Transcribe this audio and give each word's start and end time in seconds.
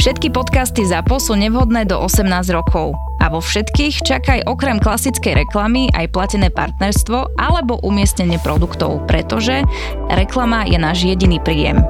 Všetky 0.00 0.32
podcasty 0.32 0.88
ZAPO 0.88 1.20
sú 1.20 1.36
nevhodné 1.36 1.84
do 1.84 2.00
18 2.00 2.24
rokov. 2.56 2.96
A 3.20 3.28
vo 3.28 3.44
všetkých 3.44 4.00
čakaj 4.00 4.48
okrem 4.48 4.80
klasickej 4.80 5.44
reklamy 5.44 5.92
aj 5.92 6.08
platené 6.08 6.48
partnerstvo 6.48 7.36
alebo 7.36 7.76
umiestnenie 7.84 8.40
produktov, 8.40 9.04
pretože 9.04 9.60
reklama 10.08 10.64
je 10.64 10.80
náš 10.80 11.04
jediný 11.04 11.36
príjem. 11.44 11.84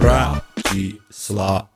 Bratislava 0.00 1.68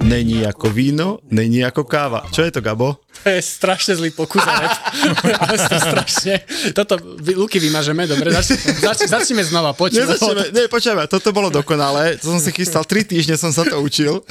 není 0.00 0.40
ako 0.40 0.72
víno, 0.72 1.20
není 1.28 1.60
ako 1.60 1.84
káva. 1.84 2.24
Čo 2.32 2.40
je 2.48 2.56
to, 2.56 2.64
Gabo? 2.64 3.04
To 3.22 3.28
je 3.32 3.40
strašne 3.42 3.92
zlý 3.96 4.10
pokus 4.12 4.42
Ale 5.42 5.56
to 5.56 5.76
strašne. 5.78 6.34
Toto 6.74 6.98
vy, 7.20 7.32
Luky 7.38 7.58
vymažeme, 7.58 8.06
dobre, 8.06 8.30
zač, 8.34 8.54
zač, 8.82 9.08
začneme 9.08 9.42
znova, 9.42 9.72
poď. 9.72 10.04
Nezačneme, 10.04 10.42
ne, 10.52 10.62
počujeme, 10.66 11.02
toto 11.06 11.30
bolo 11.30 11.48
dokonalé, 11.48 12.18
to 12.20 12.32
som 12.32 12.40
si 12.42 12.50
chystal, 12.52 12.84
tri 12.84 13.02
týždne 13.02 13.38
som 13.38 13.50
sa 13.50 13.66
to 13.66 13.78
učil. 13.80 14.22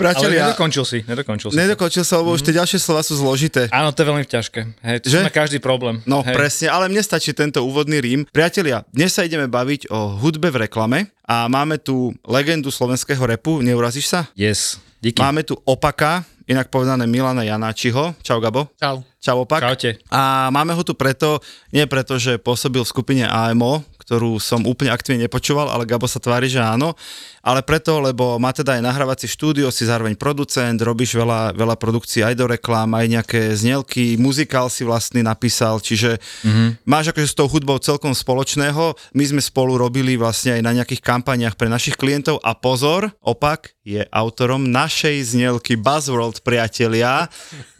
Priatelia, 0.00 0.48
Ale 0.48 0.54
nedokončil 0.54 0.84
si, 0.84 0.98
nedokončil 1.04 1.48
si. 1.52 1.56
Nedokončil 1.56 2.04
sa, 2.06 2.20
lebo 2.20 2.32
mm. 2.32 2.36
už 2.36 2.42
tie 2.44 2.54
ďalšie 2.56 2.78
slova 2.80 3.02
sú 3.04 3.14
zložité. 3.18 3.68
Áno, 3.72 3.92
to 3.92 4.04
je 4.04 4.06
veľmi 4.08 4.24
ťažké. 4.26 4.60
Hej, 4.80 4.96
to 5.04 5.06
Že? 5.10 5.18
každý 5.32 5.58
problém. 5.58 6.00
No 6.04 6.20
Hej. 6.24 6.34
presne, 6.36 6.66
ale 6.72 6.88
mne 6.88 7.02
stačí 7.04 7.32
tento 7.32 7.64
úvodný 7.64 7.98
rím. 8.00 8.20
Priatelia, 8.30 8.84
dnes 8.92 9.12
sa 9.12 9.24
ideme 9.24 9.48
baviť 9.48 9.90
o 9.92 10.18
hudbe 10.20 10.48
v 10.52 10.68
reklame 10.68 11.10
a 11.26 11.48
máme 11.48 11.80
tu 11.80 12.12
legendu 12.26 12.68
slovenského 12.68 13.20
repu, 13.24 13.64
neurazíš 13.64 14.06
sa? 14.08 14.20
Yes. 14.36 14.80
Díky. 15.02 15.18
Máme 15.18 15.42
tu 15.42 15.58
opaka, 15.66 16.22
inak 16.46 16.70
povedané 16.72 17.06
Milana 17.06 17.42
Janáčiho. 17.46 18.14
Čau 18.22 18.38
Gabo. 18.42 18.70
Čau. 18.78 19.11
Čau 19.22 19.46
opak. 19.46 19.62
Čaute. 19.62 20.02
A 20.10 20.50
máme 20.50 20.74
ho 20.74 20.82
tu 20.82 20.98
preto, 20.98 21.38
nie 21.70 21.86
preto, 21.86 22.18
že 22.18 22.42
pôsobil 22.42 22.82
v 22.82 22.90
skupine 22.90 23.22
AMO, 23.22 23.86
ktorú 24.02 24.42
som 24.42 24.66
úplne 24.66 24.90
aktívne 24.90 25.30
nepočúval, 25.30 25.70
ale 25.70 25.86
Gabo 25.86 26.10
sa 26.10 26.18
tvári, 26.18 26.50
že 26.50 26.58
áno. 26.58 26.98
Ale 27.38 27.62
preto, 27.62 28.02
lebo 28.02 28.34
má 28.42 28.50
teda 28.50 28.74
aj 28.74 28.82
nahrávací 28.82 29.30
štúdio, 29.30 29.70
si 29.70 29.86
zároveň 29.86 30.18
producent, 30.18 30.74
robíš 30.82 31.14
veľa, 31.14 31.54
veľa 31.54 31.78
produkcií 31.78 32.26
aj 32.26 32.34
do 32.34 32.50
reklám, 32.50 32.90
aj 32.98 33.06
nejaké 33.06 33.40
znelky, 33.54 34.18
muzikál 34.18 34.66
si 34.66 34.82
vlastný 34.82 35.22
napísal, 35.22 35.78
čiže 35.78 36.18
mm-hmm. 36.18 36.82
máš 36.82 37.14
akože 37.14 37.30
s 37.30 37.38
tou 37.38 37.46
hudbou 37.46 37.78
celkom 37.78 38.14
spoločného. 38.14 38.98
My 39.14 39.24
sme 39.26 39.42
spolu 39.42 39.78
robili 39.78 40.18
vlastne 40.18 40.58
aj 40.58 40.62
na 40.66 40.74
nejakých 40.82 41.02
kampaniach 41.02 41.54
pre 41.54 41.70
našich 41.70 41.94
klientov 41.94 42.42
a 42.42 42.58
pozor, 42.58 43.10
opak, 43.22 43.74
je 43.82 44.06
autorom 44.14 44.70
našej 44.70 45.34
znelky 45.34 45.74
Buzzworld, 45.74 46.46
priatelia. 46.46 47.26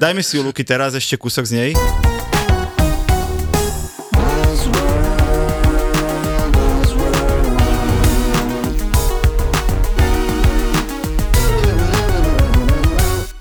Dajme 0.02 0.18
si 0.26 0.34
ju, 0.34 0.42
Luky, 0.42 0.66
teraz 0.66 0.98
ešte 0.98 1.14
kúsok 1.32 1.48
z 1.48 1.52
nej. 1.56 1.72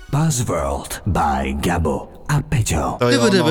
Buzzworld 0.08 1.04
by 1.04 1.52
Gabo 1.60 2.08
a 2.28 2.40
Peťo. 2.40 2.96
To 3.02 3.10
je 3.10 3.18
ono, 3.18 3.42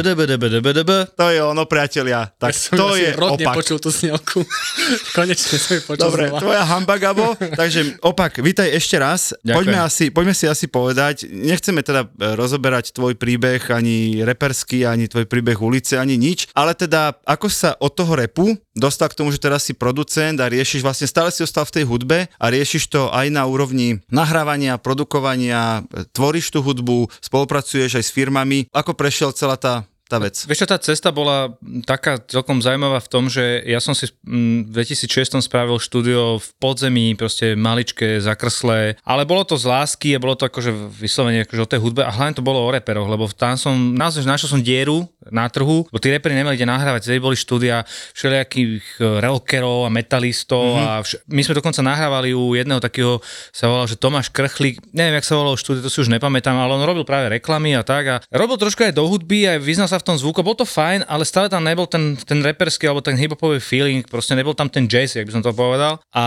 to 1.13 1.25
je 1.29 1.39
ono 1.43 1.63
priatelia. 1.67 2.31
Tak 2.37 2.53
ja 2.55 2.77
to 2.77 2.87
je 2.95 3.11
opak. 3.13 3.55
počul 3.59 3.77
tú 3.77 3.93
snielku. 3.93 4.41
Konečne 5.17 5.57
som 5.59 5.77
ju 5.77 5.81
počul 5.85 6.01
Dobre, 6.09 6.23
znova. 6.31 6.41
tvoja 6.41 6.63
hamba, 6.65 6.95
Gabo. 6.97 7.35
Takže 7.61 8.01
opak, 8.01 8.41
vítaj 8.41 8.71
ešte 8.73 8.97
raz. 8.97 9.35
Poďme, 9.43 9.83
asi, 9.83 10.09
poďme 10.09 10.33
si 10.33 10.49
asi 10.49 10.65
povedať, 10.65 11.29
nechceme 11.29 11.83
teda 11.85 12.07
e, 12.07 12.33
rozoberať 12.33 12.95
tvoj 12.95 13.19
príbeh 13.19 13.61
ani 13.69 14.23
reperský, 14.23 14.87
ani 14.87 15.11
tvoj 15.11 15.27
príbeh 15.27 15.59
ulice, 15.59 15.99
ani 15.99 16.17
nič, 16.17 16.49
ale 16.57 16.73
teda 16.73 17.21
ako 17.27 17.47
sa 17.51 17.77
od 17.77 17.93
toho 17.93 18.17
repu 18.17 18.55
dostal 18.71 19.11
k 19.11 19.19
tomu, 19.19 19.35
že 19.35 19.43
teraz 19.43 19.67
si 19.67 19.75
producent 19.75 20.39
a 20.39 20.47
riešiš, 20.47 20.79
vlastne 20.79 21.07
stále 21.07 21.27
si 21.29 21.43
ostal 21.43 21.67
v 21.67 21.75
tej 21.81 21.85
hudbe 21.87 22.31
a 22.39 22.45
riešiš 22.47 22.87
to 22.87 23.11
aj 23.11 23.27
na 23.27 23.43
úrovni 23.43 23.99
nahrávania, 24.07 24.79
produkovania, 24.79 25.83
e, 25.91 26.07
tvoríš 26.15 26.55
tú 26.55 26.63
hudbu, 26.63 27.11
spolupracuješ 27.19 27.99
aj 27.99 28.03
s 28.07 28.11
firmami 28.15 28.70
ako 28.71 28.95
prešiel 28.95 29.35
celá 29.35 29.59
tá 29.59 29.83
tá 30.11 30.19
vec. 30.19 30.35
Vieš 30.43 30.67
čo, 30.67 30.67
tá 30.67 30.75
cesta 30.75 31.15
bola 31.15 31.55
taká 31.87 32.19
celkom 32.19 32.59
zaujímavá 32.59 32.99
v 32.99 33.07
tom, 33.07 33.31
že 33.31 33.63
ja 33.63 33.79
som 33.79 33.95
si 33.95 34.11
v 34.27 34.67
2006 34.67 35.39
spravil 35.39 35.79
štúdio 35.79 36.43
v 36.43 36.47
podzemí, 36.59 37.15
proste 37.15 37.55
maličké, 37.55 38.19
zakrslé, 38.19 38.99
ale 39.07 39.23
bolo 39.23 39.47
to 39.47 39.55
z 39.55 39.71
lásky 39.71 40.19
a 40.19 40.19
bolo 40.19 40.35
to 40.35 40.51
akože 40.51 40.75
vyslovene 40.91 41.47
akože 41.47 41.63
o 41.63 41.71
tej 41.71 41.79
hudbe 41.79 42.03
a 42.03 42.11
hlavne 42.11 42.35
to 42.35 42.43
bolo 42.43 42.59
o 42.59 42.67
reperoch, 42.67 43.07
lebo 43.07 43.31
tam 43.31 43.55
som, 43.55 43.95
naozaj 43.95 44.27
našiel 44.27 44.51
som 44.51 44.59
dieru 44.59 45.07
na 45.31 45.47
trhu, 45.47 45.87
bo 45.87 45.97
tí 46.01 46.11
reperi 46.11 46.35
nemali 46.35 46.59
kde 46.59 46.67
nahrávať, 46.67 47.07
tedy 47.07 47.23
boli 47.23 47.39
štúdia 47.39 47.87
všelijakých 48.17 48.83
e, 48.99 49.23
rockerov 49.23 49.87
a 49.87 49.93
metalistov 49.93 50.75
mm-hmm. 50.75 50.89
a 50.91 50.91
vš- 51.05 51.21
my 51.31 51.41
sme 51.45 51.53
dokonca 51.61 51.79
nahrávali 51.85 52.35
u 52.35 52.57
jedného 52.57 52.81
takého, 52.83 53.23
sa 53.55 53.69
volal, 53.69 53.87
že 53.87 53.95
Tomáš 53.95 54.33
Krchlík, 54.33 54.81
neviem, 54.91 55.15
jak 55.21 55.29
sa 55.29 55.37
volalo 55.37 55.55
štúdio, 55.55 55.85
to 55.85 55.93
si 55.93 56.01
už 56.01 56.09
nepamätám, 56.09 56.57
ale 56.57 56.73
on 56.73 56.83
robil 56.83 57.05
práve 57.05 57.31
reklamy 57.31 57.77
a 57.77 57.85
tak 57.85 58.03
a 58.09 58.15
robil 58.33 58.57
trošku 58.57 58.81
aj 58.81 58.97
do 58.97 59.05
hudby 59.05 59.45
a 59.45 59.61
vyznal 59.61 59.85
sa 59.85 60.00
v 60.01 60.07
tom 60.09 60.17
zvuku, 60.17 60.41
bol 60.41 60.57
to 60.57 60.65
fajn, 60.65 61.05
ale 61.05 61.23
stále 61.23 61.47
tam 61.47 61.61
nebol 61.61 61.85
ten, 61.85 62.17
ten 62.17 62.41
reperský 62.41 62.89
alebo 62.89 63.05
ten 63.05 63.13
hiphopový 63.13 63.61
feeling, 63.61 64.01
proste 64.03 64.33
nebol 64.33 64.57
tam 64.57 64.67
ten 64.67 64.89
jazz, 64.89 65.13
jak 65.13 65.29
by 65.29 65.33
som 65.37 65.45
to 65.45 65.53
povedal. 65.53 66.01
A 66.11 66.25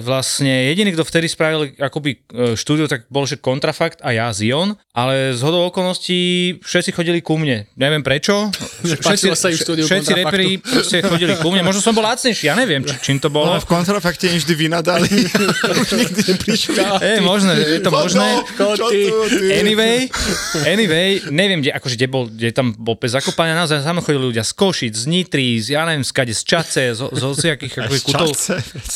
vlastne 0.00 0.72
jediný, 0.72 0.96
kto 0.96 1.04
vtedy 1.04 1.28
spravil 1.28 1.76
akoby 1.76 2.10
e, 2.16 2.18
štúdio, 2.56 2.88
tak 2.88 3.06
bol, 3.12 3.28
že 3.28 3.36
Kontrafakt 3.36 4.00
a 4.00 4.16
ja, 4.16 4.32
Zion, 4.32 4.74
ale 4.96 5.36
z 5.36 5.40
hodou 5.44 5.68
okolností 5.68 6.58
všetci 6.64 6.90
chodili 6.96 7.20
ku 7.20 7.36
mne. 7.36 7.68
Neviem 7.76 8.00
prečo. 8.00 8.48
Všetci, 9.04 9.34
sa 9.34 9.50
im 9.50 9.58
štúdiu 9.58 9.84
všetci 9.84 10.12
reperi 10.14 10.56
proste 10.62 11.02
chodili 11.02 11.34
ku 11.40 11.50
mne. 11.50 11.66
Možno 11.66 11.82
som 11.82 11.92
bol 11.92 12.06
lacnejší, 12.06 12.48
ja 12.48 12.54
neviem, 12.54 12.86
či, 12.86 12.94
čím 13.02 13.18
to 13.20 13.28
bolo. 13.28 13.52
No, 13.52 13.60
v 13.60 13.68
kontrafakte 13.68 14.30
im 14.30 14.38
vždy 14.38 14.54
vynadali. 14.54 15.08
Už 15.82 15.90
nikdy 15.98 16.20
neprišli. 16.34 16.78
Je 17.18 17.20
možné, 17.20 17.54
je 17.54 17.80
to 17.82 17.90
možné. 17.90 18.42
Anyway, 19.60 20.08
anyway, 20.66 21.20
neviem, 21.30 21.60
kde, 21.60 21.70
akože 21.74 21.94
kde 21.98 22.08
bol, 22.08 22.24
kde 22.30 22.50
tam 22.54 22.72
bol 22.74 22.93
pes 22.98 23.14
Zakopania 23.14 23.54
naozaj 23.54 23.82
tam 23.82 24.02
chodili 24.02 24.34
ľudia 24.34 24.44
z 24.46 24.52
Košic, 24.56 24.94
z 24.94 25.04
Nitry, 25.06 25.60
z, 25.62 25.78
ja 25.78 25.86
neviem, 25.86 26.02
skade, 26.02 26.34
z 26.34 26.42
Čace, 26.42 26.94
z, 26.94 27.00
z 27.18 27.22
hociakých 27.22 27.72
kutov, 28.02 28.30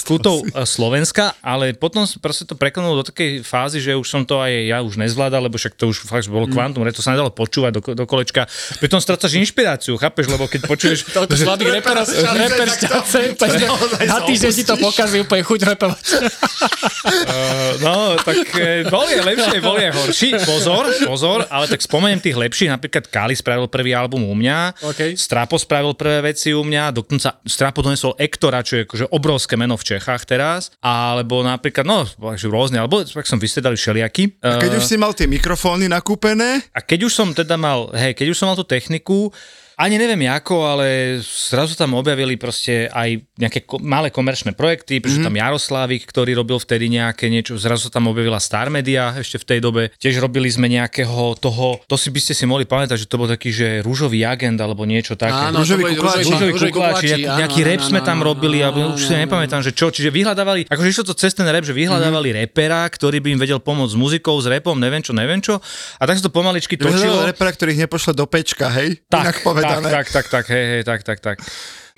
kutov 0.06 0.36
Slovenska, 0.66 1.38
ale 1.42 1.76
potom 1.76 2.04
proste 2.18 2.48
to 2.48 2.58
preklonulo 2.58 3.02
do 3.02 3.04
takej 3.06 3.46
fázy, 3.46 3.78
že 3.78 3.94
už 3.94 4.06
som 4.06 4.22
to 4.26 4.42
aj 4.42 4.52
ja 4.68 4.78
už 4.82 4.98
nezvládal, 4.98 5.46
lebo 5.46 5.56
však 5.56 5.78
to 5.78 5.90
už 5.90 6.06
fakt 6.06 6.26
bolo 6.26 6.50
kvantum, 6.50 6.82
mm. 6.82 6.94
to 6.94 7.04
sa 7.04 7.14
nedalo 7.14 7.30
počúvať 7.30 7.72
do, 7.78 7.80
do 7.94 8.04
kolečka. 8.04 8.50
Pritom 8.82 8.98
strácaš 8.98 9.38
inšpiráciu, 9.38 9.94
chápeš, 9.96 10.26
lebo 10.28 10.50
keď 10.50 10.60
počuješ... 10.66 10.98
Toľko 11.18 11.34
slabých 11.34 11.70
reperov, 11.78 12.04
reper 12.34 12.68
z 12.68 12.76
Čace, 12.84 13.20
na 14.04 14.18
týždeň 14.24 14.52
ti 14.52 14.64
to 14.64 14.74
pokazí 14.80 15.16
úplne 15.22 15.42
chuť 15.46 15.60
repovať. 15.74 16.04
Uh, 17.08 17.72
no, 17.80 18.18
tak 18.20 18.36
boli 18.88 19.14
lepšie, 19.20 19.58
boli 19.62 19.88
horší. 19.88 20.30
Pozor, 20.42 20.84
pozor, 21.04 21.44
ale 21.48 21.68
tak 21.68 21.80
spomeniem 21.80 22.20
tých 22.20 22.36
lepších, 22.36 22.70
napríklad 22.72 23.04
Kali 23.08 23.34
spravil 23.36 23.66
prvý 23.70 23.87
album 23.94 24.08
album 24.08 24.24
u 24.24 24.34
mňa. 24.34 24.58
Okay. 24.80 25.10
Strapo 25.14 25.60
spravil 25.60 25.92
prvé 25.92 26.32
veci 26.32 26.56
u 26.56 26.64
mňa, 26.64 26.96
dokonca 26.96 27.38
Strapo 27.44 27.84
donesol 27.84 28.16
Ektora, 28.16 28.64
čo 28.64 28.80
je 28.80 28.82
akože 28.88 29.06
obrovské 29.12 29.54
meno 29.60 29.76
v 29.76 29.84
Čechách 29.84 30.24
teraz. 30.24 30.72
Alebo 30.80 31.44
napríklad, 31.44 31.84
no, 31.84 32.08
rôzne, 32.48 32.80
alebo 32.80 33.04
tak 33.04 33.28
som 33.28 33.36
vysedali 33.36 33.76
všelijaky. 33.76 34.42
A 34.42 34.58
keď 34.58 34.72
uh, 34.74 34.78
už 34.80 34.84
si 34.88 34.96
mal 34.96 35.12
tie 35.12 35.28
mikrofóny 35.30 35.86
nakúpené? 35.86 36.64
A 36.72 36.80
keď 36.80 37.06
už 37.06 37.12
som 37.12 37.28
teda 37.30 37.60
mal, 37.60 37.92
hej, 37.94 38.16
keď 38.16 38.32
už 38.32 38.36
som 38.40 38.48
mal 38.50 38.56
tú 38.58 38.64
techniku, 38.64 39.30
ani 39.78 39.94
neviem 39.94 40.26
ako, 40.26 40.66
ale 40.66 40.86
zrazu 41.22 41.78
tam 41.78 41.94
objavili 41.94 42.34
proste 42.34 42.90
aj 42.90 43.22
nejaké 43.38 43.62
ko- 43.62 43.78
malé 43.78 44.10
komerčné 44.10 44.58
projekty, 44.58 44.98
prišiel 44.98 45.30
mm-hmm. 45.30 45.38
tam 45.38 45.42
Jaroslávik, 45.46 46.02
ktorý 46.02 46.34
robil 46.34 46.58
vtedy 46.58 46.90
nejaké 46.90 47.30
niečo, 47.30 47.54
zrazu 47.54 47.86
tam 47.86 48.10
objavila 48.10 48.42
Star 48.42 48.74
Media 48.74 49.14
ešte 49.14 49.38
v 49.38 49.46
tej 49.46 49.58
dobe. 49.62 49.82
Tiež 49.94 50.18
robili 50.18 50.50
sme 50.50 50.66
nejakého 50.66 51.38
toho, 51.38 51.78
to 51.86 51.94
si 51.94 52.10
by 52.10 52.18
ste 52.18 52.34
si 52.34 52.42
mohli 52.42 52.66
pamätať, 52.66 52.98
že 52.98 53.06
to 53.06 53.22
bol 53.22 53.30
taký, 53.30 53.54
že 53.54 53.78
rúžový 53.86 54.26
agent 54.26 54.58
alebo 54.58 54.82
niečo 54.82 55.14
také. 55.14 55.54
Áno, 55.54 55.62
rúžový 55.62 55.94
kukláči. 55.94 56.26
Rúžový 56.26 56.52
kukláči, 56.74 57.06
nejaký 57.22 57.60
rap 57.62 57.80
sme 57.86 58.02
tam 58.02 58.18
robili, 58.26 58.58
alebo 58.58 58.98
už 58.98 59.06
si 59.06 59.14
nepamätám, 59.14 59.62
že 59.62 59.70
čo. 59.70 59.94
Čiže 59.94 60.10
vyhľadávali, 60.10 60.66
akože 60.66 60.88
išlo 60.90 61.06
to 61.06 61.14
cez 61.14 61.38
ten 61.38 61.46
rap, 61.46 61.62
že 61.62 61.70
vyhľadávali 61.70 62.34
mm-hmm. 62.34 62.42
repera, 62.50 62.82
ktorý 62.82 63.22
by 63.22 63.28
im 63.30 63.38
vedel 63.38 63.62
pomôcť 63.62 63.94
s 63.94 63.96
muzikou, 63.96 64.34
s 64.42 64.50
repom, 64.50 64.74
neviem 64.74 65.06
čo, 65.06 65.14
neviem 65.14 65.38
čo. 65.38 65.62
A 65.98 66.02
tak 66.02 66.18
sa 66.18 66.26
to 66.26 66.34
pomaličky 66.34 66.74
točilo. 66.74 67.22
repera, 67.22 67.54
ktorých 67.54 67.86
nepošle 67.86 68.10
do 68.10 68.26
pečka, 68.26 68.66
hej? 68.74 68.98
Tak, 69.06 69.46
tak, 69.68 69.84
tak, 69.84 70.06
tak, 70.10 70.26
tak, 70.28 70.44
hej, 70.48 70.64
hej, 70.66 70.82
tak, 70.84 71.02
tak, 71.02 71.20
tak. 71.20 71.36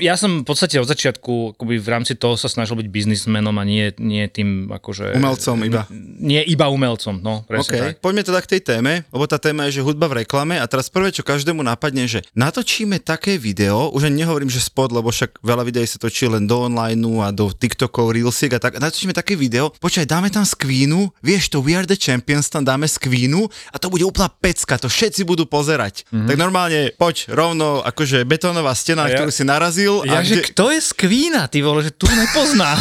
Ja 0.00 0.16
som 0.16 0.42
v 0.42 0.46
podstate 0.48 0.80
od 0.80 0.88
začiatku 0.88 1.54
akoby 1.56 1.76
v 1.76 1.88
rámci 1.88 2.16
toho 2.16 2.34
sa 2.40 2.48
snažil 2.48 2.80
byť 2.80 2.88
biznismenom 2.88 3.52
a 3.54 3.64
nie, 3.68 3.92
nie 4.00 4.24
tým 4.26 4.72
akože... 4.72 5.20
Umelcom 5.20 5.60
iba. 5.62 5.84
Nie 6.20 6.40
iba 6.44 6.72
umelcom, 6.72 7.20
no 7.20 7.44
presne 7.44 7.68
OK, 7.70 7.80
tak. 7.80 7.92
poďme 8.00 8.22
teda 8.24 8.40
k 8.40 8.50
tej 8.56 8.60
téme, 8.64 8.92
lebo 9.12 9.24
tá 9.28 9.36
téma 9.36 9.68
je, 9.68 9.80
že 9.80 9.86
hudba 9.86 10.08
v 10.08 10.24
reklame 10.24 10.56
a 10.56 10.64
teraz 10.64 10.88
prvé, 10.88 11.12
čo 11.12 11.20
každému 11.20 11.60
napadne, 11.60 12.08
že 12.08 12.24
natočíme 12.32 12.96
také 13.00 13.36
video, 13.36 13.92
už 13.92 14.08
nehovorím, 14.08 14.48
že 14.48 14.64
spod, 14.64 14.90
lebo 14.90 15.12
však 15.12 15.44
veľa 15.44 15.62
videí 15.68 15.84
sa 15.84 16.00
točí 16.00 16.24
len 16.26 16.48
do 16.48 16.66
online 16.66 17.00
a 17.20 17.28
do 17.30 17.52
TikTokov, 17.52 18.16
Reelsiek 18.16 18.56
a 18.56 18.60
tak, 18.60 18.80
natočíme 18.80 19.12
také 19.12 19.36
video, 19.36 19.70
počkaj, 19.78 20.08
dáme 20.08 20.32
tam 20.32 20.48
skvínu, 20.48 21.12
vieš 21.20 21.52
to 21.52 21.60
We 21.60 21.76
Are 21.76 21.86
The 21.86 22.00
Champions, 22.00 22.48
tam 22.48 22.64
dáme 22.64 22.88
skvínu 22.88 23.46
a 23.70 23.76
to 23.76 23.92
bude 23.92 24.04
úplná 24.08 24.32
pecka, 24.32 24.80
to 24.80 24.88
všetci 24.88 25.28
budú 25.28 25.44
pozerať. 25.44 26.08
Mm-hmm. 26.08 26.28
Tak 26.28 26.36
normálne, 26.40 26.80
poď 26.96 27.28
rovno, 27.30 27.84
akože 27.84 28.24
betónová 28.24 28.72
stena, 28.72 29.04
na 29.04 29.12
ja- 29.12 29.18
ktorú 29.20 29.32
si 29.34 29.44
narazil. 29.44 29.89
Ja, 30.02 30.20
že 30.22 30.42
kto 30.42 30.70
je 30.70 30.80
Skvína, 30.80 31.46
ty 31.46 31.60
vole, 31.60 31.82
že 31.82 31.92
tu 31.92 32.06
nepoznám. 32.06 32.78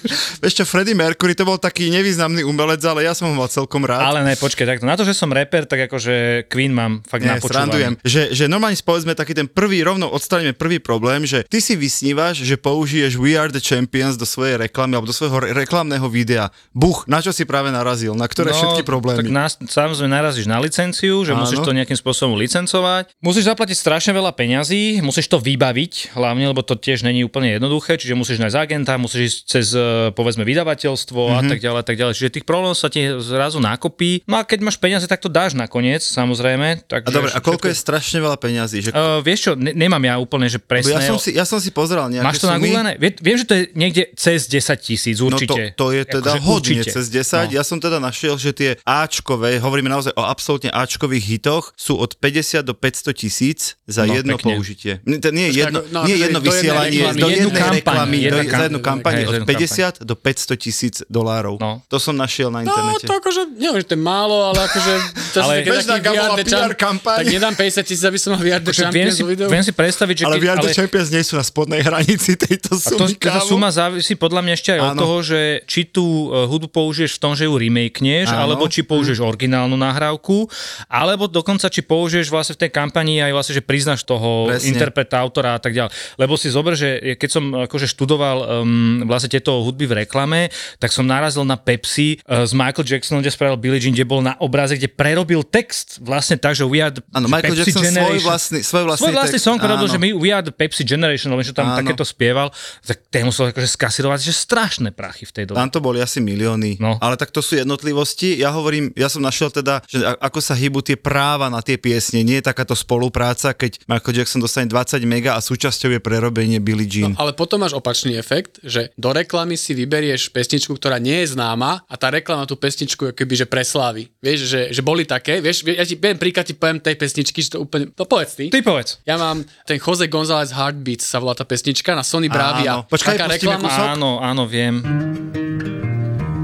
Vieš 0.42 0.54
čo, 0.56 0.64
Freddie 0.64 0.96
Mercury 0.96 1.32
to 1.32 1.44
bol 1.44 1.56
taký 1.56 1.88
nevýznamný 1.88 2.42
umelec, 2.42 2.80
ale 2.82 3.04
ja 3.04 3.12
som 3.12 3.28
ho 3.28 3.34
mal 3.34 3.46
celkom 3.46 3.84
rád. 3.84 4.00
Ale 4.02 4.20
ne, 4.24 4.34
počkaj, 4.34 4.66
takto. 4.66 4.84
Na 4.84 4.96
to, 4.96 5.04
že 5.04 5.12
som 5.12 5.30
rapper, 5.30 5.64
tak 5.64 5.88
akože 5.88 6.46
Queen 6.48 6.72
mám 6.72 7.00
fakt 7.04 7.22
napočúvaný. 7.22 7.52
srandujem. 7.54 7.92
Že, 8.02 8.22
že 8.32 8.44
normálne 8.46 8.76
povedzme 8.80 9.12
taký 9.12 9.32
ten 9.32 9.46
prvý, 9.46 9.80
rovno 9.80 10.08
odstraníme 10.08 10.52
prvý 10.52 10.80
problém, 10.80 11.24
že 11.24 11.44
ty 11.46 11.60
si 11.60 11.76
vysnívaš, 11.76 12.42
že 12.42 12.56
použiješ 12.56 13.14
We 13.16 13.38
Are 13.38 13.48
The 13.48 13.62
Champions 13.62 14.18
do 14.18 14.26
svojej 14.26 14.58
reklamy 14.58 14.98
alebo 14.98 15.08
do 15.08 15.16
svojho 15.16 15.38
re- 15.38 15.52
reklamného 15.54 16.08
videa. 16.08 16.50
Buch, 16.74 17.06
na 17.06 17.22
čo 17.22 17.30
si 17.30 17.46
práve 17.46 17.70
narazil? 17.70 18.16
Na 18.18 18.26
ktoré 18.26 18.50
všetky 18.50 18.82
problémy? 18.82 19.20
No, 19.20 19.22
Tak 19.22 19.30
nás, 19.30 19.52
samozrejme 19.60 20.10
narazíš 20.10 20.50
na 20.50 20.58
licenciu, 20.58 21.22
že 21.22 21.32
Áno. 21.32 21.46
musíš 21.46 21.62
to 21.62 21.70
nejakým 21.70 21.94
spôsobom 21.94 22.34
licencovať. 22.34 23.14
Musíš 23.22 23.46
zaplatiť 23.46 23.76
strašne 23.78 24.10
veľa 24.10 24.34
peňazí, 24.34 24.98
musíš 25.00 25.30
to 25.30 25.38
vybaviť, 25.38 26.16
hlavne, 26.18 26.49
lebo 26.50 26.60
to 26.60 26.74
tiež 26.74 27.00
není 27.00 27.22
úplne 27.22 27.52
jednoduché, 27.52 27.94
čiže 27.94 28.12
musíš 28.12 28.38
nájsť 28.38 28.56
agenta, 28.56 28.92
musíš 28.96 29.22
ísť 29.22 29.38
cez, 29.46 29.66
eh, 29.70 29.80
povedzme, 30.10 30.42
vydavateľstvo 30.42 31.20
Mhm. 31.20 31.32
a 31.32 31.42
tak 31.46 31.58
ďalej, 31.58 31.78
a 31.78 31.84
tak 31.84 31.96
ďalej. 31.96 32.12
Čiže 32.12 32.30
tých 32.32 32.44
problémov 32.44 32.74
sa 32.74 32.86
ti 32.86 33.00
zrazu 33.16 33.58
nakopí. 33.58 34.20
No 34.24 34.36
a 34.36 34.42
keď 34.42 34.58
máš 34.60 34.76
peniaze, 34.76 35.04
tak 35.04 35.18
to 35.18 35.28
dáš 35.28 35.54
nakoniec, 35.54 36.00
samozrejme. 36.00 36.84
Takže 36.84 37.06
a 37.06 37.10
dobre, 37.10 37.30
a 37.30 37.38
koľko 37.38 37.66
je 37.66 37.76
strašne 37.76 38.18
veľa 38.18 38.36
peňazí? 38.36 38.78
Že... 38.82 38.90
Uh, 38.90 39.20
vieš 39.20 39.40
čo, 39.40 39.52
ne, 39.54 39.70
nemám 39.70 40.02
ja 40.02 40.14
úplne, 40.16 40.46
že 40.46 40.58
presné. 40.58 40.92
ja, 40.92 41.00
som 41.02 41.16
si, 41.16 41.30
ja 41.32 41.44
som 41.44 41.56
si 41.56 41.70
pozeral 41.70 42.08
nejaké 42.08 42.26
Máš 42.26 42.36
to 42.36 42.46
sumy. 42.46 42.54
nagooglené? 42.58 42.92
Vie, 42.96 43.10
viem, 43.16 43.36
že 43.36 43.44
to 43.44 43.54
je 43.54 43.62
niekde 43.72 44.02
cez 44.14 44.44
10 44.44 44.58
tisíc, 44.76 45.16
No 45.16 45.30
to, 45.30 45.38
určite. 45.38 45.62
to 45.74 45.86
je 45.90 46.02
teda 46.04 46.30
Akože 46.32 46.42
hodne 46.42 46.74
určite. 46.78 46.90
cez 46.90 47.04
10. 47.06 47.46
No. 47.46 47.52
Ja 47.52 47.62
som 47.62 47.78
teda 47.78 47.98
našiel, 47.98 48.34
že 48.34 48.50
tie 48.50 48.70
Ačkové, 48.82 49.58
hovoríme 49.58 49.86
naozaj 49.86 50.12
o 50.12 50.22
absolútne 50.22 50.70
Ačkových 50.70 51.24
hitoch, 51.28 51.72
sú 51.74 51.94
od 51.94 52.16
50 52.16 52.62
do 52.62 52.72
500 52.72 53.12
tisíc 53.12 53.60
za 53.84 54.02
No, 54.02 54.12
jedno 54.12 54.34
pekne. 54.34 54.50
použitie. 54.52 54.92
Nie, 55.02 55.18
to 55.18 55.30
nie 55.30 55.46
je 55.46 55.60
jedno, 55.60 55.80
no, 55.86 56.02
nie 56.02 56.16
akože 56.16 56.24
jedno 56.32 56.40
vysielanie, 56.40 57.00
do 57.12 57.26
jednu 57.26 57.50
jednej 57.50 57.70
reklamy, 57.76 58.18
za 58.46 58.64
jednu 58.64 58.80
kampaň 58.80 59.14
od 59.22 59.34
jednu 59.36 59.46
50 59.46 60.00
do 60.00 60.14
500 60.14 60.56
tisíc 60.56 60.94
dolárov. 61.06 61.58
No. 61.58 61.82
To 61.86 61.96
som 61.96 62.14
našiel 62.14 62.48
na 62.48 62.60
No, 62.60 62.68
internete. 62.68 63.04
to 63.04 63.14
akože, 63.14 63.42
neviem, 63.52 63.80
že 63.80 63.88
to 63.88 63.94
je 63.94 64.02
málo, 64.02 64.46
ale 64.46 64.58
akože... 64.62 64.92
To 65.30 65.38
Ale- 65.40 65.62
Bežná 65.62 65.96
VR 65.96 66.34
PR 66.36 66.74
kampaň. 66.74 67.22
Tak 67.22 67.26
nedám 67.28 67.54
50 67.54 67.82
tisíc, 67.84 68.02
aby 68.02 68.18
som 68.18 68.34
mal 68.34 68.40
VR 68.40 68.58
the 68.58 68.68
viem, 68.68 68.82
Champions 68.82 69.14
si, 69.14 69.22
video. 69.22 69.46
viem 69.46 69.62
si 69.62 69.70
predstaviť, 69.70 70.14
že 70.16 70.24
ale 70.26 70.36
Are 70.40 70.58
The 70.60 70.74
Champions 70.74 71.08
nie 71.08 71.22
sú 71.22 71.34
na 71.34 71.44
spodnej 71.44 71.80
hranici 71.80 72.34
tejto 72.34 72.74
sumy, 72.74 73.14
kámo. 73.14 73.46
suma 73.46 73.70
závisí 73.70 74.12
podľa 74.12 74.42
mňa 74.42 74.52
ešte 74.52 74.70
aj 74.72 74.80
od 74.80 74.92
toho, 74.96 75.16
že 75.20 75.40
či 75.64 75.86
tú 75.86 76.02
uh, 76.26 76.50
hudbu 76.50 76.66
použiješ 76.68 77.14
v 77.14 77.20
tom, 77.20 77.32
že 77.32 77.46
ju 77.46 77.54
remakeneš, 77.54 78.26
Áno. 78.28 78.42
alebo 78.42 78.66
či 78.66 78.82
použiješ 78.82 79.22
originálnu 79.22 79.78
nahrávku, 79.78 80.50
alebo 80.86 81.24
dokonca 81.24 81.70
či 81.70 81.80
použiješ 81.80 82.26
vlastne 82.26 82.58
v 82.58 82.66
tej 82.66 82.70
kampanii 82.72 83.22
aj 83.22 83.32
vlastne, 83.32 83.54
že 83.54 83.62
priznáš 83.62 84.02
toho 84.02 84.50
Presne. 84.50 84.66
interpreta, 84.66 85.14
autora 85.16 85.54
a 85.54 85.60
tak 85.60 85.72
ďalej. 85.72 85.94
Lebo 86.20 86.36
si 86.36 86.52
zober, 86.52 86.76
že 86.76 87.16
keď 87.16 87.30
som 87.32 87.44
akože 87.64 87.88
študoval 87.88 88.60
um, 88.60 89.08
vlastne 89.08 89.32
tieto 89.32 89.64
hudby 89.64 89.88
v 89.88 90.04
reklame, 90.04 90.52
tak 90.76 90.92
som 90.92 91.08
narazil 91.08 91.48
na 91.48 91.56
Pepsi 91.56 92.20
uh, 92.28 92.44
z 92.44 92.52
Michael 92.52 92.84
Jacksonom, 92.84 93.24
kde 93.24 93.32
spravil 93.32 93.56
Billie 93.56 93.80
Jean, 93.80 93.96
kde 93.96 94.04
bol 94.04 94.20
na 94.20 94.36
obraze, 94.36 94.76
kde 94.76 94.92
prerobil 94.92 95.40
text 95.40 95.96
vlastne 96.04 96.36
tak, 96.36 96.52
že 96.52 96.68
we 96.68 96.84
are 96.84 96.92
the 96.92 97.00
že 97.00 97.24
Michael 97.24 97.56
Pepsi 97.56 97.60
Jackson 97.64 97.80
svoj 97.80 97.88
Generation. 97.88 98.28
vlastný, 98.28 98.60
svoj 98.60 98.84
vlastný, 98.84 99.04
Svoj 99.08 99.14
vlastný 99.16 99.40
text, 99.40 99.48
song 99.48 99.56
prerobil, 99.56 99.88
že 99.88 99.96
my 99.96 100.08
we 100.12 100.28
are 100.28 100.44
the 100.44 100.52
Pepsi 100.52 100.84
Generation, 100.84 101.32
lebo 101.32 101.40
čo 101.40 101.56
tam 101.56 101.72
Áno. 101.72 101.80
takéto 101.80 102.04
spieval, 102.04 102.52
tak 102.84 103.00
tému 103.08 103.30
musel 103.30 103.54
akože 103.54 103.70
skasirovať, 103.78 104.18
že 104.26 104.34
strašné 104.34 104.90
prachy 104.90 105.22
v 105.22 105.32
tej 105.32 105.44
dobe. 105.46 105.56
Tam 105.62 105.70
to 105.70 105.78
boli 105.78 106.02
asi 106.02 106.18
milióny. 106.18 106.82
No. 106.82 106.98
Ale 106.98 107.14
tak 107.14 107.30
to 107.30 107.38
sú 107.38 107.54
jednotlivosti. 107.54 108.42
Ja 108.42 108.50
hovorím, 108.50 108.90
ja 108.98 109.06
som 109.06 109.22
našiel 109.22 109.54
teda, 109.54 109.86
že 109.86 110.02
ako 110.02 110.42
sa 110.42 110.58
hýbu 110.58 110.82
tie 110.82 110.98
práva 110.98 111.46
na 111.46 111.62
tie 111.62 111.78
piesne. 111.78 112.26
Nie 112.26 112.42
je 112.42 112.50
takáto 112.50 112.74
spolupráca, 112.74 113.54
keď 113.54 113.86
Michael 113.86 114.18
Jackson 114.20 114.42
dostane 114.42 114.66
20 114.66 114.98
mega 115.06 115.38
a 115.38 115.40
súčasťou 115.40 115.94
je 115.94 116.00
prerobenie 116.10 116.58
Billie 116.58 116.90
Jean. 116.90 117.14
No, 117.14 117.22
ale 117.22 117.30
potom 117.38 117.62
máš 117.62 117.78
opačný 117.78 118.18
efekt, 118.18 118.58
že 118.66 118.90
do 118.98 119.14
reklamy 119.14 119.54
si 119.54 119.78
vyberieš 119.78 120.34
pesničku, 120.34 120.74
ktorá 120.74 120.98
nie 120.98 121.22
je 121.22 121.38
známa 121.38 121.86
a 121.86 121.94
tá 121.94 122.10
reklama 122.10 122.50
tú 122.50 122.58
pesničku 122.58 123.14
keby 123.14 123.34
že 123.38 123.46
preslávi. 123.46 124.10
Vieš, 124.18 124.38
že, 124.50 124.60
že 124.74 124.82
boli 124.82 125.06
také, 125.06 125.38
vieš, 125.38 125.62
ja 125.62 125.86
ti 125.86 125.94
poviem 125.94 126.18
príklad, 126.18 126.50
ti 126.50 126.58
poviem 126.58 126.82
tej 126.82 126.98
pesničky, 126.98 127.38
že 127.46 127.54
to 127.54 127.58
úplne, 127.62 127.94
to 127.94 128.02
povedz 128.02 128.34
ty. 128.34 128.50
Ty 128.50 128.58
povedz. 128.66 128.98
Ja 129.06 129.14
mám 129.14 129.46
ten 129.62 129.78
Jose 129.78 130.10
González 130.10 130.50
Heartbeats 130.50 131.06
sa 131.06 131.22
volá 131.22 131.38
tá 131.38 131.46
pesnička 131.46 131.94
na 131.94 132.02
Sony 132.02 132.26
Bravia. 132.26 132.82
Áno. 132.82 132.90
Počkaj, 132.90 133.14
Taká 133.14 133.30
reklama. 133.30 133.70
kúsok. 133.70 133.86
Áno, 133.94 134.10
áno, 134.18 134.42
viem. 134.50 134.82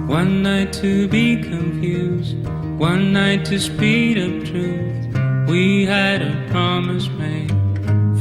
One 0.06 0.46
night 0.46 0.70
to 0.78 1.10
be 1.10 1.42
confused, 1.42 2.38
one 2.78 3.10
night 3.10 3.42
to 3.50 3.58
speed 3.58 4.22
up 4.22 4.46
truth. 4.46 4.94
We 5.50 5.82
had 5.82 6.22
a 6.22 6.30
promise 6.54 7.10
made 7.18 7.50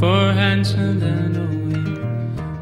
for 0.06 0.34
handsome 0.34 1.00
than 1.00 1.34
wing. 1.34 1.65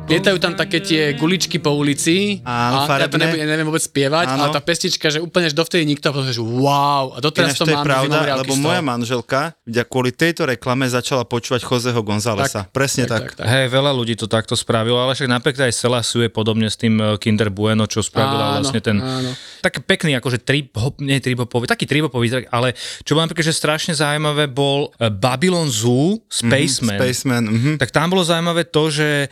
Lietajú 0.04 0.36
tam 0.36 0.52
také 0.52 0.84
tie 0.84 1.16
guličky 1.16 1.64
po 1.64 1.72
ulici. 1.80 2.44
Áno, 2.44 2.84
a 2.84 3.00
ja 3.00 3.08
to 3.08 3.16
farebné. 3.16 3.48
neviem, 3.48 3.64
vôbec 3.64 3.80
spievať, 3.80 4.36
Áno. 4.36 4.46
ale 4.46 4.48
tá 4.52 4.60
pesnička, 4.60 5.08
že 5.08 5.24
úplne 5.24 5.48
že 5.48 5.56
dovtedy 5.56 5.88
nikto 5.88 6.12
a 6.12 6.28
že 6.28 6.44
wow. 6.44 7.16
A 7.16 7.24
doteraz 7.24 7.56
Ináč 7.56 7.60
to 7.64 7.66
to 7.66 7.72
je 7.72 7.80
mám 7.80 7.88
pravda, 7.88 8.18
lebo 8.44 8.54
moja 8.60 8.84
manželka 8.84 9.56
kvôli 9.88 10.12
tejto 10.12 10.44
reklame 10.44 10.92
začala 10.92 11.24
počúvať 11.24 11.64
Joseho 11.64 11.96
Gonzálesa. 12.04 12.68
Presne 12.76 13.08
tak. 13.08 13.40
tak. 13.40 13.48
Hej, 13.48 13.72
veľa 13.72 13.96
ľudí 13.96 14.20
to 14.20 14.28
takto 14.28 14.60
spravilo, 14.60 15.00
ale 15.00 15.16
však 15.16 15.32
napríklad 15.32 15.72
aj 15.72 15.74
Selasu 15.80 16.28
je 16.28 16.30
podobne 16.30 16.68
s 16.68 16.76
tým 16.76 17.00
eh, 17.00 17.16
Kinder 17.16 17.48
Bueno, 17.48 17.88
čo 17.88 18.04
spravila 18.04 18.60
Áno, 18.60 18.60
vlastne 18.60 18.84
ten 18.84 19.00
áno. 19.00 19.32
tak 19.64 19.88
pekný, 19.88 20.20
akože 20.20 20.44
trip 20.44 20.76
hop, 20.76 21.00
nie 21.00 21.24
trip 21.24 21.40
hopový, 21.48 21.64
taký 21.64 21.88
trip 21.88 22.12
hopový, 22.12 22.44
ale 22.52 22.76
čo 23.08 23.16
bolo 23.16 23.24
napríklad, 23.24 23.48
že 23.48 23.56
strašne 23.56 23.96
zaujímavé 23.96 24.52
bol 24.52 24.92
eh, 25.00 25.08
Babylon 25.08 25.72
Zoo 25.72 26.20
Spaceman. 26.28 27.00
Spaceman, 27.00 27.44
mhm. 27.48 27.72
Tak 27.80 27.96
tam 27.96 28.12
bolo 28.12 28.28
zaujímavé 28.28 28.68
to, 28.68 28.92
že 28.92 29.32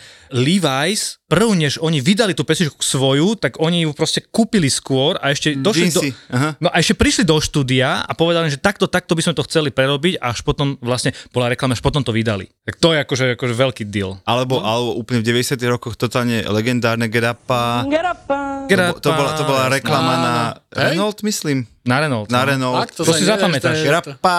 Levi's 0.62 1.18
prv, 1.26 1.50
než 1.58 1.80
oni 1.82 2.04
vydali 2.04 2.38
tú 2.38 2.46
pesničku 2.46 2.84
svoju, 2.84 3.40
tak 3.40 3.58
oni 3.58 3.88
ju 3.88 3.92
proste 3.96 4.22
kúpili 4.22 4.70
skôr 4.70 5.18
a 5.18 5.32
ešte 5.32 5.56
došli 5.56 5.90
do, 5.90 6.02
aha. 6.30 6.60
no 6.60 6.68
a 6.68 6.76
ešte 6.78 6.94
prišli 6.94 7.24
do 7.24 7.40
štúdia 7.40 8.04
a 8.04 8.12
povedali, 8.14 8.52
že 8.52 8.60
takto, 8.60 8.86
takto 8.86 9.16
by 9.16 9.24
sme 9.26 9.34
to 9.34 9.48
chceli 9.48 9.72
prerobiť 9.74 10.20
a 10.20 10.36
až 10.36 10.44
potom 10.44 10.76
vlastne 10.84 11.16
bola 11.32 11.50
reklama, 11.50 11.74
až 11.74 11.82
potom 11.82 12.04
to 12.04 12.12
vydali. 12.12 12.52
Tak 12.68 12.78
to 12.78 12.94
je 12.94 13.00
akože, 13.02 13.26
akože 13.40 13.56
veľký 13.56 13.84
deal. 13.88 14.20
Alebo, 14.28 14.60
alebo 14.60 15.00
úplne 15.00 15.24
v 15.24 15.40
90 15.40 15.56
rokoch 15.72 15.96
totálne 15.96 16.44
legendárne 16.46 17.08
Gerapa. 17.08 17.88
Grappa, 17.88 18.68
To 19.00 19.10
bola, 19.16 19.32
to 19.34 19.44
bola 19.48 19.64
reklama 19.72 20.14
Áno. 20.14 20.24
na 20.24 20.34
Hej? 20.76 20.96
Renault, 20.96 21.18
myslím. 21.24 21.64
Na 21.88 21.98
Renault. 22.04 22.30
Na 22.30 22.46
no. 22.46 22.50
Renault. 22.52 22.78
Fakt, 22.78 22.96
To 23.00 23.04
sa 23.08 23.18
si 23.18 23.26
nevieš, 23.26 23.32
zapamätáš. 23.40 23.78
to 23.80 23.82
je- 23.82 23.90
Grappa. 23.90 24.38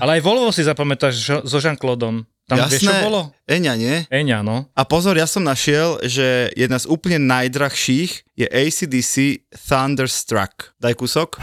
Ale 0.00 0.10
aj 0.18 0.22
Volvo 0.24 0.48
si 0.54 0.62
zapamätáš 0.64 1.14
so 1.44 1.58
Jean-Claudeom. 1.60 2.24
Tam 2.50 2.58
vieš, 2.66 2.82
čo 2.82 2.90
Jasné. 2.90 3.06
bolo? 3.06 3.20
Eňa, 3.46 3.72
nie? 3.78 3.96
Eňa, 4.10 4.42
no. 4.42 4.66
A 4.74 4.82
pozor, 4.82 5.14
ja 5.14 5.30
som 5.30 5.46
našiel, 5.46 6.02
že 6.02 6.50
jedna 6.58 6.76
z 6.76 6.90
úplne 6.90 7.22
najdrahších 7.22 8.26
je 8.34 8.46
ACDC 8.50 9.46
Thunderstruck. 9.54 10.74
Daj 10.82 10.98
kúsok. 10.98 11.38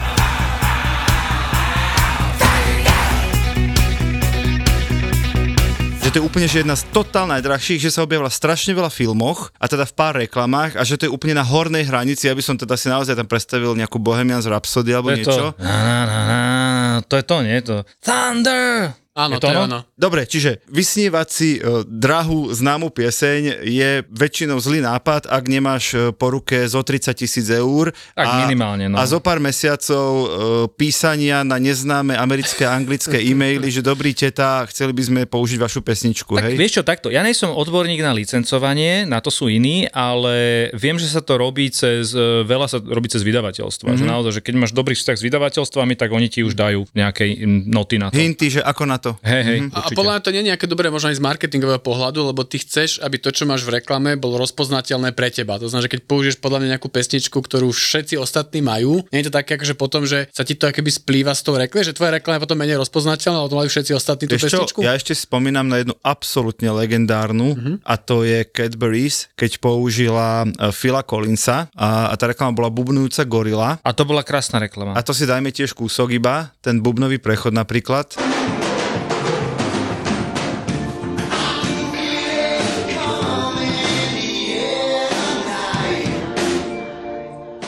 že 6.10 6.18
to 6.18 6.26
je 6.26 6.26
úplne 6.26 6.50
že 6.50 6.66
jedna 6.66 6.74
z 6.74 6.90
totál 6.90 7.30
najdrahších, 7.30 7.86
že 7.86 7.94
sa 7.94 8.02
objavila 8.02 8.34
strašne 8.34 8.74
veľa 8.74 8.90
filmoch 8.90 9.54
a 9.62 9.70
teda 9.70 9.86
v 9.86 9.94
pár 9.94 10.18
reklamách 10.18 10.74
a 10.74 10.82
že 10.82 10.98
to 10.98 11.06
je 11.06 11.14
úplne 11.14 11.38
na 11.38 11.46
hornej 11.46 11.86
hranici, 11.86 12.26
aby 12.26 12.42
som 12.42 12.58
teda 12.58 12.74
si 12.82 12.90
naozaj 12.90 13.14
tam 13.14 13.30
predstavil 13.30 13.78
nejakú 13.78 14.02
Bohemians 14.02 14.50
Rhapsody 14.50 14.90
alebo 14.90 15.14
To 15.14 15.14
je 15.14 15.18
niečo. 15.22 15.46
to. 15.54 15.62
To 17.06 17.14
je 17.14 17.24
to, 17.30 17.38
nie? 17.46 17.58
To. 17.62 17.86
Thunder! 18.02 18.90
Áno, 19.20 19.36
Je 19.36 19.44
to 19.44 19.48
to 19.48 19.52
je 19.52 19.60
ono? 19.60 19.80
Dobre, 19.94 20.24
čiže 20.24 20.64
vysnievať 20.66 21.28
si 21.28 21.50
e, 21.56 21.62
drahú 21.84 22.48
známu 22.50 22.88
pieseň 22.90 23.42
je 23.62 23.90
väčšinou 24.08 24.56
zlý 24.58 24.80
nápad, 24.80 25.28
ak 25.28 25.44
nemáš 25.46 25.86
e, 25.92 26.16
po 26.16 26.32
ruke 26.32 26.64
zo 26.66 26.80
30 26.80 27.12
tisíc 27.14 27.48
eur. 27.50 27.92
Tak 28.16 28.48
minimálne, 28.48 28.88
no. 28.88 28.96
A 28.96 29.04
zo 29.04 29.20
pár 29.20 29.38
mesiacov 29.38 30.08
e, 30.16 30.28
písania 30.74 31.44
na 31.44 31.60
neznáme 31.60 32.16
americké 32.16 32.64
a 32.64 32.74
anglické 32.74 33.20
e-maily, 33.28 33.68
že 33.68 33.82
dobrý 33.82 34.14
teta, 34.14 34.64
chceli 34.66 34.96
by 34.96 35.04
sme 35.04 35.22
použiť 35.26 35.60
vašu 35.60 35.82
pesničku, 35.82 36.32
Tak 36.34 36.46
hej? 36.46 36.56
vieš 36.56 36.80
čo, 36.80 36.84
takto, 36.84 37.08
ja 37.10 37.20
nejsom 37.20 37.52
odborník 37.52 38.00
na 38.00 38.16
licencovanie, 38.16 39.04
na 39.04 39.20
to 39.20 39.28
sú 39.28 39.46
iní, 39.46 39.84
ale 39.90 40.70
viem, 40.74 40.96
že 40.96 41.06
sa 41.06 41.20
to 41.20 41.36
robí 41.36 41.68
cez, 41.70 42.14
e, 42.14 42.42
veľa 42.42 42.66
sa 42.66 42.80
robí 42.80 43.12
cez 43.12 43.20
vydavateľstva, 43.22 43.90
Mhm. 43.90 43.92
mm-hmm. 43.92 44.00
že 44.00 44.14
naozaj, 44.16 44.32
že 44.32 44.42
keď 44.42 44.54
máš 44.56 44.72
dobrý 44.72 44.96
vzťah 44.96 45.18
s 45.18 45.24
vydavateľstvami, 45.24 45.94
tak 45.94 46.10
oni 46.10 46.28
ti 46.28 46.40
už 46.40 46.54
dajú 46.54 46.88
nejaké 46.94 47.36
mm, 47.36 47.68
noty 47.68 47.96
na 47.98 48.08
to. 48.08 48.16
Hinty, 48.16 48.48
že 48.48 48.62
ako 48.62 48.84
na 48.86 48.96
to 48.96 49.09
to. 49.10 49.18
Hej, 49.22 49.42
hej, 49.44 49.60
A 49.68 49.80
určite. 49.82 49.96
podľa 49.96 50.12
mňa 50.12 50.22
to 50.22 50.30
nie 50.30 50.40
je 50.40 50.50
nejaké 50.50 50.66
dobré 50.66 50.88
možno 50.88 51.10
aj 51.10 51.18
z 51.18 51.24
marketingového 51.24 51.80
pohľadu, 51.80 52.20
lebo 52.26 52.42
ty 52.44 52.58
chceš, 52.58 53.00
aby 53.00 53.18
to, 53.18 53.30
čo 53.30 53.44
máš 53.44 53.62
v 53.62 53.76
reklame, 53.76 54.14
bolo 54.16 54.38
rozpoznateľné 54.40 55.12
pre 55.12 55.30
teba. 55.30 55.56
To 55.56 55.66
znamená, 55.66 55.86
že 55.86 55.94
keď 55.94 56.02
použiješ 56.04 56.38
podľa 56.38 56.60
mňa 56.60 56.70
nejakú 56.74 56.88
pesničku, 56.88 57.36
ktorú 57.36 57.70
všetci 57.70 58.16
ostatní 58.16 58.60
majú, 58.60 59.02
nie 59.10 59.20
je 59.20 59.28
to 59.28 59.36
také, 59.36 59.56
akože 59.56 59.76
potom, 59.76 60.04
že 60.04 60.30
sa 60.30 60.44
ti 60.44 60.54
to 60.54 60.68
akoby 60.68 60.90
splýva 60.90 61.32
s 61.32 61.42
tou 61.42 61.54
reklamou, 61.54 61.82
že 61.82 61.94
tvoja 61.94 62.14
reklama 62.14 62.38
je 62.38 62.44
potom 62.44 62.58
menej 62.58 62.78
rozpoznateľná, 62.78 63.38
ale 63.38 63.48
to 63.48 63.58
majú 63.58 63.70
všetci 63.70 63.92
ostatní 63.92 64.26
tú 64.26 64.36
čo, 64.36 64.46
pesničku. 64.46 64.80
ja 64.82 64.94
ešte 64.94 65.12
si 65.12 65.24
spomínam 65.24 65.66
na 65.66 65.80
jednu 65.80 65.96
absolútne 66.02 66.70
legendárnu 66.70 67.48
Mhm. 67.50 67.74
a 67.82 67.96
to 67.96 68.22
je 68.22 68.44
Cadbury's, 68.46 69.32
keď 69.34 69.58
použila 69.58 70.44
uh, 70.44 70.70
Phila 70.70 71.02
Collinsa 71.02 71.72
a, 71.72 72.10
a 72.10 72.14
tá 72.14 72.28
reklama 72.28 72.52
bola 72.52 72.70
bubnujúca 72.70 73.24
gorila. 73.24 73.80
A 73.80 73.92
to 73.92 74.04
bola 74.04 74.22
krásna 74.22 74.60
reklama. 74.60 74.94
A 74.94 75.02
to 75.02 75.12
si 75.12 75.24
dajme 75.24 75.50
tiež 75.50 75.72
kúsok 75.72 76.12
iba, 76.12 76.52
ten 76.60 76.80
bubnový 76.80 77.18
prechod 77.18 77.52
napríklad. 77.52 78.12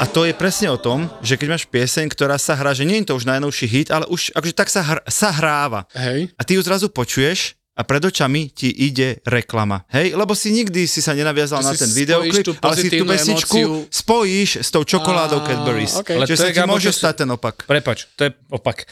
A 0.02 0.10
to 0.10 0.26
je 0.26 0.34
presne 0.34 0.66
o 0.74 0.82
tom, 0.82 1.06
že 1.22 1.38
keď 1.38 1.48
máš 1.54 1.70
pieseň, 1.70 2.10
ktorá 2.10 2.42
sa 2.42 2.58
hrá, 2.58 2.74
že 2.74 2.90
nie 2.90 3.06
je 3.06 3.14
to 3.14 3.22
už 3.22 3.30
najnovší 3.30 3.70
hit, 3.70 3.88
ale 3.94 4.10
už 4.10 4.34
akože 4.34 4.56
tak 4.58 4.74
sa, 4.74 4.82
hr- 4.82 5.06
sa 5.06 5.30
hráva. 5.30 5.86
Hej. 5.94 6.34
A 6.34 6.42
ty 6.42 6.58
ju 6.58 6.62
zrazu 6.66 6.90
počuješ 6.90 7.54
a 7.78 7.86
pred 7.86 8.02
očami 8.02 8.50
ti 8.50 8.74
ide 8.74 9.22
reklama. 9.24 9.86
Hej, 9.94 10.18
lebo 10.18 10.34
si 10.34 10.50
nikdy 10.50 10.90
si 10.90 11.06
sa 11.06 11.14
nenaviazal 11.14 11.62
Že 11.62 11.68
na 11.70 11.74
ten 11.78 11.92
videoklip, 11.94 12.46
ale 12.66 12.76
si 12.76 12.90
tú 12.90 13.06
pesničku 13.06 13.58
emóciu. 13.62 13.94
spojíš 13.94 14.50
s 14.66 14.70
tou 14.74 14.82
čokoládou 14.82 15.46
Cadbury's. 15.46 15.94
Ale 15.94 16.26
Čiže 16.26 16.38
sa 16.40 16.50
ti 16.50 16.62
môže 16.66 16.90
stať 16.90 17.22
ten 17.22 17.30
opak. 17.30 17.70
Prepač, 17.70 18.10
to 18.18 18.26
je 18.26 18.34
opak. 18.50 18.90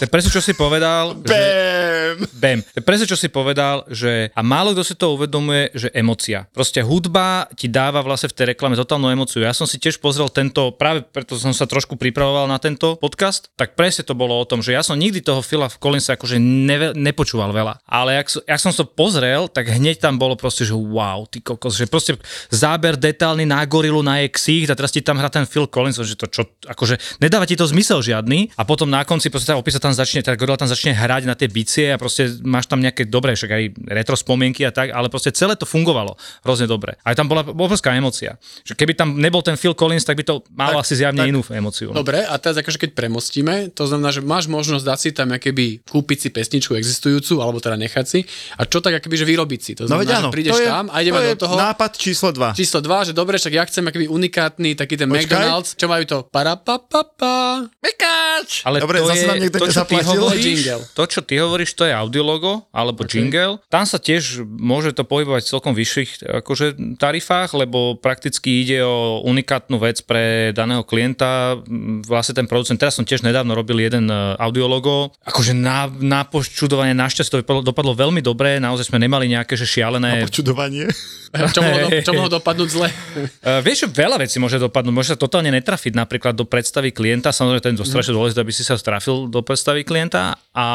To 0.00 0.08
je 0.08 0.12
presne, 0.16 0.32
čo 0.32 0.40
si 0.40 0.56
povedal. 0.56 1.12
že, 1.20 1.28
Bam! 1.28 2.16
bam. 2.40 2.58
To 2.64 2.78
je 2.80 2.84
presne, 2.88 3.04
čo 3.04 3.20
si 3.20 3.28
povedal, 3.28 3.84
že 3.92 4.32
a 4.32 4.40
málo 4.40 4.72
kto 4.72 4.80
si 4.80 4.96
to 4.96 5.12
uvedomuje, 5.12 5.76
že 5.76 5.92
emocia. 5.92 6.48
Proste 6.56 6.80
hudba 6.80 7.44
ti 7.52 7.68
dáva 7.68 8.00
vlastne 8.00 8.32
v 8.32 8.36
tej 8.40 8.46
reklame 8.56 8.80
totálnu 8.80 9.12
emociu. 9.12 9.44
Ja 9.44 9.52
som 9.52 9.68
si 9.68 9.76
tiež 9.76 10.00
pozrel 10.00 10.32
tento, 10.32 10.72
práve 10.72 11.04
preto 11.04 11.36
som 11.36 11.52
sa 11.52 11.68
trošku 11.68 12.00
pripravoval 12.00 12.48
na 12.48 12.56
tento 12.56 12.96
podcast, 12.96 13.52
tak 13.60 13.76
presne 13.76 14.08
to 14.08 14.16
bolo 14.16 14.40
o 14.40 14.48
tom, 14.48 14.64
že 14.64 14.72
ja 14.72 14.80
som 14.80 14.96
nikdy 14.96 15.20
toho 15.20 15.44
Phila 15.44 15.68
Collinsa 15.68 16.16
akože 16.16 16.40
neve, 16.40 16.96
nepočúval 16.96 17.52
veľa. 17.52 17.84
Ale 17.84 18.16
som- 18.24 18.40
jak 18.48 18.56
som 18.56 18.72
to 18.72 18.88
pozrel, 18.88 19.52
tak 19.52 19.68
hneď 19.68 20.00
tam 20.00 20.16
bolo 20.16 20.32
proste, 20.32 20.64
že 20.64 20.72
wow, 20.72 21.28
ty 21.28 21.44
kokos, 21.44 21.76
že 21.76 21.84
proste 21.84 22.16
záber 22.48 22.96
detálny 22.96 23.44
na 23.44 23.60
gorilu, 23.68 24.00
na 24.00 24.24
jej 24.24 24.32
ksích 24.32 24.64
a 24.72 24.78
teraz 24.78 24.96
ti 24.96 25.04
tam 25.04 25.20
hrá 25.20 25.28
ten 25.28 25.44
Phil 25.44 25.68
Collins, 25.68 26.00
že 26.00 26.16
to 26.16 26.24
čo, 26.24 26.48
akože 26.64 27.20
nedáva 27.20 27.44
ti 27.44 27.52
to 27.52 27.68
zmysel 27.68 28.00
žiadny 28.00 28.56
a 28.56 28.64
potom 28.64 28.88
na 28.88 29.04
konci 29.04 29.28
proste 29.28 29.52
tá 29.52 29.60
opisa 29.60 29.76
tam 29.76 29.89
začne, 29.92 30.20
tá 30.20 30.32
gorila 30.32 30.54
tam 30.54 30.66
začne 30.66 30.90
hrať 30.90 31.22
na 31.22 31.32
tie 31.32 31.46
bicie 31.46 31.86
a 31.86 31.96
proste 31.96 32.26
máš 32.40 32.64
tam 32.64 32.78
nejaké 32.78 33.04
dobré, 33.04 33.32
však 33.32 33.48
aj 33.48 33.62
retro 33.88 34.14
spomienky 34.14 34.62
a 34.62 34.70
tak, 34.70 34.90
ale 34.90 35.06
proste 35.06 35.30
celé 35.30 35.52
to 35.52 35.62
fungovalo 35.62 36.14
hrozne 36.40 36.64
dobre. 36.64 36.98
Aj 37.00 37.12
tam 37.12 37.26
bola 37.26 37.42
obrovská 37.42 37.92
emocia. 37.92 38.36
Že 38.62 38.74
keby 38.74 38.92
tam 38.94 39.14
nebol 39.14 39.40
ten 39.40 39.54
Phil 39.54 39.72
Collins, 39.72 40.02
tak 40.02 40.14
by 40.14 40.24
to 40.24 40.34
malo 40.50 40.78
Tak- 40.78 40.84
asi 40.84 40.94
zjavne 40.96 41.20
tak- 41.20 41.28
inú 41.28 41.40
emociu. 41.46 41.88
no. 41.88 41.96
Dobre, 41.96 42.20
a 42.20 42.34
teraz 42.34 42.56
akože 42.56 42.78
keď 42.78 42.90
premostíme, 42.92 43.54
to 43.70 43.84
znamená, 43.84 44.08
že 44.08 44.20
máš 44.20 44.46
možnosť 44.46 44.84
dať 44.84 44.98
si 44.98 45.10
tam 45.10 45.28
keby 45.30 45.84
kúpiť 45.84 46.18
si 46.18 46.28
pesničku 46.28 46.72
existujúcu, 46.72 47.38
alebo 47.38 47.58
teda 47.58 47.76
nechať 47.76 48.04
si. 48.04 48.20
A 48.54 48.64
čo 48.64 48.78
tak 48.78 48.96
akoby, 48.96 49.14
že 49.14 49.24
vyrobiť 49.24 49.60
si? 49.60 49.72
To 49.74 49.84
No 49.84 49.94
znamená, 49.94 50.02
veď 50.02 50.10
áno, 50.14 50.22
že 50.22 50.32
prídeš 50.32 50.52
to 50.52 50.60
je, 50.60 50.66
tam 50.66 50.84
a 50.86 50.96
ideme 50.98 51.18
to 51.18 51.26
do 51.26 51.38
toho. 51.42 51.54
nápad 51.56 51.90
číslo 51.94 52.28
2. 52.30 52.52
Číslo 52.52 52.78
2, 52.80 53.06
že 53.06 53.12
dobre, 53.12 53.34
však 53.36 53.52
ja 53.52 53.64
chcem 53.64 53.82
akýby 53.82 54.06
unikátny 54.06 54.74
taký 54.74 54.94
ten 54.94 55.06
Počkaj. 55.06 55.20
McDonald's, 55.20 55.70
čo 55.72 55.86
majú 55.86 56.04
to 56.04 56.18
parapapapa. 56.24 57.66
Mekáč! 57.80 58.62
Ale 58.64 58.80
Dobre, 58.80 59.00
to 59.00 59.08
zase 59.08 59.18
je, 59.18 59.28
nám 59.28 59.38
niekto 59.38 59.58
to, 59.58 59.66
čo 59.66 59.79
ty 59.84 59.96
hovoríš, 60.00 60.44
Jingle. 60.44 60.82
to, 60.92 61.04
čo 61.06 61.20
ty 61.24 61.34
hovoríš, 61.40 61.74
to 61.74 61.84
je 61.88 61.94
audiologo 61.94 62.66
alebo 62.70 63.04
okay. 63.04 63.22
jingle. 63.22 63.62
Tam 63.68 63.84
sa 63.84 64.00
tiež 64.00 64.44
môže 64.44 64.92
to 64.92 65.04
pohybovať 65.06 65.42
v 65.46 65.50
celkom 65.50 65.72
vyšších 65.76 66.10
akože, 66.42 66.66
tarifách, 66.96 67.54
lebo 67.56 67.96
prakticky 67.98 68.62
ide 68.64 68.84
o 68.84 69.24
unikátnu 69.26 69.76
vec 69.80 70.02
pre 70.04 70.54
daného 70.56 70.84
klienta. 70.84 71.60
Vlastne 72.04 72.38
ten 72.40 72.46
producent, 72.46 72.80
teraz 72.80 72.96
som 72.98 73.06
tiež 73.06 73.24
nedávno 73.24 73.52
robil 73.54 73.80
jeden 73.80 74.08
e, 74.10 74.36
audiologo. 74.38 75.14
Akože 75.24 75.56
na, 75.56 75.86
na 75.88 76.26
poščudovanie 76.26 76.96
našťastie 76.96 77.30
to 77.30 77.42
dopadlo, 77.46 77.62
dopadlo 77.62 77.92
veľmi 77.94 78.20
dobre, 78.24 78.58
naozaj 78.58 78.90
sme 78.90 78.98
nemali 78.98 79.30
nejaké 79.30 79.54
že 79.54 79.68
šialené 79.68 80.26
Počudovanie. 80.26 80.90
Čo 81.30 81.62
mohlo, 81.62 81.78
do, 81.86 81.90
čo 82.02 82.10
mohlo 82.10 82.26
dopadnúť 82.26 82.68
zle? 82.74 82.88
Uh, 82.90 83.62
vieš, 83.62 83.86
že 83.86 83.88
veľa 83.94 84.18
vecí 84.18 84.42
môže 84.42 84.58
dopadnúť. 84.58 84.90
Môže 84.90 85.14
sa 85.14 85.18
totálne 85.18 85.54
netrafiť 85.54 85.94
napríklad 85.94 86.34
do 86.34 86.42
predstavy 86.42 86.90
klienta. 86.90 87.30
Samozrejme, 87.30 87.62
ten 87.62 87.78
je 87.78 87.86
strašne 87.86 88.18
dôležité, 88.18 88.42
aby 88.42 88.50
si 88.50 88.66
sa 88.66 88.74
strafil 88.74 89.30
do 89.30 89.38
predstavy 89.38 89.69
klienta. 89.86 90.34
A 90.50 90.66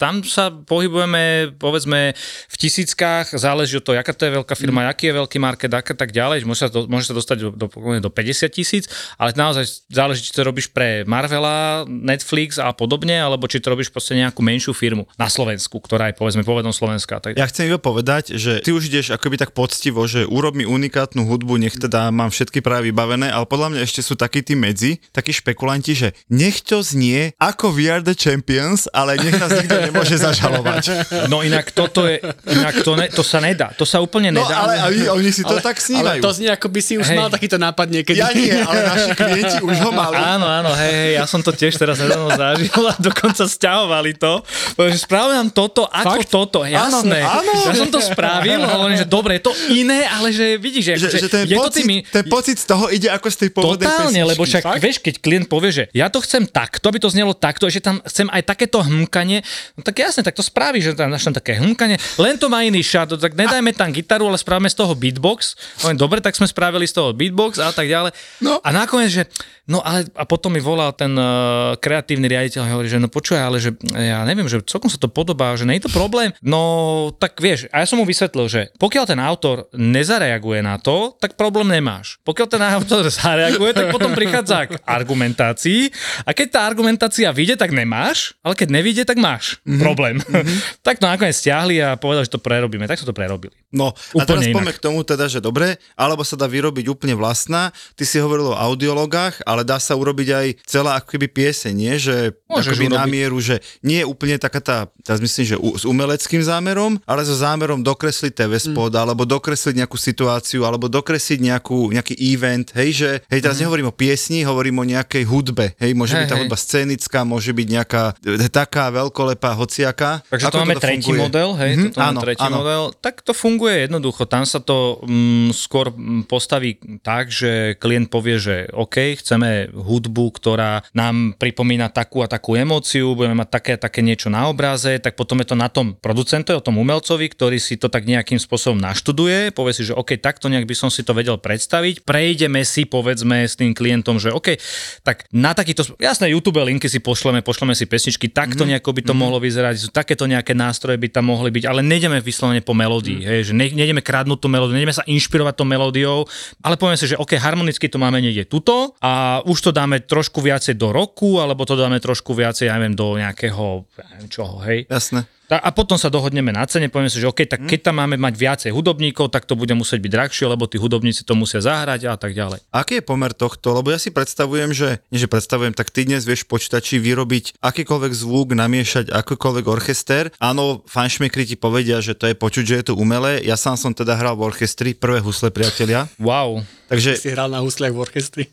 tam 0.00 0.24
sa 0.24 0.48
pohybujeme, 0.48 1.52
povedzme, 1.60 2.16
v 2.48 2.56
tisíckach. 2.56 3.28
Záleží 3.36 3.76
od 3.76 3.84
toho, 3.84 4.00
aká 4.00 4.16
to 4.16 4.24
je 4.24 4.40
veľká 4.40 4.54
firma, 4.56 4.88
aký 4.88 5.12
je 5.12 5.18
veľký 5.20 5.36
market, 5.36 5.68
aká 5.68 5.92
tak 5.92 6.16
ďalej. 6.16 6.48
Môže 6.48 6.64
sa, 6.64 6.68
do, 6.72 6.88
môže 6.88 7.12
sa 7.12 7.14
dostať 7.14 7.36
do, 7.44 7.48
do, 7.52 7.66
do 8.00 8.10
50 8.10 8.48
tisíc, 8.48 8.88
ale 9.20 9.36
naozaj 9.36 9.84
záleží, 9.92 10.24
či 10.24 10.32
to 10.32 10.48
robíš 10.48 10.72
pre 10.72 11.04
Marvela, 11.04 11.84
Netflix 11.84 12.56
a 12.56 12.72
podobne, 12.72 13.20
alebo 13.20 13.44
či 13.44 13.60
to 13.60 13.68
robíš 13.68 13.92
proste 13.92 14.16
nejakú 14.16 14.40
menšiu 14.40 14.72
firmu 14.72 15.04
na 15.20 15.28
Slovensku, 15.28 15.76
ktorá 15.76 16.08
je 16.08 16.16
povedzme 16.16 16.40
povedom 16.40 16.72
Slovenska. 16.72 17.20
Tak... 17.20 17.36
Ja 17.36 17.44
chcem 17.52 17.68
iba 17.68 17.76
povedať, 17.76 18.32
že 18.40 18.64
ty 18.64 18.72
už 18.72 18.88
ideš 18.88 19.12
akoby 19.12 19.36
tak 19.36 19.52
poctivo, 19.52 20.08
že 20.08 20.24
urob 20.24 20.56
mi 20.56 20.64
unikátnu 20.64 21.28
hudbu, 21.28 21.60
nech 21.60 21.76
teda 21.76 22.08
mám 22.08 22.32
všetky 22.32 22.64
práve 22.64 22.88
vybavené, 22.88 23.28
ale 23.28 23.44
podľa 23.44 23.76
mňa 23.76 23.80
ešte 23.84 24.00
sú 24.00 24.16
takí 24.16 24.40
tí 24.40 24.56
medzi, 24.56 25.04
takí 25.12 25.36
špekulanti, 25.36 25.92
že 25.92 26.08
nech 26.32 26.64
to 26.64 26.80
znie 26.80 27.36
ako 27.36 27.76
We 27.76 27.92
are 27.92 28.00
the 28.00 28.16
champions, 28.28 28.84
ale 28.90 29.16
nech 29.16 29.32
nás 29.32 29.48
nikto 29.50 29.80
nemôže 29.80 30.16
zažalovať. 30.18 30.84
No 31.26 31.40
inak 31.40 31.70
toto 31.70 32.04
je, 32.04 32.20
inak 32.46 32.74
to, 32.78 32.92
ne, 32.92 33.08
to 33.08 33.22
sa 33.22 33.38
nedá, 33.38 33.72
to 33.72 33.82
sa 33.82 33.98
úplne 33.98 34.28
No 34.28 34.44
nedá. 34.44 34.54
ale 34.60 34.72
oni, 34.86 35.02
oni 35.08 35.30
si 35.30 35.40
to 35.42 35.56
ale, 35.56 35.64
tak 35.64 35.76
ale 35.76 35.86
snívajú. 35.88 36.20
to 36.20 36.30
znie, 36.30 36.50
ako 36.50 36.66
by 36.68 36.80
si 36.80 36.94
už 36.94 37.06
Hej. 37.06 37.16
mal 37.16 37.28
takýto 37.28 37.56
nápad 37.56 37.86
niekedy. 37.88 38.18
Ja 38.18 38.28
nie, 38.30 38.52
ale 38.52 38.80
naši 38.84 39.10
klienti 39.14 39.56
už 39.60 39.76
ho 39.80 39.90
mali. 39.90 40.14
Áno, 40.14 40.44
áno, 40.44 40.70
hej, 40.76 40.92
hej, 40.92 41.10
ja 41.14 41.24
som 41.24 41.40
to 41.40 41.50
tiež 41.50 41.74
teraz 41.74 41.96
nedávno 41.96 42.28
zažil 42.30 42.68
a 42.82 42.94
dokonca 42.98 43.46
stiahovali 43.46 44.12
to. 44.14 44.44
Povedali, 44.74 44.92
že 44.92 45.00
spravili 45.00 45.34
nám 45.34 45.48
toto, 45.48 45.86
ako 45.86 46.18
Fakt? 46.18 46.28
toto, 46.28 46.58
jasné. 46.62 47.18
áno. 47.18 47.52
Ja 47.64 47.72
som 47.72 47.88
to 47.88 47.98
spravil, 47.98 48.60
hovorím, 48.60 48.96
že 48.96 49.06
dobre, 49.06 49.38
je 49.38 49.44
to 49.44 49.52
iné, 49.70 50.04
ale 50.04 50.28
že 50.28 50.58
vidíš, 50.58 50.84
že, 50.84 50.94
Že, 50.98 51.08
že 51.16 51.28
ten, 51.28 51.42
je 51.44 51.54
to 51.54 51.62
pocit, 51.62 51.80
tými, 51.80 51.96
ten 52.04 52.24
pocit 52.26 52.56
z 52.58 52.66
toho 52.66 52.84
ide 52.88 53.08
ako 53.08 53.26
z 53.26 53.36
tej 53.38 53.50
pôvodnej 53.50 53.86
Totálne, 53.86 54.04
pesničky. 54.12 54.28
lebo 54.28 54.42
však 54.44 54.62
Fakt? 54.62 54.80
vieš, 54.80 54.96
keď 54.98 55.14
klient 55.18 55.46
povie, 55.46 55.70
že 55.70 55.84
ja 55.92 56.08
to 56.08 56.18
chcem 56.18 56.44
takto, 56.44 56.84
aby 56.84 56.98
to 56.98 57.08
znelo 57.08 57.32
takto, 57.32 57.64
ešte 57.64 57.80
tam 57.80 57.96
chcem 58.18 58.26
aj 58.34 58.42
takéto 58.50 58.82
hmkanie, 58.82 59.46
no 59.78 59.86
tak 59.86 60.02
jasne, 60.02 60.26
tak 60.26 60.34
to 60.34 60.42
spraví, 60.42 60.82
že 60.82 60.98
tam 60.98 61.14
tam 61.14 61.30
také 61.30 61.54
hmkanie, 61.62 62.02
len 62.18 62.34
to 62.34 62.50
má 62.50 62.66
iný 62.66 62.82
šat, 62.82 63.14
tak 63.14 63.38
nedajme 63.38 63.70
tam 63.78 63.94
gitaru, 63.94 64.26
ale 64.26 64.34
spravíme 64.34 64.66
z 64.66 64.74
toho 64.74 64.98
beatbox. 64.98 65.54
Hovorím, 65.86 66.02
dobre, 66.02 66.18
tak 66.18 66.34
sme 66.34 66.50
spravili 66.50 66.90
z 66.90 66.98
toho 66.98 67.14
beatbox 67.14 67.62
a 67.62 67.70
tak 67.70 67.86
ďalej. 67.86 68.10
No. 68.42 68.58
A 68.58 68.74
nakoniec, 68.74 69.14
že 69.14 69.22
No 69.68 69.84
ale 69.84 70.08
a 70.16 70.24
potom 70.24 70.48
mi 70.48 70.64
volal 70.64 70.96
ten 70.96 71.12
uh, 71.12 71.76
kreatívny 71.76 72.24
riaditeľ 72.24 72.60
a 72.64 72.72
hovorí, 72.72 72.88
že 72.88 72.96
no 72.96 73.12
počúvaj, 73.12 73.42
ale 73.44 73.60
že 73.60 73.76
ja 73.92 74.24
neviem, 74.24 74.48
že 74.48 74.64
celkom 74.64 74.88
sa 74.88 74.96
to 74.96 75.12
podobá, 75.12 75.52
že 75.60 75.68
nie 75.68 75.76
je 75.76 75.84
to 75.84 75.92
problém. 75.92 76.32
No 76.40 77.12
tak 77.12 77.36
vieš, 77.36 77.68
a 77.68 77.84
ja 77.84 77.86
som 77.86 78.00
mu 78.00 78.08
vysvetlil, 78.08 78.48
že 78.48 78.72
pokiaľ 78.80 79.04
ten 79.04 79.20
autor 79.20 79.68
nezareaguje 79.76 80.64
na 80.64 80.80
to, 80.80 81.12
tak 81.20 81.36
problém 81.36 81.68
nemáš. 81.68 82.16
Pokiaľ 82.24 82.48
ten 82.48 82.64
autor 82.64 83.12
zareaguje, 83.20 83.76
tak 83.76 83.92
potom 83.92 84.16
prichádza 84.16 84.72
k 84.72 84.80
argumentácii 84.88 85.92
a 86.24 86.32
keď 86.32 86.48
tá 86.48 86.60
argumentácia 86.64 87.28
vyjde, 87.28 87.60
tak 87.60 87.76
nemáš, 87.76 88.07
ale 88.44 88.54
keď 88.54 88.68
nevyjde, 88.70 89.02
tak 89.08 89.18
máš 89.18 89.58
mm-hmm. 89.64 89.80
problém. 89.82 90.16
Mm-hmm. 90.22 90.58
tak 90.86 91.02
to 91.02 91.06
nakoniec 91.08 91.34
stiahli 91.34 91.82
a 91.82 91.98
povedali, 91.98 92.24
že 92.28 92.34
to 92.36 92.42
prerobíme. 92.42 92.86
Tak 92.86 93.02
sme 93.02 93.10
to 93.10 93.16
prerobili. 93.16 93.54
No, 93.68 93.92
a 93.92 94.24
Úplne 94.24 94.28
teraz 94.28 94.42
poďme 94.48 94.72
k 94.72 94.80
tomu 94.80 95.00
teda, 95.04 95.28
že 95.28 95.44
dobre, 95.44 95.76
alebo 95.92 96.24
sa 96.24 96.38
dá 96.38 96.48
vyrobiť 96.48 96.88
úplne 96.88 97.12
vlastná. 97.12 97.68
Ty 97.98 98.04
si 98.08 98.16
hovoril 98.16 98.52
o 98.52 98.56
audiologách, 98.56 99.44
ale 99.44 99.60
dá 99.66 99.76
sa 99.76 99.92
urobiť 99.92 100.28
aj 100.32 100.46
celá 100.64 100.96
ako 100.96 101.16
keby 101.16 101.28
pieseň, 101.28 101.74
nie? 101.76 101.94
Že 102.00 102.16
Môžeš 102.48 102.80
akoby 102.80 102.86
na 102.88 103.04
mieru, 103.04 103.36
že 103.44 103.60
nie 103.84 104.00
je 104.00 104.06
úplne 104.08 104.40
taká 104.40 104.60
tá, 104.64 104.76
teraz 105.04 105.20
myslím, 105.20 105.44
že 105.44 105.56
u, 105.60 105.76
s 105.76 105.84
umeleckým 105.84 106.40
zámerom, 106.40 106.96
ale 107.04 107.28
so 107.28 107.36
zámerom 107.36 107.84
dokresliť 107.84 108.32
TV 108.32 108.52
spot, 108.56 108.92
mm. 108.96 109.00
alebo 109.04 109.22
dokresliť 109.28 109.84
nejakú 109.84 110.00
situáciu, 110.00 110.64
alebo 110.64 110.88
dokresliť 110.88 111.38
nejakú, 111.40 111.92
nejaký 111.92 112.16
event, 112.16 112.72
hej, 112.72 112.90
že, 112.96 113.10
hej, 113.28 113.40
teraz 113.44 113.60
mm. 113.60 113.68
nehovorím 113.68 113.88
o 113.92 113.94
piesni, 113.94 114.48
hovorím 114.48 114.80
o 114.80 114.88
nejakej 114.88 115.24
hudbe, 115.28 115.76
hej, 115.76 115.92
môže 115.92 116.16
Hej, 116.16 116.24
byť 116.24 116.28
tá 116.28 116.36
hej. 116.36 116.42
hudba 116.46 116.56
scenická, 116.56 117.18
môže 117.28 117.52
byť 117.52 117.66
nejaká 117.68 117.97
e, 118.24 118.48
taká 118.48 118.90
veľkolepá 118.90 119.54
hociaká. 119.54 120.22
Takže 120.26 120.46
Ako 120.46 120.52
to 120.52 120.60
máme 120.60 120.74
toto 120.74 120.84
tretí 120.84 121.02
funguje? 121.04 121.20
model, 121.20 121.48
hej, 121.56 121.70
Mhm, 121.70 121.84
toto 121.86 121.98
máme 121.98 122.08
áno, 122.08 122.20
tretí 122.20 122.44
áno. 122.44 122.56
model. 122.58 122.82
Tak 122.96 123.14
to 123.20 123.32
funguje 123.32 123.76
jednoducho. 123.84 124.22
Tam 124.24 124.44
sa 124.44 124.58
to 124.58 124.76
mm, 125.02 125.50
skôr 125.50 125.90
mm, 125.90 126.24
postaví 126.24 126.76
tak, 127.00 127.28
že 127.28 127.50
klient 127.76 128.08
povie, 128.08 128.36
že 128.36 128.56
OK, 128.70 129.16
chceme 129.16 129.48
hudbu, 129.70 130.24
ktorá 130.34 130.84
nám 130.92 131.34
pripomína 131.34 131.88
takú 131.88 132.20
a 132.20 132.28
takú 132.28 132.54
emóciu, 132.54 133.12
budeme 133.12 133.34
mať 133.34 133.48
také 133.50 133.70
a 133.74 133.80
také 133.80 134.00
niečo 134.00 134.28
na 134.28 134.46
obraze, 134.46 134.98
tak 134.98 135.16
potom 135.16 135.40
je 135.40 135.48
to 135.48 135.56
na 135.56 135.66
tom 135.66 135.96
producentovi, 135.96 136.54
o 136.54 136.64
tom 136.64 136.76
umelcovi, 136.76 137.26
ktorý 137.26 137.56
si 137.56 137.74
to 137.74 137.88
tak 137.88 138.04
nejakým 138.04 138.36
spôsobom 138.36 138.76
naštuduje, 138.76 139.50
povie 139.50 139.72
si, 139.72 139.82
že 139.82 139.96
OK, 139.96 140.20
takto 140.20 140.46
nejak 140.46 140.64
by 140.64 140.76
som 140.76 140.88
si 140.88 141.02
to 141.02 141.16
vedel 141.16 141.40
predstaviť. 141.40 142.04
Prejdeme 142.04 142.62
si, 142.62 142.84
povedzme, 142.84 143.48
s 143.48 143.56
tým 143.56 143.72
klientom, 143.72 144.20
že 144.20 144.28
OK, 144.30 144.60
tak 145.00 145.24
na 145.32 145.56
takýto, 145.56 145.82
jasné, 145.96 146.28
YouTube 146.28 146.60
linky 146.60 146.86
si 146.86 147.00
pošleme, 147.00 147.40
pošleme 147.40 147.72
si 147.72 147.87
pesničky, 147.88 148.28
takto 148.28 148.62
mm-hmm. 148.62 148.76
nejako 148.76 148.90
by 148.92 149.00
to 149.00 149.06
mm-hmm. 149.10 149.18
mohlo 149.18 149.38
vyzerať, 149.40 149.74
sú 149.80 149.88
takéto 149.88 150.28
nejaké 150.28 150.52
nástroje 150.52 151.00
by 151.00 151.08
tam 151.08 151.32
mohli 151.32 151.48
byť, 151.48 151.64
ale 151.64 151.80
nejdeme 151.80 152.20
vyslovene 152.20 152.60
po 152.60 152.76
melódii, 152.76 153.24
mm-hmm. 153.24 153.32
hej, 153.32 153.40
že 153.48 153.52
ne, 153.56 153.66
nejdeme 153.72 154.04
kradnúť 154.04 154.38
tú 154.38 154.52
melódiu, 154.52 154.76
nejdeme 154.76 154.92
sa 154.92 155.08
inšpirovať 155.08 155.54
tou 155.56 155.64
melódiou, 155.64 156.28
ale 156.60 156.76
povieme 156.76 157.00
si, 157.00 157.08
že 157.08 157.16
OK, 157.16 157.40
harmonicky 157.40 157.88
to 157.88 157.96
máme 157.96 158.20
niekde 158.20 158.44
tuto 158.44 158.92
a 159.00 159.40
už 159.48 159.58
to 159.58 159.70
dáme 159.72 160.04
trošku 160.04 160.44
viacej 160.44 160.76
do 160.76 160.92
roku, 160.92 161.40
alebo 161.40 161.64
to 161.64 161.74
dáme 161.74 161.96
trošku 161.96 162.36
viacej, 162.36 162.68
ja 162.68 162.76
neviem, 162.76 162.92
do 162.92 163.16
nejakého, 163.16 163.88
ja 163.96 164.06
neviem 164.12 164.28
čoho, 164.28 164.60
hej. 164.68 164.84
Jasné. 164.86 165.37
A 165.48 165.72
potom 165.72 165.96
sa 165.96 166.12
dohodneme 166.12 166.52
na 166.52 166.68
cene, 166.68 166.92
povieme 166.92 167.08
si, 167.08 167.24
že 167.24 167.28
OK, 167.28 167.48
tak 167.48 167.64
keď 167.64 167.88
tam 167.88 168.04
máme 168.04 168.20
mať 168.20 168.34
viacej 168.36 168.70
hudobníkov, 168.76 169.32
tak 169.32 169.48
to 169.48 169.56
bude 169.56 169.72
musieť 169.72 170.04
byť 170.04 170.12
drahšie, 170.12 170.44
lebo 170.44 170.68
tí 170.68 170.76
hudobníci 170.76 171.24
to 171.24 171.32
musia 171.32 171.64
zahrať 171.64 172.04
a 172.04 172.20
tak 172.20 172.36
ďalej. 172.36 172.60
Aký 172.68 173.00
je 173.00 173.04
pomer 173.04 173.32
tohto? 173.32 173.72
Lebo 173.72 173.88
ja 173.88 173.96
si 173.96 174.12
predstavujem, 174.12 174.76
že, 174.76 175.00
nie 175.08 175.16
že 175.16 175.24
predstavujem, 175.24 175.72
tak 175.72 175.88
ty 175.88 176.04
dnes 176.04 176.28
vieš 176.28 176.44
počítači 176.44 177.00
vyrobiť 177.00 177.64
akýkoľvek 177.64 178.12
zvuk, 178.12 178.52
namiešať 178.52 179.08
akýkoľvek 179.08 179.64
orchester. 179.64 180.28
Áno, 180.36 180.84
fanšmekri 180.84 181.48
ti 181.48 181.56
povedia, 181.56 182.04
že 182.04 182.12
to 182.12 182.28
je 182.28 182.36
počuť, 182.36 182.64
že 182.68 182.74
je 182.84 182.84
to 182.92 182.94
umelé. 183.00 183.40
Ja 183.40 183.56
sám 183.56 183.80
som 183.80 183.96
teda 183.96 184.20
hral 184.20 184.36
v 184.36 184.52
orchestri, 184.52 184.92
prvé 184.92 185.24
husle 185.24 185.48
priatelia. 185.48 186.12
Wow. 186.20 186.60
Takže 186.92 187.16
Si 187.16 187.32
hral 187.32 187.48
na 187.48 187.64
husliach 187.64 187.92
v 187.92 188.00
orchestri. 188.00 188.44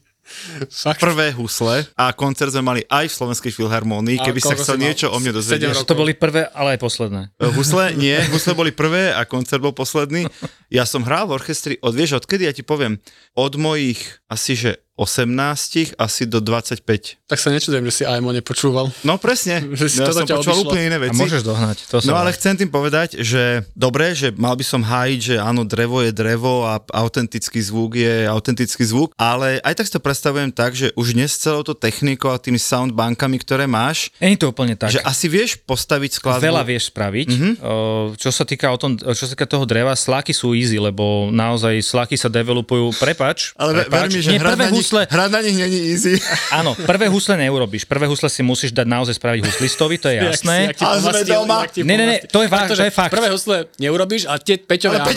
Fakt. 0.70 0.98
prvé 0.98 1.30
husle 1.38 1.86
a 1.94 2.10
koncert 2.14 2.50
sme 2.50 2.66
mali 2.66 2.82
aj 2.90 3.10
v 3.10 3.14
Slovenskej 3.14 3.52
filharmónii, 3.54 4.18
keby 4.26 4.40
sa 4.42 4.58
chcel 4.58 4.82
niečo 4.82 5.14
o 5.14 5.18
mne 5.22 5.38
dozvedieť. 5.38 5.86
To 5.86 5.94
boli 5.94 6.18
prvé, 6.18 6.50
ale 6.50 6.78
aj 6.78 6.80
posledné. 6.82 7.22
Husle, 7.54 7.94
nie, 8.02 8.18
husle 8.34 8.58
boli 8.58 8.74
prvé 8.74 9.14
a 9.14 9.22
koncert 9.30 9.62
bol 9.62 9.74
posledný. 9.74 10.26
Ja 10.74 10.90
som 10.90 11.06
hral 11.06 11.30
v 11.30 11.38
orchestri 11.38 11.74
od, 11.82 11.94
vieš, 11.94 12.18
odkedy 12.26 12.50
ja 12.50 12.54
ti 12.54 12.66
poviem, 12.66 12.98
od 13.38 13.54
mojich 13.58 14.02
asi, 14.26 14.58
že 14.58 14.85
18 14.98 15.96
asi 15.96 16.24
do 16.24 16.40
25. 16.40 16.80
Tak 17.26 17.36
sa 17.36 17.50
nečudujem, 17.50 17.84
že 17.84 17.94
si 17.94 18.04
AMO 18.04 18.32
nepočúval. 18.32 18.92
No 19.02 19.16
presne, 19.16 19.60
Že 19.76 19.86
si 19.86 19.98
ja 19.98 20.06
toto 20.06 20.22
som 20.22 20.28
počúval 20.30 20.56
obišlo. 20.56 20.70
úplne 20.70 20.84
iné 20.86 20.98
A 20.98 21.04
veci. 21.04 21.18
môžeš 21.18 21.42
dohnať. 21.42 21.78
To 21.90 21.96
No 22.04 22.14
ale 22.14 22.32
chcem 22.32 22.56
tým 22.56 22.70
povedať, 22.70 23.20
že 23.20 23.44
dobre, 23.74 24.12
že 24.12 24.32
mal 24.32 24.54
by 24.54 24.64
som 24.64 24.82
hájiť, 24.82 25.20
že 25.22 25.36
áno, 25.38 25.64
drevo 25.64 26.00
je 26.00 26.12
drevo 26.12 26.64
a 26.64 26.78
autentický 26.96 27.60
zvuk 27.60 27.96
je 27.96 28.24
autentický 28.26 28.84
zvuk, 28.84 29.12
ale 29.16 29.60
aj 29.60 29.74
tak 29.74 29.86
si 29.86 29.94
to 29.94 30.00
predstavujem 30.00 30.50
tak, 30.50 30.72
že 30.72 30.94
už 30.94 31.12
dnes 31.12 31.34
celou 31.34 31.62
to 31.62 31.74
technikou 31.74 32.30
a 32.30 32.38
tými 32.38 32.58
soundbankami, 32.58 33.36
ktoré 33.38 33.66
máš, 33.66 34.14
je 34.16 34.38
to 34.38 34.48
úplne 34.48 34.74
tak. 34.74 34.90
že 34.90 35.02
asi 35.02 35.26
vieš 35.26 35.58
postaviť 35.60 36.12
skladbu. 36.16 36.46
Veľa 36.46 36.64
vieš 36.64 36.88
spraviť. 36.88 37.28
Mhm. 37.28 37.52
Mm-hmm. 37.58 38.16
Čo 38.16 38.30
sa 38.32 38.44
týka 38.44 38.68
o 38.68 38.78
tom, 38.78 38.96
čo 38.96 39.24
sa 39.24 39.34
týka 39.34 39.46
toho 39.46 39.66
dreva, 39.66 39.92
sláky 39.92 40.32
sú 40.32 40.54
easy, 40.54 40.78
lebo 40.78 41.28
naozaj 41.28 41.76
sláky 41.80 42.16
sa 42.16 42.28
developujú. 42.28 42.96
Prepač. 42.96 43.52
Ale 43.56 43.74
ve- 43.74 43.86
ver 43.86 44.06
prepač. 44.06 44.10
mi, 44.10 44.20
že 44.20 44.30
Nie, 44.32 44.40
prvé 44.40 44.66
husle, 44.86 45.10
hrať 45.10 45.30
na 45.34 45.42
nich 45.42 45.58
není 45.58 45.80
easy. 45.90 46.22
áno, 46.62 46.78
prvé 46.78 47.10
husle 47.10 47.34
neurobíš. 47.36 47.90
Prvé 47.90 48.06
husle 48.06 48.30
si 48.30 48.46
musíš 48.46 48.70
dať 48.70 48.86
naozaj 48.86 49.18
spraviť 49.18 49.42
huslistovi, 49.42 49.98
to 49.98 50.14
je 50.14 50.22
jasné. 50.30 50.70
Jak 50.70 50.78
jak 50.78 50.86
Ale 50.86 50.98
sme 51.02 51.22
doma. 51.26 51.58
Ne, 51.82 51.96
ne, 51.98 52.06
ne, 52.06 52.18
to 52.22 52.46
je, 52.46 52.48
vá- 52.48 52.70
to 52.70 52.78
je 52.78 52.94
fakt. 52.94 53.10
Prvé 53.10 53.34
husle 53.34 53.66
neurobíš 53.82 54.30
a 54.30 54.38
tie 54.38 54.62
Peťové 54.62 55.02
áno, 55.02 55.10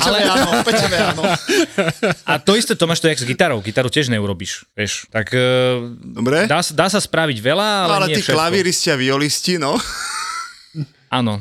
pečové 0.64 0.96
áno. 0.96 1.22
A 2.30 2.40
to 2.40 2.56
isté 2.56 2.72
to 2.72 2.88
máš 2.88 3.04
to 3.04 3.12
jak 3.12 3.20
s 3.20 3.28
gitarou. 3.28 3.60
Gitaru 3.60 3.92
tiež 3.92 4.08
neurobíš, 4.08 4.64
vieš. 4.72 5.04
Tak 5.12 5.28
uh, 5.36 5.92
Dobre. 6.00 6.48
dá, 6.48 6.64
sa- 6.64 6.72
dá 6.72 6.86
sa 6.88 6.98
spraviť 6.98 7.38
veľa, 7.38 7.68
ale, 7.84 7.88
No, 7.88 7.94
ale 7.98 8.06
nie 8.08 8.16
tí 8.16 8.22
všetko. 8.24 8.36
klavíristi 8.38 8.88
a 8.88 8.96
violisti, 8.96 9.52
no. 9.60 9.76
Áno. 11.10 11.40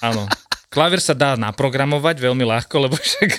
Áno. 0.00 0.26
Klavír 0.72 1.04
sa 1.04 1.12
dá 1.12 1.36
naprogramovať 1.36 2.16
veľmi 2.16 2.48
ľahko, 2.48 2.88
lebo 2.88 2.96
však 2.96 3.30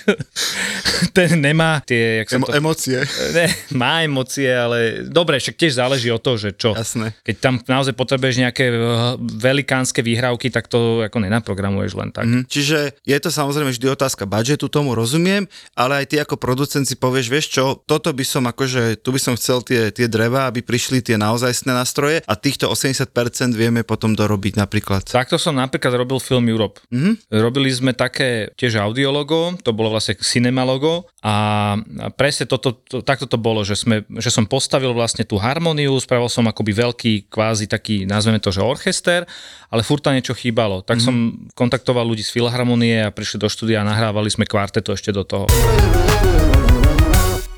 ten 1.18 1.34
nemá 1.42 1.82
tie, 1.82 2.22
jak 2.22 2.38
Emo- 2.38 2.46
to... 2.46 2.54
emócie. 2.54 3.02
Ne, 3.34 3.50
má 3.74 4.06
emócie, 4.06 4.46
ale 4.46 5.02
dobre, 5.02 5.42
však 5.42 5.58
tiež 5.58 5.82
záleží 5.82 6.14
od 6.14 6.22
toho, 6.22 6.38
že 6.38 6.54
čo. 6.54 6.78
Jasné. 6.78 7.10
Keď 7.26 7.36
tam 7.42 7.58
naozaj 7.58 7.98
potrebuješ 7.98 8.38
nejaké 8.38 8.70
eh, 8.70 8.78
velikánske 9.18 9.98
výhrávky, 10.06 10.54
tak 10.54 10.70
to 10.70 11.02
ako 11.02 11.18
nenaprogramuješ 11.18 11.92
len 11.98 12.14
tak. 12.14 12.30
Mhm. 12.30 12.46
Čiže 12.46 13.02
je 13.02 13.18
to 13.18 13.34
samozrejme 13.34 13.74
vždy 13.74 13.90
otázka 13.90 14.30
budžetu, 14.30 14.70
tomu 14.70 14.94
rozumiem, 14.94 15.50
ale 15.74 16.06
aj 16.06 16.14
ty 16.14 16.16
ako 16.22 16.38
producent 16.38 16.86
si 16.86 16.94
povieš, 16.94 17.26
vieš 17.26 17.46
čo, 17.50 17.64
toto 17.82 18.14
by 18.14 18.22
som 18.22 18.46
akože, 18.46 19.02
tu 19.02 19.10
by 19.10 19.18
som 19.18 19.34
chcel 19.34 19.66
tie, 19.66 19.90
tie 19.90 20.06
dreva, 20.06 20.46
aby 20.46 20.62
prišli 20.62 21.02
tie 21.02 21.18
naozajstné 21.18 21.74
nástroje 21.74 22.22
a 22.22 22.34
týchto 22.38 22.70
80% 22.70 23.10
vieme 23.58 23.82
potom 23.82 24.14
dorobiť 24.14 24.54
napríklad. 24.54 25.10
Takto 25.10 25.34
som 25.34 25.58
napríklad 25.58 25.98
robil 25.98 26.22
film 26.22 26.46
Europe. 26.46 26.78
Mm-hmm. 26.94 27.23
Robili 27.32 27.72
sme 27.72 27.96
také 27.96 28.52
tiež 28.54 28.78
audiologo, 28.80 29.56
to 29.64 29.72
bolo 29.72 29.96
vlastne 29.96 30.14
cinema 30.20 30.62
logo 30.62 31.08
a 31.24 31.76
presne 32.14 32.44
toto, 32.44 32.76
to, 32.84 33.00
takto 33.00 33.24
to 33.24 33.40
bolo, 33.40 33.64
že, 33.64 33.80
sme, 33.80 34.04
že 34.20 34.28
som 34.28 34.44
postavil 34.44 34.92
vlastne 34.92 35.24
tú 35.24 35.40
harmoniu, 35.40 35.96
spravil 35.96 36.28
som 36.28 36.44
akoby 36.44 36.72
veľký 36.76 37.12
kvázi 37.32 37.66
taký, 37.66 38.04
nazveme 38.04 38.38
to, 38.38 38.52
že 38.52 38.60
orchester, 38.60 39.24
ale 39.72 39.82
furt 39.82 40.04
tam 40.04 40.12
niečo 40.12 40.36
chýbalo. 40.36 40.84
Tak 40.84 41.00
mm-hmm. 41.00 41.08
som 41.08 41.16
kontaktoval 41.56 42.04
ľudí 42.04 42.22
z 42.22 42.34
Filharmonie 42.36 43.08
a 43.08 43.14
prišli 43.14 43.40
do 43.40 43.48
štúdia 43.48 43.80
a 43.80 43.88
nahrávali 43.88 44.28
sme 44.28 44.44
kvarteto 44.44 44.92
ešte 44.92 45.10
do 45.10 45.24
toho. 45.24 45.48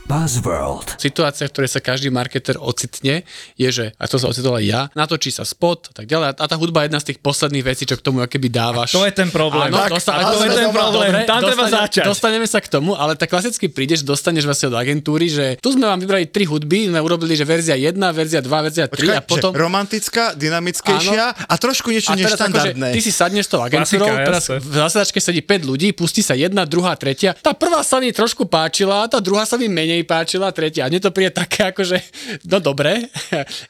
Buzzworld. 0.07 1.03
Situácia, 1.03 1.45
v 1.45 1.53
ktorej 1.53 1.67
sa 1.69 1.83
každý 1.83 2.09
marketer 2.09 2.55
ocitne, 2.57 3.27
je, 3.55 3.69
že, 3.69 3.91
a 3.95 4.07
to 4.07 4.17
sa 4.17 4.31
ocitol 4.31 4.55
aj 4.55 4.65
ja, 4.65 4.81
natočí 4.95 5.29
sa 5.29 5.43
spot 5.43 5.91
a 5.91 5.93
tak 5.93 6.07
ďalej. 6.07 6.39
A 6.39 6.45
tá 6.47 6.55
hudba 6.55 6.81
je 6.81 6.87
jedna 6.87 7.01
z 7.03 7.07
tých 7.11 7.19
posledných 7.19 7.65
vecí, 7.67 7.83
čo 7.85 7.99
k 7.99 8.03
tomu 8.03 8.23
akoby 8.23 8.47
dávaš. 8.47 8.95
To 8.95 9.03
je 9.03 9.11
ten 9.11 9.29
problém. 9.29 9.67
Áno, 9.67 9.83
Tak, 9.83 9.91
dosta- 9.91 10.15
a 10.15 10.23
to 10.25 10.39
dobre, 10.39 10.47
je 10.47 10.55
ten 10.55 10.71
problém. 10.71 11.11
dobre, 11.11 11.27
Tam 11.27 11.41
treba 11.43 11.65
dostane- 11.67 11.83
začať. 11.83 12.05
Dostaneme 12.07 12.47
sa 12.47 12.59
k 12.63 12.69
tomu, 12.71 12.95
ale 12.95 13.19
tak 13.19 13.27
klasicky 13.27 13.67
prídeš, 13.67 14.07
dostaneš 14.07 14.47
vlastne 14.47 14.71
od 14.71 14.77
agentúry, 14.79 15.27
že 15.27 15.59
tu 15.59 15.75
sme 15.75 15.85
vám 15.85 15.99
vybrali 15.99 16.31
tri 16.31 16.47
hudby, 16.47 16.87
sme 16.87 17.03
urobili, 17.03 17.35
že 17.35 17.43
verzia 17.43 17.75
1, 17.75 17.99
verzia 18.15 18.39
2, 18.39 18.47
verzia 18.63 18.87
3 18.87 18.95
Počkaj, 18.95 19.19
a 19.19 19.23
potom... 19.27 19.51
že 19.51 19.59
romantická, 19.59 20.25
dynamickejšia 20.39 21.51
a 21.51 21.55
trošku 21.59 21.91
niečo 21.91 22.11
A 22.11 22.15
akože, 22.15 22.25
neštandardné. 22.31 22.89
ty 22.95 23.01
si 23.03 23.11
sadneš 23.11 23.47
s 23.47 23.51
tou 23.51 23.61
agentúrou, 23.61 24.07
Klasika, 24.07 24.23
teraz 24.25 24.45
v 24.55 24.71
zasedačke 24.73 25.19
sedí 25.19 25.43
5 25.43 25.67
ľudí, 25.67 25.91
pustí 25.91 26.23
sa 26.23 26.39
jedna, 26.39 26.63
druhá, 26.63 26.95
tretia. 26.95 27.35
Tá 27.35 27.51
prvá 27.51 27.83
sa 27.83 27.99
mi 27.99 28.15
trošku 28.15 28.47
páčila, 28.47 29.11
tá 29.11 29.19
druhá 29.19 29.43
sa 29.43 29.59
mi 29.59 29.67
menej 29.67 29.96
páčila, 30.03 30.51
tretia. 30.51 30.85
A 30.85 30.91
mne 30.91 30.99
to 30.99 31.09
príde 31.09 31.31
také 31.31 31.71
ako, 31.71 31.87
že 31.87 32.03
no 32.45 32.59
dobre, 32.59 33.07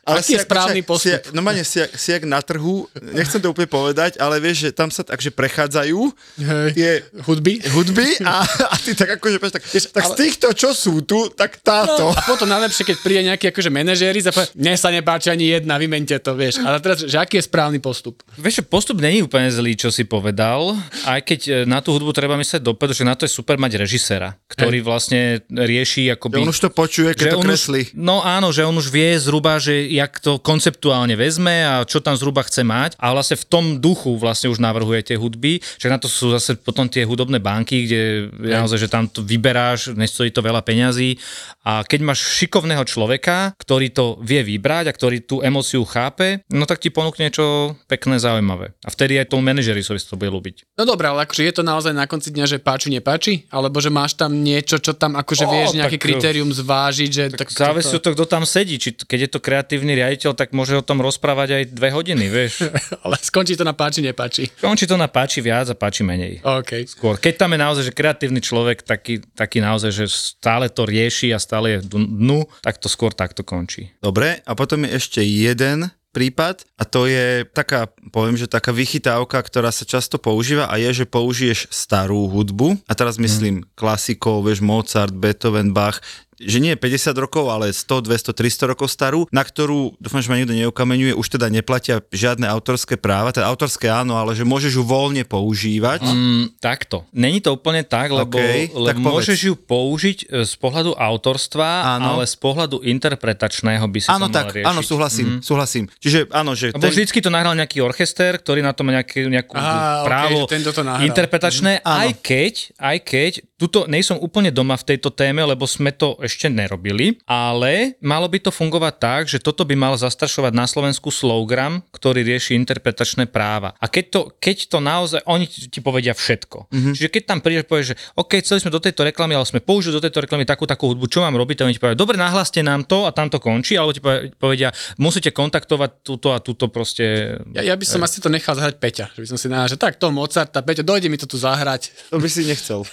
ale 0.02 0.18
aký 0.18 0.34
je 0.34 0.40
jak- 0.40 0.46
správny 0.46 0.80
počkaj, 0.80 0.96
Si, 0.96 1.10
postup? 1.10 1.12
jak- 1.12 1.26
normálne 1.30 1.62
si, 1.62 1.76
jak- 1.78 1.94
si 1.94 2.08
jak 2.10 2.24
na 2.24 2.40
trhu, 2.40 2.88
nechcem 3.12 3.38
to 3.38 3.50
úplne 3.50 3.68
povedať, 3.68 4.16
ale 4.16 4.38
vieš, 4.38 4.66
že 4.66 4.70
tam 4.72 4.88
sa 4.88 5.02
takže 5.02 5.28
prechádzajú 5.30 6.00
Hej. 6.38 6.68
tie 6.72 6.90
Hudby? 7.22 7.60
hudby 7.68 8.08
a, 8.22 8.42
a 8.42 8.74
ty 8.78 8.92
tak 8.92 9.18
akože, 9.18 9.36
tak, 9.42 9.62
tak 9.62 10.02
z 10.02 10.08
ale- 10.08 10.16
týchto, 10.16 10.46
čo 10.50 10.72
sú 10.72 11.02
tu, 11.02 11.28
tak 11.28 11.60
táto. 11.60 12.08
No, 12.08 12.14
a 12.14 12.22
potom 12.22 12.46
najlepšie, 12.46 12.82
keď 12.82 12.96
príde 12.98 13.22
nejaký 13.24 13.50
akože 13.50 13.68
manažéri, 13.68 14.24
mne 14.54 14.74
sa 14.74 14.88
nepáči 14.88 15.28
ani 15.28 15.52
jedna, 15.52 15.76
vymente 15.76 16.16
to, 16.16 16.32
vieš. 16.32 16.58
Ale 16.58 16.80
teraz, 16.80 17.02
že 17.02 17.16
aký 17.16 17.36
je 17.36 17.44
správny 17.44 17.78
postup? 17.78 18.24
Vieš, 18.36 18.64
postup 18.64 18.98
není 18.98 19.20
úplne 19.20 19.50
zlý, 19.50 19.74
čo 19.74 19.90
si 19.90 20.06
povedal, 20.06 20.72
aj 21.04 21.20
keď 21.20 21.40
e, 21.42 21.52
na 21.64 21.82
tú 21.82 21.92
hudbu 21.92 22.10
treba 22.10 22.34
myslieť 22.34 22.62
dopredu, 22.62 22.92
že 22.92 23.04
na 23.04 23.12
to 23.12 23.24
je 23.24 23.32
super 23.32 23.56
mať 23.56 23.76
režiséra, 23.76 24.38
ktorý 24.46 24.80
vlastne 24.80 25.42
rieši 25.48 26.08
akoby... 26.16 26.40
Že 26.40 26.44
on 26.48 26.52
už 26.52 26.60
to 26.64 26.70
počuje, 26.72 27.10
keď 27.12 27.26
to 27.32 27.38
on 27.38 27.46
kreslí. 27.46 27.82
Už, 27.92 27.96
no 27.96 28.24
áno, 28.24 28.48
že 28.50 28.64
on 28.64 28.74
už 28.74 28.88
vie 28.88 29.14
zhruba, 29.20 29.60
že 29.60 29.86
jak 29.92 30.18
to 30.18 30.40
konceptuálne 30.40 31.12
vezme 31.14 31.62
a 31.62 31.84
čo 31.84 32.00
tam 32.00 32.16
zhruba 32.16 32.42
chce 32.42 32.64
mať 32.64 32.96
a 32.96 33.12
vlastne 33.12 33.36
v 33.36 33.46
tom 33.46 33.64
duchu 33.78 34.16
vlastne 34.16 34.48
už 34.48 34.58
navrhuje 34.58 35.12
tie 35.12 35.16
hudby, 35.20 35.60
že 35.76 35.92
na 35.92 36.00
to 36.00 36.08
sú 36.08 36.32
zase 36.32 36.56
potom 36.56 36.88
tie 36.88 37.04
hudobné 37.04 37.38
banky, 37.38 37.84
kde 37.84 38.00
naozaj, 38.40 38.80
že 38.80 38.88
tam 38.88 39.04
to 39.06 39.20
vyberáš, 39.20 39.92
nestojí 39.92 40.32
to 40.32 40.40
veľa 40.40 40.64
peňazí 40.64 41.20
a 41.66 41.84
keď 41.84 42.00
máš 42.00 42.24
šikovného 42.40 42.86
človeka, 42.88 43.52
ktorý 43.60 43.92
to 43.92 44.16
vie 44.22 44.40
vybrať 44.40 44.88
a 44.88 44.96
ktorý 44.96 45.20
tú 45.26 45.42
emóciu 45.44 45.82
chápe, 45.84 46.40
no 46.48 46.64
tak 46.64 46.78
ti 46.80 46.88
ponúkne 46.88 47.26
niečo 47.26 47.74
pekné, 47.90 48.22
zaujímavé. 48.22 48.72
A 48.86 48.88
vtedy 48.88 49.18
aj 49.18 49.34
tomu 49.34 49.42
manažerisovi 49.50 49.98
sa 49.98 50.14
to 50.14 50.18
bude 50.18 50.30
ľúbiť. 50.30 50.78
No 50.78 50.86
dobré, 50.86 51.10
ale 51.10 51.26
akože 51.26 51.42
je 51.42 51.54
to 51.54 51.62
naozaj 51.66 51.90
na 51.90 52.06
konci 52.06 52.30
dňa, 52.30 52.46
že 52.46 52.58
páči, 52.62 52.88
nepáči? 52.94 53.50
Alebo 53.50 53.82
že 53.82 53.90
máš 53.90 54.14
tam 54.14 54.30
niečo, 54.46 54.78
čo 54.78 54.94
tam 54.94 55.18
akože 55.18 55.44
Ó, 55.44 55.50
vieš 55.50 55.68
nejaké 55.74 55.98
tak- 55.98 56.05
kritérium 56.06 56.50
zvážiť, 56.54 57.10
že... 57.10 57.24
Tak 57.34 57.50
závisí 57.50 57.92
od 57.92 58.02
toho, 58.02 58.14
kto 58.14 58.26
tam 58.30 58.46
sedí. 58.46 58.78
Či, 58.78 58.94
keď 58.94 59.18
je 59.26 59.30
to 59.34 59.40
kreatívny 59.42 59.98
riaditeľ, 59.98 60.38
tak 60.38 60.54
môže 60.54 60.78
o 60.78 60.84
tom 60.86 61.02
rozprávať 61.02 61.48
aj 61.58 61.62
dve 61.74 61.90
hodiny, 61.90 62.26
vieš. 62.30 62.70
Ale 63.04 63.18
skončí 63.18 63.58
to 63.58 63.66
na 63.66 63.74
páči, 63.74 64.00
nepáči. 64.00 64.48
Končí 64.62 64.86
to 64.86 64.94
na 64.94 65.10
páči 65.10 65.42
viac 65.42 65.66
a 65.66 65.76
páči 65.76 66.06
menej. 66.06 66.40
OK. 66.46 66.86
Skôr. 66.86 67.18
Keď 67.18 67.34
tam 67.34 67.50
je 67.52 67.58
naozaj 67.58 67.82
že 67.86 67.92
kreatívny 67.92 68.40
človek, 68.40 68.86
taký, 68.86 69.22
taký 69.34 69.58
naozaj, 69.58 69.90
že 69.90 70.04
stále 70.06 70.70
to 70.70 70.86
rieši 70.86 71.34
a 71.34 71.38
stále 71.42 71.78
je 71.78 71.90
dnu, 71.90 72.46
tak 72.62 72.78
to 72.78 72.86
skôr 72.86 73.10
takto 73.10 73.42
končí. 73.42 73.90
Dobre, 73.98 74.42
a 74.46 74.52
potom 74.54 74.86
je 74.86 74.94
ešte 74.94 75.20
jeden 75.26 75.90
prípad 76.16 76.64
a 76.80 76.88
to 76.88 77.04
je 77.04 77.44
taká, 77.52 77.92
poviem, 78.08 78.40
že 78.40 78.48
taká 78.48 78.72
vychytávka, 78.72 79.36
ktorá 79.36 79.68
sa 79.68 79.84
často 79.84 80.16
používa 80.16 80.64
a 80.72 80.80
je, 80.80 81.04
že 81.04 81.04
použiješ 81.04 81.68
starú 81.68 82.32
hudbu. 82.32 82.80
A 82.88 82.96
teraz 82.96 83.20
myslím 83.20 83.68
klasikov, 83.76 84.48
vieš, 84.48 84.64
Mozart, 84.64 85.12
Beethoven, 85.12 85.76
Bach, 85.76 86.00
že 86.36 86.60
nie 86.60 86.76
50 86.76 87.16
rokov, 87.16 87.48
ale 87.48 87.72
100, 87.72 88.04
200, 88.04 88.36
300 88.36 88.72
rokov 88.76 88.92
starú, 88.92 89.24
na 89.32 89.40
ktorú, 89.40 89.96
dúfam, 89.96 90.20
že 90.20 90.28
ma 90.28 90.36
nikto 90.36 90.52
neukameňuje, 90.52 91.16
už 91.16 91.26
teda 91.40 91.48
neplatia 91.48 92.04
žiadne 92.12 92.44
autorské 92.44 93.00
práva, 93.00 93.32
teda 93.32 93.48
autorské 93.48 93.88
áno, 93.88 94.20
ale 94.20 94.36
že 94.36 94.44
môžeš 94.44 94.76
ju 94.76 94.84
voľne 94.84 95.24
používať. 95.24 96.04
Mm, 96.04 96.60
takto. 96.60 97.08
Není 97.16 97.40
to 97.40 97.56
úplne 97.56 97.80
tak, 97.82 98.12
lebo, 98.12 98.36
Okej, 98.36 98.72
lebo 98.76 98.86
tak 98.86 98.96
povedz. 99.00 99.08
môžeš 99.08 99.38
ju 99.48 99.54
použiť 99.56 100.18
e, 100.28 100.44
z 100.44 100.54
pohľadu 100.60 100.92
autorstva, 100.92 101.96
Áno. 101.96 102.20
ale 102.20 102.28
z 102.28 102.36
pohľadu 102.36 102.84
interpretačného 102.84 103.84
by 103.88 103.98
si 104.04 104.08
Áno, 104.12 104.28
to 104.28 104.36
tak, 104.36 104.52
riešiť. 104.52 104.68
áno, 104.68 104.80
súhlasím, 104.84 105.28
súhlasím. 105.40 105.84
Čiže 105.96 106.28
áno, 106.30 106.52
že... 106.52 106.76
Lebo 106.76 106.92
vždycky 106.92 107.24
to 107.24 107.32
nahral 107.32 107.56
nejaký 107.56 107.80
orchester, 107.80 108.36
ktorý 108.36 108.60
na 108.60 108.76
to 108.76 108.84
má 108.84 108.92
nejaký, 108.92 109.24
nejakú 109.24 109.56
okej, 109.56 110.04
právo 110.04 110.38
tento 110.46 110.70
to 110.70 110.82
interpretačné, 111.00 111.80
áno. 111.80 112.06
aj 112.06 112.10
keď, 112.20 112.54
aj 112.76 112.96
keď, 113.02 113.32
tuto 113.56 113.88
nejsom 113.88 114.20
úplne 114.20 114.52
doma 114.52 114.76
v 114.76 114.84
tejto 114.94 115.08
téme, 115.08 115.40
lebo 115.40 115.64
sme 115.64 115.88
to 115.88 116.20
ešte 116.26 116.50
nerobili, 116.50 117.22
ale 117.30 117.94
malo 118.02 118.26
by 118.26 118.38
to 118.42 118.50
fungovať 118.50 118.94
tak, 118.98 119.22
že 119.30 119.38
toto 119.38 119.62
by 119.62 119.78
mal 119.78 119.94
zastrašovať 119.94 120.52
na 120.52 120.66
Slovensku 120.66 121.14
Slowgram, 121.14 121.86
ktorý 121.94 122.26
rieši 122.26 122.58
interpretačné 122.58 123.30
práva. 123.30 123.72
A 123.78 123.86
keď 123.86 124.04
to, 124.10 124.20
keď 124.42 124.56
to 124.66 124.78
naozaj, 124.82 125.20
oni 125.24 125.46
ti 125.46 125.70
ti 125.70 125.84
povedia 125.84 126.16
všetko. 126.16 126.72
Mhm. 126.72 126.90
Čiže 126.96 127.08
keď 127.12 127.22
tam 127.28 127.38
prídeš, 127.44 127.68
povieš, 127.68 127.86
že 127.92 127.96
OK, 128.16 128.40
chceli 128.40 128.64
sme 128.64 128.72
do 128.72 128.80
tejto 128.80 129.04
reklamy, 129.04 129.36
ale 129.36 129.44
sme 129.44 129.60
použili 129.60 129.92
do 129.92 130.02
tejto 130.02 130.24
reklamy 130.24 130.48
takú 130.48 130.64
takú 130.64 130.88
hudbu, 130.88 131.06
čo 131.06 131.20
mám 131.20 131.36
robiť, 131.36 131.60
a 131.60 131.68
oni 131.68 131.76
ti 131.76 131.80
povedia, 131.82 132.00
dobre, 132.00 132.16
nahláste 132.16 132.64
nám 132.64 132.88
to 132.88 133.04
a 133.04 133.12
tam 133.12 133.28
to 133.28 133.36
končí, 133.36 133.76
alebo 133.76 133.92
ti 133.92 134.00
povedia, 134.40 134.72
musíte 134.96 135.30
kontaktovať 135.30 135.90
túto 136.00 136.32
a 136.32 136.40
túto 136.40 136.72
proste 136.72 137.38
Ja, 137.52 137.62
ja 137.62 137.76
by 137.76 137.86
som 137.86 138.00
asi 138.02 138.18
to 138.24 138.32
nechal 138.32 138.56
zahrať 138.56 138.80
Peťa. 138.80 139.06
Že 139.14 139.20
by 139.22 139.28
som 139.28 139.38
si 139.38 139.46
nahral, 139.52 139.68
že 139.68 139.78
tak 139.78 140.00
to 140.00 140.08
Mozarta, 140.08 140.64
Peťo, 140.64 140.82
dojde 140.82 141.12
mi 141.12 141.20
to 141.20 141.28
tu 141.28 141.36
zahrať. 141.36 141.92
To 142.10 142.16
by 142.16 142.28
si 142.32 142.48
nechcel. 142.48 142.88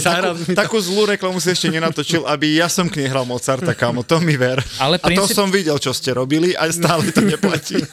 Zahral 0.00 0.34
mi 0.36 0.44
to. 0.48 0.56
Takú 0.56 0.80
zlú 0.80 1.04
reklamu 1.04 1.36
si 1.38 1.52
ešte 1.52 1.68
nenatočil, 1.68 2.24
aby 2.24 2.56
ja 2.56 2.72
som 2.72 2.88
k 2.88 3.04
nej 3.04 3.08
hral 3.12 3.28
Mozarta, 3.28 3.76
kámo, 3.76 4.00
to 4.00 4.16
mi 4.18 4.40
ver. 4.40 4.64
Ale 4.80 4.96
A 4.96 5.04
to 5.04 5.28
princíp- 5.28 5.36
som 5.36 5.52
videl, 5.52 5.76
čo 5.76 5.92
ste 5.92 6.16
robili 6.16 6.56
a 6.56 6.68
stále 6.72 7.12
to 7.12 7.20
neplatí. 7.20 7.76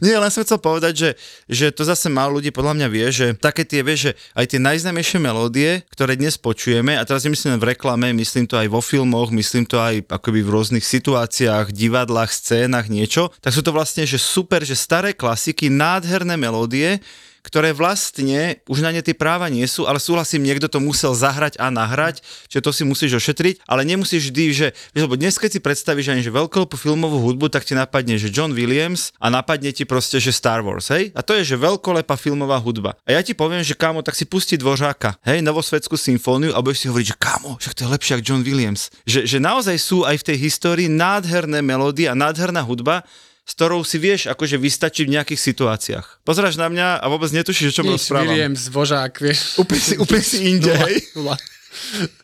Nie, 0.00 0.16
len 0.16 0.32
som 0.32 0.40
chcel 0.40 0.56
povedať, 0.56 0.94
že, 0.96 1.10
že 1.44 1.66
to 1.76 1.84
zase 1.84 2.08
málo 2.08 2.40
ľudí 2.40 2.48
podľa 2.48 2.72
mňa 2.72 2.88
vie, 2.88 3.06
že 3.12 3.26
také 3.36 3.68
tie, 3.68 3.84
vie, 3.84 3.96
že 4.00 4.10
aj 4.32 4.56
tie 4.56 4.60
najznámejšie 4.60 5.20
melódie, 5.20 5.84
ktoré 5.92 6.16
dnes 6.16 6.40
počujeme, 6.40 6.96
a 6.96 7.04
teraz 7.04 7.28
nemyslím 7.28 7.60
v 7.60 7.76
reklame, 7.76 8.16
myslím 8.16 8.48
to 8.48 8.56
aj 8.56 8.72
vo 8.72 8.80
filmoch, 8.80 9.28
myslím 9.28 9.68
to 9.68 9.76
aj 9.76 10.08
akoby 10.08 10.40
v 10.40 10.52
rôznych 10.56 10.80
situáciách, 10.80 11.68
divadlách, 11.68 12.32
scénach, 12.32 12.88
niečo, 12.88 13.28
tak 13.44 13.52
sú 13.52 13.60
to 13.60 13.76
vlastne, 13.76 14.08
že 14.08 14.16
super, 14.16 14.64
že 14.64 14.72
staré 14.72 15.12
klasiky, 15.12 15.68
nádherné 15.68 16.40
melódie, 16.40 16.96
ktoré 17.42 17.74
vlastne 17.74 18.62
už 18.70 18.80
na 18.80 18.94
ne 18.94 19.02
tie 19.02 19.12
práva 19.12 19.50
nie 19.50 19.66
sú, 19.66 19.84
ale 19.84 19.98
súhlasím, 19.98 20.46
niekto 20.46 20.70
to 20.70 20.78
musel 20.78 21.12
zahrať 21.12 21.58
a 21.58 21.68
nahrať, 21.68 22.22
že 22.46 22.62
to 22.62 22.70
si 22.70 22.86
musíš 22.86 23.18
ošetriť, 23.18 23.66
ale 23.66 23.82
nemusíš 23.82 24.30
vždy, 24.30 24.44
že, 24.54 24.68
lebo 24.94 25.18
dnes 25.18 25.34
keď 25.36 25.58
si 25.58 25.60
predstavíš 25.60 26.14
ani 26.14 26.22
že 26.22 26.30
veľkolepú 26.30 26.78
filmovú 26.78 27.18
hudbu, 27.18 27.50
tak 27.50 27.66
ti 27.66 27.74
napadne, 27.74 28.14
že 28.16 28.30
John 28.30 28.54
Williams 28.54 29.10
a 29.18 29.28
napadne 29.28 29.74
ti 29.74 29.82
proste, 29.82 30.22
že 30.22 30.30
Star 30.30 30.62
Wars, 30.62 30.88
hej? 30.94 31.10
A 31.18 31.20
to 31.20 31.34
je, 31.34 31.42
že 31.42 31.56
veľkolepá 31.58 32.14
filmová 32.14 32.62
hudba. 32.62 32.94
A 33.02 33.18
ja 33.18 33.20
ti 33.20 33.34
poviem, 33.34 33.66
že 33.66 33.74
kámo, 33.74 34.06
tak 34.06 34.14
si 34.14 34.24
pusti 34.24 34.54
Dvořáka, 34.54 35.18
hej, 35.26 35.42
novosvedskú 35.42 35.98
symfóniu 35.98 36.54
a 36.54 36.62
budeš 36.62 36.86
si 36.86 36.88
hovoriť, 36.88 37.06
že 37.10 37.16
kámo, 37.18 37.58
však 37.58 37.74
to 37.74 37.82
je 37.84 37.90
lepšie 37.90 38.12
ako 38.16 38.24
John 38.24 38.42
Williams. 38.46 38.94
Že, 39.02 39.20
že 39.26 39.38
naozaj 39.42 39.76
sú 39.82 40.06
aj 40.06 40.22
v 40.22 40.26
tej 40.30 40.36
histórii 40.46 40.86
nádherné 40.86 41.58
melódie 41.60 42.06
a 42.06 42.14
nádherná 42.14 42.62
hudba, 42.62 43.02
s 43.42 43.52
ktorou 43.58 43.82
si 43.82 43.98
vieš 43.98 44.30
akože 44.30 44.54
vystačiť 44.54 45.04
v 45.10 45.14
nejakých 45.18 45.40
situáciách. 45.40 46.06
Pozráš 46.22 46.54
na 46.54 46.70
mňa 46.70 47.02
a 47.02 47.06
vôbec 47.10 47.28
netušíš, 47.34 47.74
o 47.74 47.76
čom 47.82 47.86
Nič, 47.90 48.06
rozprávam. 48.06 48.30
Williams, 48.30 48.70
Vožák, 48.70 49.14
vieš. 49.18 49.58
Úplne 49.58 49.82
si, 49.82 49.94
úplne 49.98 50.22
si 50.22 50.36
inde, 50.46 50.70
hej? 50.70 51.02
Nula. 51.18 51.34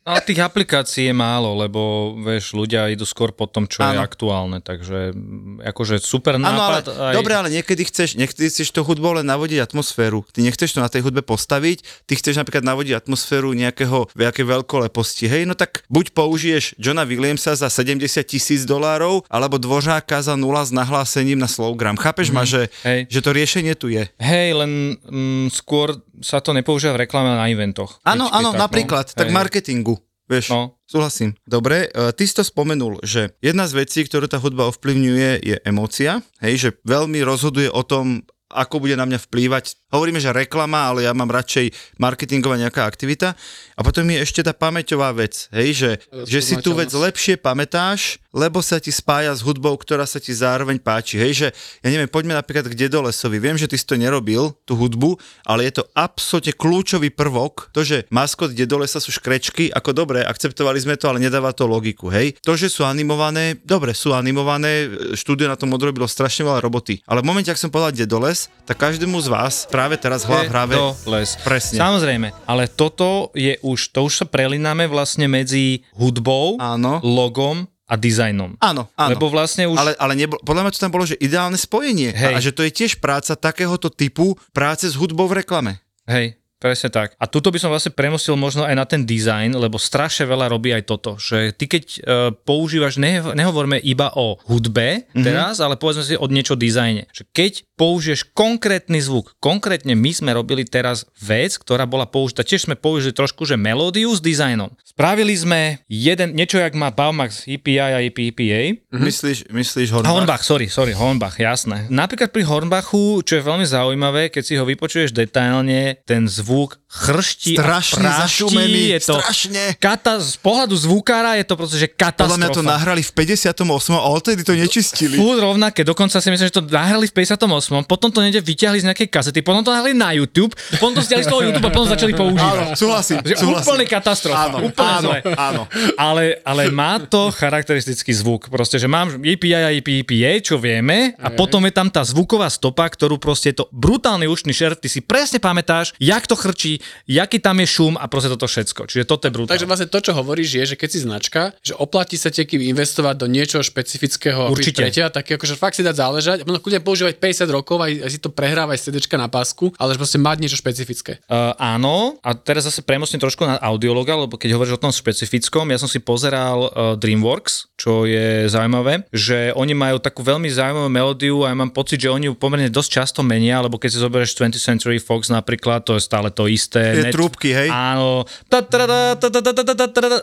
Ale 0.09 0.25
tých 0.25 0.41
aplikácií 0.41 1.09
je 1.09 1.15
málo, 1.17 1.53
lebo 1.57 2.13
vieš, 2.17 2.57
ľudia 2.57 2.89
idú 2.89 3.05
skôr 3.05 3.33
po 3.33 3.45
tom, 3.45 3.69
čo 3.69 3.85
je 3.85 3.97
Áno. 3.97 4.05
aktuálne, 4.05 4.65
takže 4.65 5.13
mm, 5.13 5.69
akože 5.69 6.01
super 6.01 6.41
Áno, 6.41 6.49
ale, 6.49 6.81
nápad. 6.81 6.85
aj... 6.89 7.15
dobre, 7.17 7.33
ale 7.37 7.49
niekedy 7.53 7.85
chceš, 7.85 8.17
niekedy 8.17 8.49
chceš 8.49 8.73
to 8.73 8.81
hudbou 8.85 9.17
len 9.17 9.29
navodiť 9.29 9.61
atmosféru. 9.61 10.25
Ty 10.33 10.45
nechceš 10.45 10.77
to 10.77 10.81
na 10.81 10.89
tej 10.89 11.05
hudbe 11.05 11.21
postaviť, 11.21 12.09
ty 12.09 12.13
chceš 12.17 12.41
napríklad 12.41 12.65
navodiť 12.65 13.05
atmosféru 13.05 13.53
nejakého 13.53 14.09
nejaké 14.17 14.49
veľkoleposti. 14.49 15.29
Hej, 15.29 15.45
no 15.45 15.53
tak 15.53 15.85
buď 15.93 16.17
použiješ 16.17 16.81
Johna 16.81 17.05
Williamsa 17.05 17.53
za 17.53 17.69
70 17.69 18.05
tisíc 18.25 18.65
dolárov, 18.65 19.29
alebo 19.29 19.61
Dvořáka 19.61 20.25
za 20.25 20.37
nula 20.41 20.65
s 20.65 20.73
nahlásením 20.73 21.37
na 21.37 21.49
Slowgram. 21.49 22.01
Chápeš 22.01 22.33
ma, 22.33 22.49
že, 22.49 22.73
Hej. 22.85 23.13
že 23.13 23.21
to 23.21 23.31
riešenie 23.37 23.75
tu 23.77 23.93
je? 23.93 24.09
Hej, 24.21 24.49
len 24.57 24.97
mm, 25.05 25.53
skôr 25.53 26.01
sa 26.21 26.39
to 26.39 26.53
nepoužíva 26.53 26.95
v 26.95 27.07
reklame 27.07 27.35
na 27.35 27.47
eventoch. 27.47 27.99
Áno, 28.03 28.29
áno, 28.29 28.51
tak, 28.53 28.59
no. 28.59 28.63
napríklad, 28.63 29.07
tak 29.13 29.29
Hej. 29.31 29.35
marketingu. 29.35 29.97
Vieš, 30.29 30.53
No. 30.53 30.77
súhlasím. 30.85 31.33
Dobre, 31.49 31.89
e, 31.89 32.13
ty 32.13 32.29
si 32.29 32.37
to 32.37 32.45
spomenul, 32.45 33.01
že 33.01 33.33
jedna 33.41 33.65
z 33.65 33.81
vecí, 33.81 34.05
ktorú 34.05 34.29
tá 34.29 34.37
hudba 34.37 34.69
ovplyvňuje, 34.69 35.41
je 35.41 35.57
emócia. 35.65 36.21
Hej, 36.45 36.55
že 36.61 36.69
veľmi 36.85 37.25
rozhoduje 37.25 37.73
o 37.73 37.81
tom, 37.81 38.29
ako 38.49 38.81
bude 38.85 38.97
na 38.97 39.05
mňa 39.05 39.21
vplývať. 39.29 39.77
Hovoríme, 39.93 40.21
že 40.21 40.33
reklama, 40.33 40.93
ale 40.93 41.05
ja 41.05 41.13
mám 41.17 41.29
radšej 41.29 41.97
marketingová 42.01 42.61
nejaká 42.61 42.85
aktivita. 42.85 43.37
A 43.77 43.81
potom 43.81 44.05
je 44.09 44.21
ešte 44.21 44.45
tá 44.45 44.53
pamäťová 44.53 45.13
vec, 45.17 45.49
hej, 45.53 45.69
že, 45.73 45.91
že 46.29 46.41
si 46.45 46.55
tú 46.61 46.77
vec 46.77 46.93
lepšie 46.93 47.41
pamätáš, 47.41 48.21
lebo 48.29 48.61
sa 48.61 48.77
ti 48.77 48.93
spája 48.93 49.33
s 49.33 49.41
hudbou, 49.41 49.73
ktorá 49.81 50.05
sa 50.05 50.21
ti 50.21 50.37
zároveň 50.37 50.77
páči. 50.77 51.17
Hej, 51.17 51.33
že 51.33 51.49
ja 51.81 51.89
neviem, 51.89 52.09
poďme 52.09 52.37
napríklad 52.37 52.69
k 52.69 52.77
Dedolesovi. 52.77 53.41
Viem, 53.41 53.57
že 53.57 53.65
ty 53.65 53.81
si 53.81 53.89
to 53.89 53.97
nerobil, 53.97 54.53
tú 54.69 54.77
hudbu, 54.77 55.17
ale 55.49 55.65
je 55.69 55.81
to 55.81 55.89
absolútne 55.97 56.53
kľúčový 56.53 57.09
prvok. 57.09 57.73
To, 57.73 57.81
že 57.81 58.05
maskot 58.13 58.53
Dedolesa 58.53 59.01
sú 59.01 59.09
škrečky, 59.17 59.73
ako 59.73 59.97
dobre, 59.97 60.21
akceptovali 60.21 60.77
sme 60.77 61.01
to, 61.01 61.09
ale 61.09 61.25
nedáva 61.25 61.57
to 61.57 61.65
logiku, 61.65 62.13
hej. 62.13 62.37
To, 62.45 62.55
že 62.55 62.69
sú 62.69 62.85
animované, 62.85 63.57
dobre, 63.65 63.97
sú 63.97 64.13
animované, 64.13 64.93
štúdio 65.17 65.49
na 65.49 65.57
tom 65.57 65.73
odrobilo 65.73 66.05
strašne 66.05 66.45
veľa 66.45 66.61
roboty. 66.61 67.01
Ale 67.09 67.25
v 67.25 67.29
momente, 67.33 67.49
ak 67.49 67.59
som 67.59 67.73
povedal 67.73 67.97
Dedoles, 67.97 68.38
tak 68.63 68.79
každému 68.79 69.17
z 69.19 69.29
vás 69.29 69.55
práve 69.67 69.97
teraz 69.97 70.23
hlav 70.23 70.47
hrave 70.47 70.77
do 70.77 70.93
les. 71.09 71.35
Presne. 71.41 71.81
Samozrejme, 71.81 72.31
ale 72.45 72.69
toto 72.69 73.33
je 73.33 73.57
už, 73.65 73.91
to 73.91 74.07
už 74.07 74.23
sa 74.23 74.27
prelináme 74.29 74.85
vlastne 74.87 75.25
medzi 75.27 75.83
hudbou, 75.97 76.61
Áno. 76.61 77.01
logom 77.01 77.65
a 77.89 77.97
dizajnom. 77.97 78.61
Áno, 78.61 78.93
áno. 78.93 79.11
Lebo 79.17 79.33
vlastne 79.33 79.65
už... 79.65 79.81
Ale, 79.81 79.97
ale 79.97 80.13
nebol, 80.13 80.37
podľa 80.45 80.69
mňa 80.69 80.73
to 80.77 80.85
tam 80.85 80.93
bolo, 80.93 81.09
že 81.09 81.17
ideálne 81.17 81.57
spojenie. 81.57 82.13
Hej. 82.13 82.35
A 82.37 82.39
že 82.39 82.53
to 82.53 82.61
je 82.61 82.69
tiež 82.69 83.01
práca 83.01 83.33
takéhoto 83.33 83.89
typu 83.89 84.37
práce 84.53 84.85
s 84.85 84.93
hudbou 84.93 85.25
v 85.25 85.41
reklame. 85.41 85.81
Hej, 86.05 86.37
presne 86.61 86.93
tak. 86.93 87.17
A 87.17 87.25
tuto 87.25 87.49
by 87.49 87.57
som 87.57 87.73
vlastne 87.73 87.89
premosil 87.89 88.37
možno 88.37 88.69
aj 88.69 88.77
na 88.77 88.85
ten 88.85 89.09
dizajn, 89.09 89.57
lebo 89.57 89.81
strašne 89.81 90.29
veľa 90.29 90.53
robí 90.53 90.69
aj 90.77 90.85
toto, 90.85 91.17
že 91.17 91.57
ty 91.57 91.65
keď 91.65 91.85
uh, 91.89 92.01
používaš, 92.37 93.01
ne, 93.01 93.25
nehovoríme 93.25 93.81
iba 93.81 94.13
o 94.13 94.37
hudbe 94.45 95.09
Mhm. 95.09 95.17
mm-hmm. 95.17 95.25
teraz, 95.25 95.57
ale 95.65 95.81
povedzme 95.81 96.05
si 96.05 96.13
od 96.13 96.29
niečo 96.29 96.61
dizajne. 96.61 97.09
Že 97.09 97.25
keď 97.33 97.53
použiješ 97.79 98.27
konkrétny 98.35 98.99
zvuk, 98.99 99.39
konkrétne 99.39 99.95
my 99.95 100.11
sme 100.11 100.35
robili 100.35 100.67
teraz 100.67 101.07
vec, 101.15 101.55
ktorá 101.55 101.87
bola 101.87 102.11
použitá, 102.11 102.43
tiež 102.43 102.67
sme 102.67 102.75
použili 102.75 103.15
trošku, 103.15 103.47
že 103.47 103.55
melódiu 103.55 104.11
s 104.11 104.19
dizajnom. 104.19 104.75
Spravili 104.83 105.39
sme 105.39 105.79
jeden, 105.87 106.35
niečo 106.35 106.59
jak 106.59 106.75
má 106.75 106.91
Baumax 106.91 107.47
EPI 107.47 107.79
a 107.79 108.03
EPA. 108.03 108.83
Myslíš, 108.91 109.47
myslíš 109.55 109.95
Hornbach? 109.95 110.11
Hornbach, 110.11 110.43
sorry, 110.43 110.67
sorry, 110.67 110.91
Hornbach, 110.91 111.39
jasné. 111.39 111.87
Napríklad 111.87 112.35
pri 112.35 112.43
Hornbachu, 112.43 113.23
čo 113.23 113.39
je 113.39 113.47
veľmi 113.47 113.63
zaujímavé, 113.63 114.35
keď 114.35 114.43
si 114.43 114.59
ho 114.59 114.67
vypočuješ 114.67 115.15
detailne, 115.15 116.03
ten 116.03 116.27
zvuk 116.27 116.83
chrští 116.89 117.53
Strašne 117.53 118.01
a 118.01 118.25
praští, 118.25 118.49
zašumený, 118.49 118.83
je 118.97 119.01
to 119.05 119.15
strašne. 119.21 119.63
Kata, 119.77 120.25
z 120.25 120.41
pohľadu 120.41 120.73
zvukára 120.73 121.37
je 121.37 121.45
to 121.45 121.55
proste, 121.55 121.77
že 121.77 121.89
katastrofa. 121.93 122.33
Podľa 122.33 122.39
mňa 122.41 122.49
to 122.51 122.63
nahrali 122.65 123.03
v 123.05 123.13
58. 123.13 123.61
a 123.93 124.09
odtedy 124.09 124.41
to 124.41 124.57
nečistili. 124.57 125.15
Fúr 125.15 125.37
rovnaké, 125.37 125.85
dokonca 125.85 126.17
si 126.17 126.33
myslím, 126.33 126.49
že 126.49 126.57
to 126.57 126.65
nahrali 126.65 127.05
v 127.05 127.13
58. 127.13 127.45
Potom 127.85 128.09
to 128.09 128.25
niekde 128.25 128.41
vyťahli 128.41 128.81
z 128.81 128.85
nejakej 128.89 129.09
kazety, 129.13 129.45
potom 129.45 129.61
to 129.61 129.69
nahrali 129.69 129.93
na 129.93 130.17
YouTube, 130.17 130.57
potom 130.73 130.97
to 130.97 131.05
stiahli 131.05 131.25
z 131.25 131.31
toho 131.31 131.45
YouTube 131.45 131.69
a 131.69 131.71
potom 131.71 131.85
začali 131.85 132.17
používať. 132.17 132.57
Áno, 132.57 132.73
súhlasím, 132.73 133.21
Že 133.21 133.35
súhlasím. 133.37 133.69
úplne 133.69 133.85
katastrofa, 133.85 134.41
Áno, 134.49 134.57
úplne 134.65 134.89
áno, 134.97 135.11
zle. 135.13 135.19
áno. 135.37 135.63
Ale, 136.01 136.41
ale 136.41 136.73
má 136.73 136.97
to 137.05 137.29
charakteristický 137.29 138.17
zvuk. 138.17 138.49
Proste, 138.49 138.81
že 138.81 138.89
mám 138.89 139.21
EPI 139.21 139.51
a 139.53 139.71
EPA, 139.77 140.41
čo 140.41 140.57
vieme, 140.57 141.13
a 141.21 141.29
potom 141.29 141.61
je 141.69 141.73
tam 141.77 141.93
tá 141.93 142.01
zvuková 142.01 142.49
stopa, 142.49 142.89
ktorú 142.89 143.21
proste 143.21 143.53
je 143.53 143.61
to 143.61 143.69
brutálny 143.69 144.25
ušný 144.25 144.57
šer, 144.57 144.73
ty 144.73 144.89
si 144.89 145.05
presne 145.05 145.37
pamätáš, 145.37 145.93
jak 146.01 146.25
to 146.25 146.33
chrčí, 146.33 146.78
jaký 147.07 147.39
tam 147.43 147.61
je 147.63 147.67
šum 147.69 147.95
a 147.97 148.07
proste 148.07 148.33
toto 148.33 148.47
všetko. 148.47 148.91
Čiže 148.91 149.05
toto 149.05 149.29
je 149.29 149.33
brutálne. 149.33 149.55
Takže 149.55 149.69
vlastne 149.69 149.89
to, 149.89 149.99
čo 150.03 150.13
hovoríš, 150.17 150.49
je, 150.59 150.65
že 150.75 150.77
keď 150.77 150.89
si 150.89 150.99
značka, 151.05 151.41
že 151.63 151.75
oplatí 151.77 152.17
sa 152.17 152.33
ti 152.33 152.45
investovať 152.45 153.15
do 153.19 153.27
niečoho 153.27 153.63
špecifického 153.63 154.51
Určite. 154.51 154.83
pre 154.83 154.91
teba, 154.91 155.09
tak 155.13 155.29
akože 155.29 155.55
fakt 155.55 155.79
si 155.79 155.83
dať 155.83 155.97
záležať 155.97 156.37
a 156.43 156.45
možno 156.47 156.61
kľudne 156.63 156.83
používať 156.83 157.21
50 157.21 157.49
rokov 157.51 157.79
aj, 157.81 157.93
aj 158.05 158.11
si 158.11 158.19
to 158.19 158.31
prehrávaj 158.33 158.79
CDčka 158.79 159.17
na 159.17 159.31
pásku, 159.31 159.71
ale 159.77 159.95
že 159.95 159.99
proste 160.01 160.19
mať 160.21 160.37
niečo 160.43 160.59
špecifické. 160.59 161.23
Uh, 161.27 161.55
áno, 161.59 162.19
a 162.21 162.35
teraz 162.37 162.69
zase 162.69 162.85
premostím 162.85 163.23
trošku 163.23 163.45
na 163.47 163.57
audiologa, 163.59 164.15
lebo 164.15 164.37
keď 164.37 164.55
hovoríš 164.55 164.77
o 164.77 164.83
tom 164.83 164.93
špecifickom, 164.95 165.71
ja 165.71 165.79
som 165.81 165.91
si 165.91 166.03
pozeral 166.03 166.69
uh, 166.69 166.95
DreamWorks, 166.95 167.75
čo 167.79 168.05
je 168.05 168.47
zaujímavé, 168.51 169.07
že 169.15 169.55
oni 169.55 169.75
majú 169.75 169.99
takú 169.99 170.23
veľmi 170.23 170.49
zaujímavú 170.51 170.91
melódiu 170.91 171.37
a 171.45 171.53
ja 171.53 171.57
mám 171.57 171.73
pocit, 171.75 172.03
že 172.03 172.13
oni 172.13 172.31
ju 172.31 172.35
pomerne 172.35 172.69
dosť 172.69 172.91
často 173.03 173.21
menia, 173.25 173.63
lebo 173.63 173.81
keď 173.81 173.91
si 173.95 173.99
zoberieš 174.03 174.37
20th 174.37 174.61
Century 174.61 174.99
Fox 175.01 175.31
napríklad, 175.33 175.87
to 175.87 175.97
je 175.97 176.03
stále 176.03 176.29
to 176.29 176.47
isté 176.51 176.68
isté. 176.69 176.83
Tie 176.93 177.05
net... 177.09 177.15
trúbky, 177.17 177.57
hej? 177.57 177.73
Áno. 177.73 178.29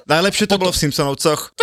Najlepšie 0.06 0.46
to 0.46 0.62
bolo 0.62 0.70
v 0.70 0.78
Simpsonovcoch. 0.78 1.58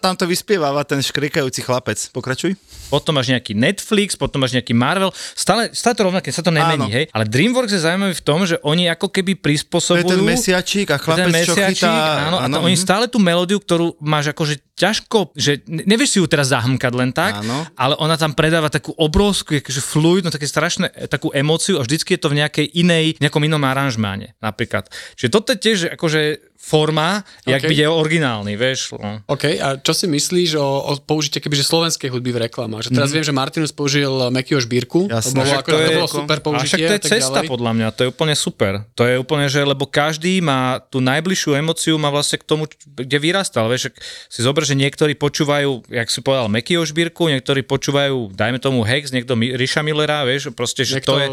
Tam 0.00 0.16
to 0.16 0.24
vyspieváva 0.24 0.88
ten 0.88 1.04
škrikajúci 1.04 1.60
chlapec. 1.60 2.00
Pokračuj. 2.12 2.56
Potom 2.92 3.16
máš 3.16 3.32
nejaký 3.32 3.56
Netflix, 3.56 4.14
potom 4.14 4.44
máš 4.44 4.52
nejaký 4.52 4.76
Marvel. 4.76 5.08
Stále, 5.32 5.72
stále 5.72 5.96
to 5.96 6.04
rovnaké, 6.04 6.28
sa 6.30 6.44
to 6.44 6.52
nemení, 6.52 6.88
hej? 6.92 7.04
Ale 7.10 7.24
DreamWorks 7.26 7.72
je 7.72 7.80
zaujímavý 7.80 8.14
v 8.14 8.24
tom, 8.24 8.44
že 8.44 8.60
oni 8.60 8.86
ako 8.92 9.08
keby 9.08 9.40
prispôsobujú... 9.40 10.04
To 10.04 10.12
je 10.12 10.14
ten 10.14 10.22
mesiačík 10.22 10.88
a 10.92 11.00
chlapec, 11.00 11.32
čo 11.42 11.56
chytá. 11.56 12.28
Áno, 12.28 12.38
a 12.38 12.46
oni 12.60 12.76
stále 12.76 13.08
tú 13.08 13.16
melódiu, 13.18 13.58
ktorú 13.58 13.96
máš 14.04 14.30
akože 14.30 14.60
ťažko, 14.74 15.32
že 15.32 15.62
ne- 15.64 15.86
nevieš 15.86 16.10
si 16.10 16.18
ju 16.18 16.26
teraz 16.26 16.50
zahmkať 16.50 16.92
len 16.92 17.10
tak, 17.10 17.40
Áno. 17.40 17.62
ale 17.74 17.94
ona 17.96 18.14
tam 18.14 18.32
predáva 18.32 18.66
takú 18.66 18.90
obrovskú, 18.92 19.54
akože 19.56 19.78
fluidnú, 19.80 20.28
také 20.28 20.44
strašné, 20.44 20.90
e, 20.92 21.06
takú 21.06 21.30
emóciu 21.30 21.78
a 21.78 21.82
vždycky 21.82 22.14
je 22.14 22.20
to 22.20 22.28
v 22.28 22.38
nejakej 22.40 22.66
inej, 22.74 23.14
nejakom 23.18 23.40
inom 23.40 23.62
aranžmáne 23.62 24.34
napríklad. 24.38 24.86
Čiže 25.14 25.30
toto 25.30 25.48
je 25.50 25.58
tiež 25.60 25.78
akože 25.94 26.20
forma, 26.56 27.20
jak 27.44 27.60
OK. 27.60 27.68
byť 27.68 27.78
originálny, 27.84 28.56
vieš. 28.56 28.96
No. 28.96 29.20
OK, 29.28 29.60
a 29.60 29.76
čo 29.76 29.92
si 29.92 30.08
myslíš 30.08 30.56
o, 30.56 30.64
o 30.64 30.96
použite 30.96 31.36
kebyže 31.36 31.60
slovenskej 31.60 32.08
hudby 32.08 32.32
v 32.32 32.48
reklamách? 32.48 32.88
Že 32.88 32.96
teraz 32.96 33.12
viem, 33.12 33.20
že 33.20 33.36
Martinus 33.36 33.68
použil 33.68 34.08
Mekio 34.32 34.56
Šbírku, 34.56 35.04
to 35.04 35.12
Jasné. 35.12 35.36
bolo, 35.36 35.52
ako, 35.52 35.68
to 35.68 35.76
to, 35.76 35.84
je- 35.84 35.92
bolo 35.92 36.08
super 36.08 36.24
A 36.32 36.40
však 36.40 36.46
použitie. 36.46 36.86
to 36.88 36.94
je 36.96 37.02
cesta 37.20 37.44
ďalej. 37.44 37.50
podľa 37.52 37.72
mňa, 37.76 37.86
to 37.92 38.00
je 38.00 38.08
úplne 38.08 38.32
super. 38.32 38.72
To 38.96 39.04
je 39.04 39.14
úplne, 39.20 39.44
že 39.44 39.60
lebo 39.60 39.84
každý 39.84 40.40
má 40.40 40.80
tú 40.88 41.04
najbližšiu 41.04 41.52
emociu, 41.52 42.00
má 42.00 42.08
vlastne 42.08 42.40
k 42.40 42.48
tomu, 42.48 42.64
kde 42.88 43.16
vyrastal. 43.20 43.68
Vieš, 43.68 43.92
si 44.32 44.40
zober, 44.40 44.63
že 44.64 44.74
niektorí 44.74 45.14
počúvajú, 45.14 45.84
jak 45.86 46.08
si 46.08 46.18
povedal, 46.18 46.48
Mekio 46.48 46.82
Šbírku, 46.82 47.28
niektorí 47.28 47.60
počúvajú, 47.60 48.32
dajme 48.32 48.58
tomu 48.58 48.82
Hex, 48.82 49.12
niekto 49.12 49.36
Mi- 49.36 49.52
Ríša 49.52 49.84
Millera, 49.84 50.24
vieš, 50.24 50.50
proste, 50.50 50.82
že 50.82 50.98
Niekto, 50.98 51.12
to 51.12 51.20
je... 51.20 51.26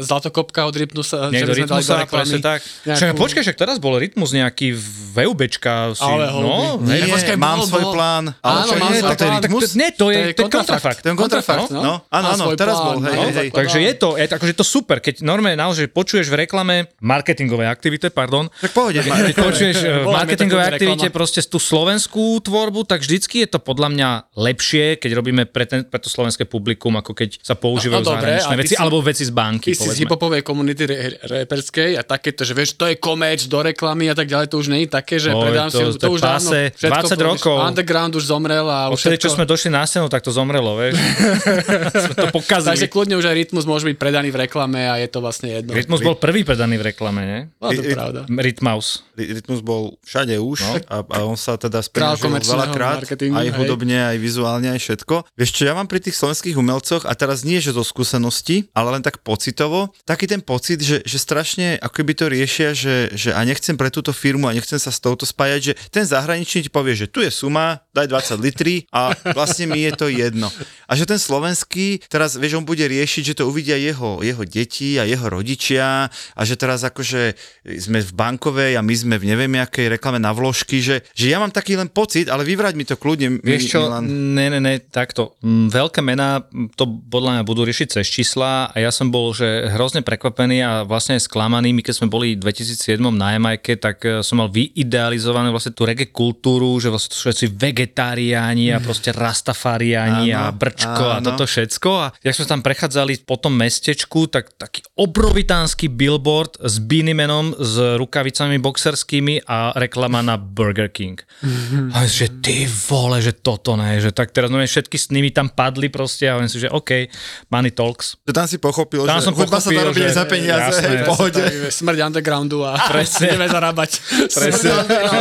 Zlatokopka 0.00 0.64
od 0.64 0.74
Rytmusa. 0.74 1.28
že 1.28 1.34
Niekto 1.34 1.52
rytmusa, 1.52 2.06
reklamy 2.06 2.08
presne 2.08 2.38
tak. 2.38 2.60
nejakú- 2.62 2.96
Však 2.96 3.08
počkaj, 3.12 3.42
však 3.42 3.58
teraz 3.58 3.76
bol 3.76 3.98
rytmus 3.98 4.30
nejaký 4.30 4.72
VUBčka. 5.12 5.96
Si, 5.96 6.02
Ale 6.02 6.30
no, 6.30 6.78
Nie, 6.80 7.08
Počkaj, 7.08 7.36
mám 7.36 7.58
bol, 7.58 7.68
svoj 7.68 7.84
bol. 7.84 7.94
plán. 7.96 8.24
Áno, 8.38 8.62
čo 8.62 8.74
mám 8.76 8.92
svoj 8.92 9.16
plán. 9.16 9.40
rytmus? 9.40 9.62
Tak, 9.66 9.74
nie, 9.74 9.88
to 9.90 10.06
je, 10.12 10.20
to 10.32 10.42
je 10.44 10.52
kontrafakt. 10.52 10.98
To 11.00 11.08
je 11.08 11.16
kontrafakt, 11.16 11.70
no. 11.72 11.80
no. 11.80 11.94
Áno, 12.06 12.26
áno, 12.30 12.44
teraz 12.54 12.76
bol, 12.76 13.00
hej, 13.02 13.16
no, 13.16 13.56
Takže 13.56 13.78
je 13.80 13.92
to, 13.96 14.08
akože 14.14 14.52
to 14.52 14.64
super, 14.64 15.00
keď 15.00 15.24
normálne 15.24 15.56
naozaj 15.56 15.88
počuješ 15.88 16.28
v 16.28 16.44
reklame 16.44 16.92
marketingové 17.00 17.64
aktivite, 17.64 18.12
pardon, 18.12 18.52
Tak 18.60 18.72
pohode. 18.76 19.00
keď 19.00 19.32
počuješ 19.32 19.76
eh, 19.80 20.04
v 20.04 20.12
marketingovej 20.12 20.66
aktivite 20.68 21.08
proste 21.08 21.40
tú 21.40 21.56
slovenskú 21.56 22.36
tvorbu, 22.38 22.75
tak 22.82 23.00
vždycky 23.00 23.40
je 23.40 23.48
to 23.48 23.58
podľa 23.58 23.88
mňa 23.88 24.08
lepšie, 24.34 24.84
keď 24.96 25.10
robíme 25.12 25.42
pre, 25.44 25.64
ten, 25.64 25.80
pre 25.82 25.96
to 25.96 26.06
slovenské 26.06 26.44
publikum, 26.44 26.92
ako 26.92 27.14
keď 27.14 27.38
sa 27.38 27.54
používajú 27.54 27.94
No, 27.96 28.02
no, 28.02 28.10
dobre, 28.12 28.36
zahraničné 28.36 28.56
veci, 28.58 28.68
si- 28.68 28.76
alebo 28.76 28.98
veci 28.98 29.22
z 29.22 29.30
banky, 29.30 29.68
Ty 29.68 29.72
si 29.72 29.78
z 29.78 29.80
povedzme. 29.80 30.00
hiphopovej 30.02 30.42
komunity 30.42 30.82
re- 30.82 31.16
reperskej 31.22 31.90
a 31.94 32.02
takéto, 32.02 32.42
že 32.42 32.52
vieš, 32.52 32.74
to 32.74 32.84
je 32.84 32.96
komeč 32.96 33.46
do 33.46 33.62
reklamy 33.62 34.06
a 34.06 34.14
tak 34.14 34.26
ďalej, 34.26 34.46
to 34.48 34.56
už 34.56 34.66
nie 34.66 34.82
je 34.82 34.90
také, 34.90 35.16
že 35.16 35.30
Oj, 35.30 35.38
predám 35.40 35.68
to- 35.68 35.78
si, 35.78 35.82
to 35.94 36.02
to, 36.02 36.08
už 36.10 36.20
dávno, 36.20 36.50
pase, 36.50 36.60
všetko 36.74 36.90
20 36.90 37.06
povieš, 37.06 37.22
rokov. 37.22 37.56
Underground 37.62 38.12
už 38.12 38.24
zomrel 38.26 38.66
a 38.66 38.80
už 38.88 38.98
Odtedy, 38.98 39.16
čo 39.16 39.28
všetko, 39.28 39.36
sme 39.36 39.44
došli 39.46 39.70
na 39.70 39.82
scénu, 39.82 40.06
tak 40.06 40.20
to 40.20 40.30
zomrelo, 40.30 40.74
vieš. 40.74 40.98
sme 42.04 42.14
to 42.16 42.28
pokazili. 42.30 42.68
takže 42.70 42.86
kľudne 42.88 43.14
už 43.14 43.24
aj 43.24 43.36
rytmus 43.36 43.64
môže 43.64 43.84
byť 43.84 43.96
predaný 43.96 44.28
v 44.28 44.38
reklame 44.40 44.80
a 44.82 44.96
je 44.96 45.06
to 45.06 45.18
vlastne 45.18 45.48
jedno. 45.48 45.70
Rytmus 45.70 46.00
bol 46.00 46.16
prvý 46.16 46.42
predaný 46.42 46.76
v 46.76 46.90
reklame, 46.90 47.20
nie? 47.22 47.40
No, 47.56 47.70
to 47.70 47.82
pravda. 47.84 48.20
Rytmus. 48.26 49.06
Ry- 49.12 49.30
Rytmus 49.36 49.60
bol 49.60 49.82
všade 50.02 50.34
už 50.36 50.58
No. 50.58 50.72
a, 50.82 50.96
a 51.00 51.18
on 51.22 51.36
sa 51.36 51.54
teda 51.54 51.78
speňažil 51.78 52.26
komerčného 52.26 52.65
veľakrát, 52.66 53.06
aj 53.06 53.48
hudobne, 53.54 53.98
aj 54.14 54.18
vizuálne, 54.18 54.68
aj 54.74 54.80
všetko. 54.82 55.14
Vieš 55.38 55.50
čo, 55.54 55.62
ja 55.68 55.74
mám 55.78 55.86
pri 55.86 56.02
tých 56.02 56.18
slovenských 56.18 56.58
umelcoch, 56.58 57.06
a 57.06 57.12
teraz 57.14 57.46
nie, 57.46 57.62
že 57.62 57.70
zo 57.70 57.86
skúsenosti, 57.86 58.66
ale 58.74 58.98
len 58.98 59.02
tak 59.02 59.22
pocitovo, 59.22 59.94
taký 60.02 60.26
ten 60.26 60.42
pocit, 60.42 60.82
že, 60.82 61.06
že 61.06 61.18
strašne 61.18 61.78
ako 61.78 62.02
by 62.02 62.14
to 62.18 62.26
riešia, 62.26 62.68
že, 62.74 63.14
že 63.14 63.30
a 63.30 63.40
nechcem 63.46 63.78
pre 63.78 63.92
túto 63.92 64.10
firmu 64.10 64.50
a 64.50 64.56
nechcem 64.56 64.78
sa 64.80 64.90
s 64.90 64.98
touto 64.98 65.22
spájať, 65.22 65.60
že 65.62 65.72
ten 65.88 66.02
zahraničný 66.02 66.66
ti 66.66 66.70
povie, 66.72 66.98
že 66.98 67.06
tu 67.06 67.22
je 67.22 67.30
suma, 67.30 67.84
daj 67.94 68.10
20 68.10 68.42
litrí 68.42 68.76
a 68.90 69.14
vlastne 69.36 69.70
mi 69.70 69.86
je 69.86 69.92
to 69.94 70.06
jedno. 70.10 70.50
A 70.90 70.92
že 70.98 71.06
ten 71.06 71.20
slovenský, 71.20 72.02
teraz 72.10 72.34
vieš, 72.34 72.58
on 72.58 72.66
bude 72.66 72.82
riešiť, 72.82 73.22
že 73.32 73.36
to 73.42 73.48
uvidia 73.48 73.78
jeho, 73.78 74.20
jeho 74.22 74.42
deti 74.46 74.98
a 74.98 75.04
jeho 75.06 75.26
rodičia 75.26 76.08
a 76.10 76.40
že 76.42 76.54
teraz 76.58 76.82
akože 76.82 77.36
sme 77.78 78.00
v 78.02 78.10
bankovej 78.14 78.72
a 78.78 78.82
my 78.82 78.94
sme 78.94 79.16
v 79.18 79.34
neviem 79.34 79.52
akej 79.58 79.98
reklame 79.98 80.22
na 80.22 80.30
vložky, 80.30 80.80
že, 80.80 81.02
že 81.12 81.30
ja 81.30 81.42
mám 81.42 81.52
taký 81.52 81.76
len 81.76 81.90
pocit, 81.90 82.30
ale 82.30 82.46
vyvrať 82.56 82.72
mi 82.72 82.82
to 82.82 82.96
kľudne, 82.96 83.38
Vieš 83.38 83.62
čo, 83.68 83.84
Milan. 83.84 84.08
ne, 84.32 84.48
ne, 84.48 84.58
ne, 84.58 84.80
takto. 84.80 85.36
Mm, 85.38 85.68
Veľké 85.68 86.00
mená 86.00 86.40
mm, 86.40 86.72
to 86.72 86.88
podľa 86.88 87.36
mňa 87.36 87.42
budú 87.44 87.62
riešiť 87.62 87.88
cez 87.92 88.06
čísla 88.06 88.66
a 88.66 88.76
ja 88.76 88.88
som 88.88 89.06
bol 89.06 89.30
že 89.30 89.44
hrozne 89.68 90.00
prekvapený 90.00 90.56
a 90.58 90.70
vlastne 90.82 91.14
aj 91.14 91.28
sklamaný. 91.28 91.70
My 91.70 91.82
keď 91.82 91.94
sme 91.94 92.08
boli 92.08 92.32
v 92.32 92.40
2007 92.42 92.96
na 93.12 93.36
Jamajke, 93.36 93.76
tak 93.76 94.00
eh, 94.00 94.22
som 94.22 94.40
mal 94.40 94.48
vyidealizovanú 94.48 95.50
vlastne 95.50 95.70
tú 95.70 95.84
reggae 95.84 96.08
kultúru, 96.08 96.72
že 96.76 96.88
vlastne 96.88 97.12
to 97.12 97.18
sú 97.18 97.28
všetci 97.28 97.46
vegetariáni 97.52 98.70
a 98.70 98.80
proste 98.80 99.12
rastafariáni 99.12 100.30
a 100.30 100.48
Áno, 100.48 100.56
brčko 100.56 101.04
a 101.06 101.16
áno. 101.18 101.26
toto 101.26 101.44
všetko. 101.44 101.90
A 101.92 102.06
jak 102.18 102.32
sme 102.32 102.46
tam 102.46 102.60
prechádzali 102.60 103.20
po 103.22 103.36
tom 103.36 103.52
mestečku, 103.52 104.26
tak 104.26 104.54
taký 104.54 104.80
obrovitánsky 104.96 105.86
billboard 105.86 106.56
s 106.58 106.78
Beaniemenom, 106.78 107.52
s 107.54 107.74
rukavicami 107.96 108.56
boxerskými 108.56 109.44
a 109.44 109.74
reklama 109.74 110.22
na 110.22 110.36
Burger 110.36 110.88
King. 110.88 111.18
A 111.96 112.06
že 112.06 112.30
ty 112.46 112.62
vole, 112.86 113.18
že 113.18 113.34
toto 113.34 113.74
ne, 113.74 113.98
že 113.98 114.14
tak 114.14 114.30
teraz 114.30 114.46
no 114.46 114.62
všetky 114.62 114.94
s 114.94 115.10
nimi 115.10 115.34
tam 115.34 115.50
padli 115.50 115.90
proste 115.90 116.30
a 116.30 116.38
hovorím 116.38 116.46
si, 116.46 116.62
že 116.62 116.70
OK, 116.70 117.10
money 117.50 117.74
talks. 117.74 118.14
Že 118.22 118.32
tam 118.38 118.46
si 118.46 118.56
pochopil, 118.62 119.02
Tam 119.02 119.18
že 119.18 119.26
som 119.26 119.34
hudba 119.34 119.58
sa 119.58 119.74
dá 119.74 119.82
pochopil, 119.82 119.90
robiť 119.90 120.06
že- 120.06 120.14
za 120.14 120.24
peniaze, 120.30 120.78
jasné, 120.78 120.86
hej, 120.86 120.98
pohode. 121.02 121.42
Smrť 121.74 121.98
undergroundu 122.06 122.62
a 122.62 122.78
Presne. 122.86 123.34
ideme 123.34 123.50
zarábať. 123.50 123.90
Presne. 124.30 124.70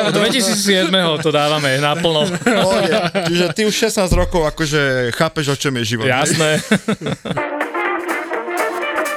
Od 0.05 0.13
2007 0.13 0.93
to 1.25 1.29
dávame 1.33 1.81
naplno. 1.81 2.29
pohode. 2.61 2.93
Čiže 3.33 3.45
ty 3.57 3.61
už 3.65 3.73
16 3.73 4.05
rokov 4.13 4.45
akože 4.53 5.09
chápeš, 5.17 5.45
o 5.49 5.57
čom 5.57 5.73
je 5.81 5.97
život. 5.97 6.05
Jasné. 6.05 6.61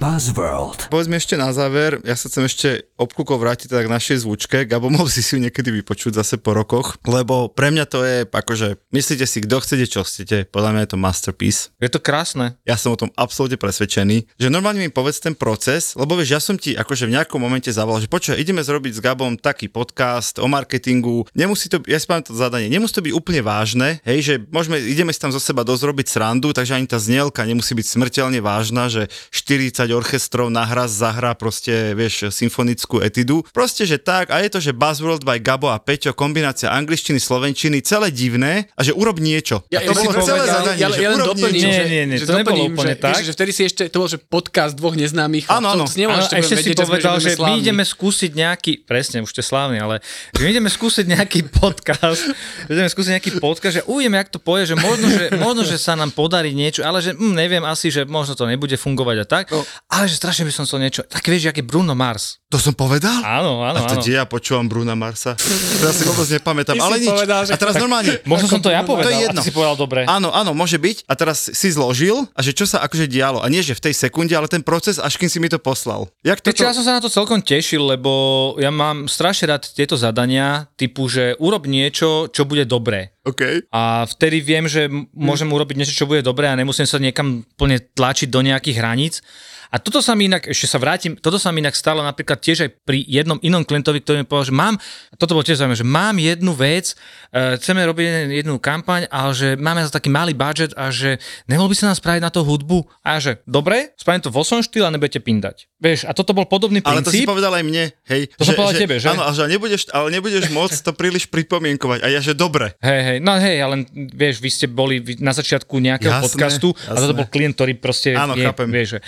Buzzworld. 0.00 0.88
Povedzme 0.88 1.20
ešte 1.20 1.36
na 1.36 1.52
záver, 1.52 2.00
ja 2.08 2.16
sa 2.16 2.32
chcem 2.32 2.48
ešte 2.48 2.88
obkúkov 2.96 3.36
vrátiť 3.36 3.68
teda 3.68 3.84
k 3.84 3.92
našej 3.92 4.24
zvučke. 4.24 4.64
Gabo, 4.64 4.88
mohol 4.96 5.12
si 5.12 5.20
si 5.20 5.36
ju 5.36 5.44
niekedy 5.44 5.68
vypočuť 5.68 6.16
zase 6.16 6.40
po 6.40 6.56
rokoch, 6.56 6.96
lebo 7.04 7.52
pre 7.52 7.68
mňa 7.68 7.84
to 7.84 8.00
je 8.00 8.24
akože, 8.24 8.80
myslíte 8.96 9.28
si, 9.28 9.44
kto 9.44 9.60
chcete, 9.60 9.84
čo 9.84 10.00
chcete, 10.00 10.48
podľa 10.48 10.72
mňa 10.72 10.80
je 10.88 10.90
to 10.96 11.04
masterpiece. 11.04 11.68
Je 11.84 11.92
to 11.92 12.00
krásne. 12.00 12.56
Ja 12.64 12.80
som 12.80 12.96
o 12.96 13.00
tom 13.00 13.12
absolútne 13.12 13.60
presvedčený, 13.60 14.40
že 14.40 14.48
normálne 14.48 14.80
mi 14.80 14.88
povedz 14.88 15.20
ten 15.20 15.36
proces, 15.36 15.92
lebo 15.92 16.16
vieš, 16.16 16.32
ja 16.32 16.40
som 16.40 16.56
ti 16.56 16.72
akože 16.72 17.04
v 17.04 17.20
nejakom 17.20 17.36
momente 17.36 17.68
zavolal, 17.68 18.00
že 18.00 18.08
počuj, 18.08 18.40
ideme 18.40 18.64
zrobiť 18.64 18.96
s 18.96 19.04
Gabom 19.04 19.36
taký 19.36 19.68
podcast 19.68 20.40
o 20.40 20.48
marketingu, 20.48 21.28
nemusí 21.36 21.68
to, 21.68 21.76
ja 21.84 22.00
si 22.00 22.08
pamätám 22.08 22.32
to 22.32 22.40
zadanie, 22.40 22.72
nemusí 22.72 22.96
to 22.96 23.04
byť 23.04 23.12
úplne 23.12 23.44
vážne, 23.44 24.00
hej, 24.08 24.18
že 24.24 24.34
môžeme, 24.48 24.80
ideme 24.80 25.12
si 25.12 25.20
tam 25.20 25.28
zo 25.28 25.36
seba 25.36 25.60
dosť 25.60 25.92
robiť 25.92 26.06
srandu, 26.08 26.56
takže 26.56 26.72
ani 26.72 26.88
tá 26.88 26.96
znielka 26.96 27.44
nemusí 27.44 27.76
byť 27.76 27.84
smrteľne 27.84 28.40
vážna, 28.40 28.88
že 28.88 29.12
40 29.28 29.89
orchestrov 29.94 30.52
nahrá, 30.52 30.84
zahrá 30.90 31.32
proste, 31.32 31.96
vieš, 31.96 32.28
symfonickú 32.34 33.00
etidu. 33.00 33.46
Proste, 33.54 33.86
že 33.86 34.02
tak, 34.02 34.34
a 34.34 34.42
je 34.42 34.50
to, 34.50 34.58
že 34.58 34.74
Buzzworld 34.74 35.22
by 35.22 35.38
Gabo 35.38 35.70
a 35.70 35.78
Peťo, 35.78 36.10
kombinácia 36.16 36.72
angličtiny, 36.72 37.22
slovenčiny, 37.22 37.78
celé 37.86 38.10
divné 38.10 38.66
a 38.74 38.82
že 38.82 38.90
urob 38.90 39.22
niečo. 39.22 39.62
Ja, 39.70 39.84
a 39.84 39.86
to 39.86 39.94
ja, 39.94 40.02
bolo 40.02 40.10
si 40.10 40.26
celé 40.26 40.40
povedal, 40.42 40.58
zadanie, 40.66 40.82
ja, 40.82 40.88
že 40.90 41.00
ja 41.00 41.08
len 41.14 41.18
urob 41.22 41.28
doplním, 41.38 41.54
niečo. 41.54 41.68
Nie, 41.70 41.78
že, 41.78 41.84
nie, 41.86 42.02
nie, 42.10 42.16
že 42.18 42.26
to 42.26 42.34
nebolo 42.34 42.62
úplne 42.66 42.94
že, 42.96 43.02
tak. 43.04 43.12
Vieš, 43.14 43.26
že 43.30 43.34
vtedy 43.38 43.50
si 43.54 43.62
ešte, 43.68 43.82
to 43.86 43.96
bol, 44.02 44.08
že 44.10 44.18
podcast 44.18 44.72
dvoch 44.74 44.96
neznámych. 44.98 45.46
Áno, 45.46 45.66
áno. 45.70 45.84
Že 45.86 46.36
ešte 46.42 46.56
si 46.58 46.70
že 46.72 46.82
povedal, 46.82 47.16
že 47.22 47.30
my 47.38 47.52
ideme 47.62 47.84
skúsiť 47.86 48.30
nejaký, 48.34 48.72
presne, 48.82 49.22
už 49.22 49.30
ste 49.30 49.42
slávni, 49.46 49.78
ale 49.78 50.02
že 50.34 50.42
my 50.42 50.50
ideme 50.50 50.70
skúsiť 50.72 51.04
nejaký 51.06 51.40
podcast, 51.62 52.26
ideme 52.66 52.90
skúsiť 52.90 53.10
nejaký 53.20 53.30
podcast, 53.38 53.74
že 53.78 53.84
uvidíme, 53.86 54.18
jak 54.18 54.34
to 54.34 54.42
povie, 54.42 54.66
že 54.66 54.74
možno, 54.74 55.06
že 55.06 55.24
možno, 55.38 55.62
že 55.62 55.76
sa 55.78 55.94
nám 55.94 56.10
podarí 56.10 56.50
niečo, 56.56 56.82
ale 56.82 56.98
že 56.98 57.14
hm, 57.14 57.34
neviem 57.36 57.62
asi, 57.62 57.92
že 57.92 58.02
možno 58.08 58.34
to 58.34 58.48
nebude 58.48 58.74
fungovať 58.74 59.16
a 59.22 59.26
tak, 59.28 59.46
No. 59.50 59.66
Ale 59.90 60.06
že 60.06 60.14
strašne 60.14 60.42
by 60.42 60.52
som 60.52 60.62
chcel 60.62 60.78
niečo, 60.78 61.02
tak 61.02 61.20
vieš, 61.22 61.50
je 61.50 61.60
Bruno 61.60 61.92
Mars. 61.92 62.38
To 62.46 62.58
som 62.58 62.70
povedal? 62.72 63.14
Áno, 63.20 63.62
áno, 63.62 63.78
A 63.78 63.86
to 63.86 63.94
áno. 63.94 64.02
kde 64.02 64.12
ja 64.12 64.24
počúvam 64.24 64.66
Bruna 64.66 64.94
Marsa? 64.94 65.38
Teraz 65.76 65.94
si 65.94 66.02
vôbec 66.02 66.26
nepamätám, 66.26 66.74
Ty 66.74 66.82
ale 66.82 66.96
si 66.96 67.02
nič. 67.02 67.10
povedal, 67.12 67.40
že- 67.46 67.54
A 67.54 67.56
teraz 67.56 67.74
normálne. 67.76 68.18
Možno 68.24 68.46
som 68.46 68.58
to 68.58 68.68
ja 68.68 68.82
To 68.82 68.90
povedal, 68.90 69.06
je 69.06 69.16
a 69.16 69.22
jedno. 69.26 69.38
ty 69.38 69.46
si 69.46 69.54
povedal 69.54 69.74
dobre. 69.74 70.02
Áno, 70.02 70.30
áno, 70.30 70.50
môže 70.50 70.74
byť. 70.74 71.06
A 71.06 71.14
teraz 71.14 71.46
si 71.46 71.68
zložil 71.70 72.26
a 72.34 72.40
že 72.40 72.50
čo 72.50 72.66
sa 72.66 72.82
akože 72.82 73.06
dialo. 73.06 73.38
A 73.38 73.46
nie, 73.46 73.62
že 73.62 73.74
v 73.74 73.86
tej 73.86 73.94
sekunde, 73.96 74.34
ale 74.34 74.46
ten 74.46 74.62
proces, 74.62 74.98
až 74.98 75.14
kým 75.14 75.26
si 75.26 75.38
mi 75.38 75.46
to 75.46 75.58
poslal. 75.58 76.10
Jak 76.22 76.42
toto... 76.42 76.58
ja 76.58 76.74
som 76.74 76.82
sa 76.82 76.98
na 76.98 77.02
to 77.02 77.06
celkom 77.06 77.38
tešil, 77.38 77.86
lebo 77.86 78.10
ja 78.58 78.68
mám 78.68 79.06
strašne 79.06 79.46
rád 79.48 79.70
tieto 79.70 79.94
zadania, 79.94 80.66
typu, 80.74 81.06
že 81.06 81.38
urob 81.38 81.66
niečo, 81.66 82.26
čo 82.26 82.42
bude 82.42 82.66
dobré. 82.66 83.14
OK. 83.22 83.70
A 83.70 84.02
vtedy 84.06 84.42
viem, 84.42 84.66
že 84.66 84.90
m- 84.90 85.06
môžem 85.12 85.46
urobiť 85.46 85.76
niečo, 85.76 85.94
čo 85.94 86.10
bude 86.10 86.18
dobré 86.20 86.50
a 86.50 86.58
nemusím 86.58 86.82
sa 86.82 86.98
niekam 86.98 87.46
plne 87.54 87.78
tlačiť 87.78 88.26
do 88.26 88.42
nejakých 88.42 88.74
hraníc. 88.76 89.22
A 89.70 89.78
toto 89.78 90.02
sa 90.02 90.18
mi 90.18 90.26
inak, 90.26 90.50
ešte 90.50 90.66
sa 90.66 90.82
vrátim, 90.82 91.14
toto 91.14 91.38
sa 91.38 91.54
mi 91.54 91.62
inak 91.62 91.78
stalo 91.78 92.02
napríklad 92.02 92.42
tiež 92.42 92.66
aj 92.66 92.70
pri 92.82 93.06
jednom 93.06 93.38
inom 93.38 93.62
klientovi, 93.62 94.02
ktorý 94.02 94.16
mi 94.22 94.26
povedal, 94.26 94.50
že 94.50 94.58
mám, 94.58 94.74
toto 95.14 95.38
bolo 95.38 95.46
tiež 95.46 95.62
zaujímavé, 95.62 95.78
že 95.78 95.86
mám 95.86 96.14
jednu 96.18 96.52
vec, 96.58 96.98
uh, 96.98 97.54
chceme 97.54 97.86
robiť 97.86 98.34
jednu 98.42 98.58
kampaň, 98.58 99.06
ale 99.06 99.30
že 99.30 99.48
máme 99.54 99.86
za 99.86 99.94
taký 99.94 100.10
malý 100.10 100.34
budget 100.34 100.74
a 100.74 100.90
že 100.90 101.22
nemohol 101.46 101.70
by 101.70 101.76
sa 101.78 101.94
nám 101.94 102.02
spraviť 102.02 102.22
na 102.26 102.34
to 102.34 102.42
hudbu 102.42 102.82
a 103.06 103.22
že 103.22 103.38
dobre, 103.46 103.94
spravím 103.94 104.26
to 104.26 104.34
vo 104.34 104.42
svojom 104.42 104.66
štýle 104.66 104.90
a 104.90 104.94
nebudete 104.98 105.22
pindať. 105.22 105.69
Vieš, 105.80 106.04
a 106.04 106.12
toto 106.12 106.30
bol 106.30 106.44
podobný 106.44 106.84
Ale 106.84 107.00
to 107.00 107.08
si 107.08 107.24
princíp. 107.24 107.32
povedal 107.32 107.56
aj 107.56 107.64
mne, 107.64 107.84
hej. 108.04 108.28
To 108.36 108.44
som 108.44 108.52
povedal 108.52 108.76
tebe, 108.78 109.00
že? 109.00 109.08
Áno, 109.08 109.24
a 109.24 109.32
že 109.32 109.48
nebudeš, 109.48 109.88
ale 109.88 110.12
nebudeš 110.12 110.52
môcť 110.52 110.76
to 110.76 110.92
príliš 110.92 111.24
pripomienkovať. 111.26 112.04
A 112.04 112.12
ja, 112.12 112.20
že 112.20 112.36
dobre. 112.36 112.76
Hej, 112.78 113.00
hej, 113.00 113.18
no 113.18 113.32
hej, 113.34 113.56
ale 113.58 113.74
vieš, 114.12 114.38
vy 114.38 114.50
ste 114.50 114.66
boli 114.66 115.00
na 115.18 115.32
začiatku 115.32 115.72
nejakého 115.72 116.12
Jasné, 116.12 116.24
podcastu 116.28 116.68
a 116.84 116.94
toto 116.94 117.10
jasné. 117.10 117.18
bol 117.18 117.26
klient, 117.26 117.56
ktorý 117.56 117.72
proste 117.74 118.12
Áno, 118.12 118.36
vie, 118.36 118.44
chápem. 118.44 118.68
vie, 118.68 118.84
že. 118.86 118.98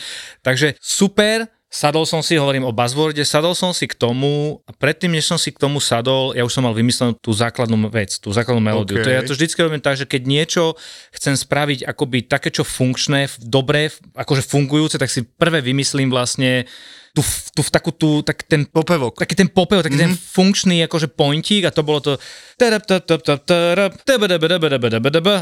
Takže 0.40 0.80
super, 0.80 1.44
sadol 1.72 2.04
som 2.04 2.20
si, 2.20 2.36
hovorím 2.36 2.68
o 2.68 2.76
buzzworde, 2.76 3.24
sadol 3.24 3.56
som 3.56 3.72
si 3.72 3.88
k 3.88 3.96
tomu 3.96 4.60
a 4.68 4.76
predtým, 4.76 5.08
než 5.16 5.24
som 5.24 5.40
si 5.40 5.48
k 5.48 5.56
tomu 5.56 5.80
sadol, 5.80 6.36
ja 6.36 6.44
už 6.44 6.52
som 6.52 6.68
mal 6.68 6.76
vymyslenú 6.76 7.16
tú 7.16 7.32
základnú 7.32 7.88
vec, 7.88 8.20
tú 8.20 8.28
základnú 8.28 8.60
melódiu. 8.60 9.00
OK. 9.00 9.08
To 9.08 9.10
ja 9.10 9.24
to 9.24 9.32
vždycky 9.32 9.58
robím 9.64 9.80
tak, 9.80 9.96
že 9.96 10.04
keď 10.04 10.22
niečo 10.28 10.76
chcem 11.16 11.32
spraviť 11.32 11.88
akoby 11.88 12.28
také, 12.28 12.52
čo 12.52 12.68
funkčné, 12.68 13.32
dobré, 13.40 13.88
akože 14.12 14.44
fungujúce, 14.44 15.00
tak 15.00 15.08
si 15.08 15.24
prvé 15.24 15.64
vymyslím 15.64 16.12
vlastne 16.12 16.68
tú, 17.12 17.20
tú, 17.52 17.60
takú 17.68 17.92
tú, 17.92 18.24
tak 18.24 18.48
ten 18.48 18.64
Popevok. 18.64 19.20
taký 19.20 19.36
ten 19.36 19.52
popev, 19.52 19.84
taký 19.84 20.00
mm-hmm. 20.00 20.16
ten 20.16 20.32
funkčný 20.32 20.80
akože 20.88 21.12
pointík 21.12 21.68
a 21.68 21.70
to 21.70 21.84
bolo 21.84 22.00
to 22.00 22.16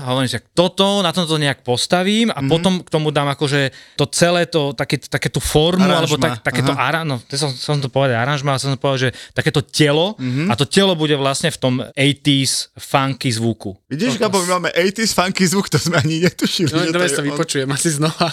a 0.00 0.06
hovorím 0.10 0.26
si, 0.26 0.40
toto, 0.50 1.04
na 1.04 1.14
tomto 1.14 1.38
nejak 1.38 1.62
postavím 1.62 2.34
a 2.34 2.42
mm-hmm. 2.42 2.50
potom 2.50 2.72
k 2.82 2.88
tomu 2.90 3.14
dám 3.14 3.30
akože 3.38 3.70
to 3.94 4.10
celé 4.10 4.50
to, 4.50 4.74
také, 4.74 4.98
také 4.98 5.30
tú 5.30 5.38
formu, 5.38 5.86
Aranžma, 5.86 6.00
alebo 6.02 6.16
tak, 6.18 6.42
takéto 6.42 6.72
ara, 6.74 7.06
no, 7.06 7.22
to 7.22 7.38
som, 7.38 7.54
som 7.54 7.78
to 7.78 7.86
povedal 7.86 8.18
aranžma, 8.18 8.58
ale 8.58 8.60
som 8.62 8.74
to 8.74 8.80
povedal, 8.80 9.10
že 9.10 9.14
takéto 9.30 9.62
telo 9.62 10.18
mm-hmm. 10.18 10.50
a 10.50 10.58
to 10.58 10.66
telo 10.66 10.98
bude 10.98 11.14
vlastne 11.14 11.54
v 11.54 11.58
tom 11.60 11.74
80s 11.94 12.74
funky 12.74 13.30
zvuku. 13.30 13.78
Vidíš, 13.86 14.18
Gabo, 14.18 14.42
my 14.42 14.58
máme 14.58 14.70
80s 14.74 15.14
funky 15.14 15.46
zvuk, 15.46 15.70
to 15.70 15.78
sme 15.78 16.02
ani 16.02 16.24
netušili. 16.26 16.72
No, 16.74 16.82
dobre 16.90 17.06
sa 17.06 17.22
vypočujem 17.22 17.70
asi 17.70 17.94
znova. 17.94 18.26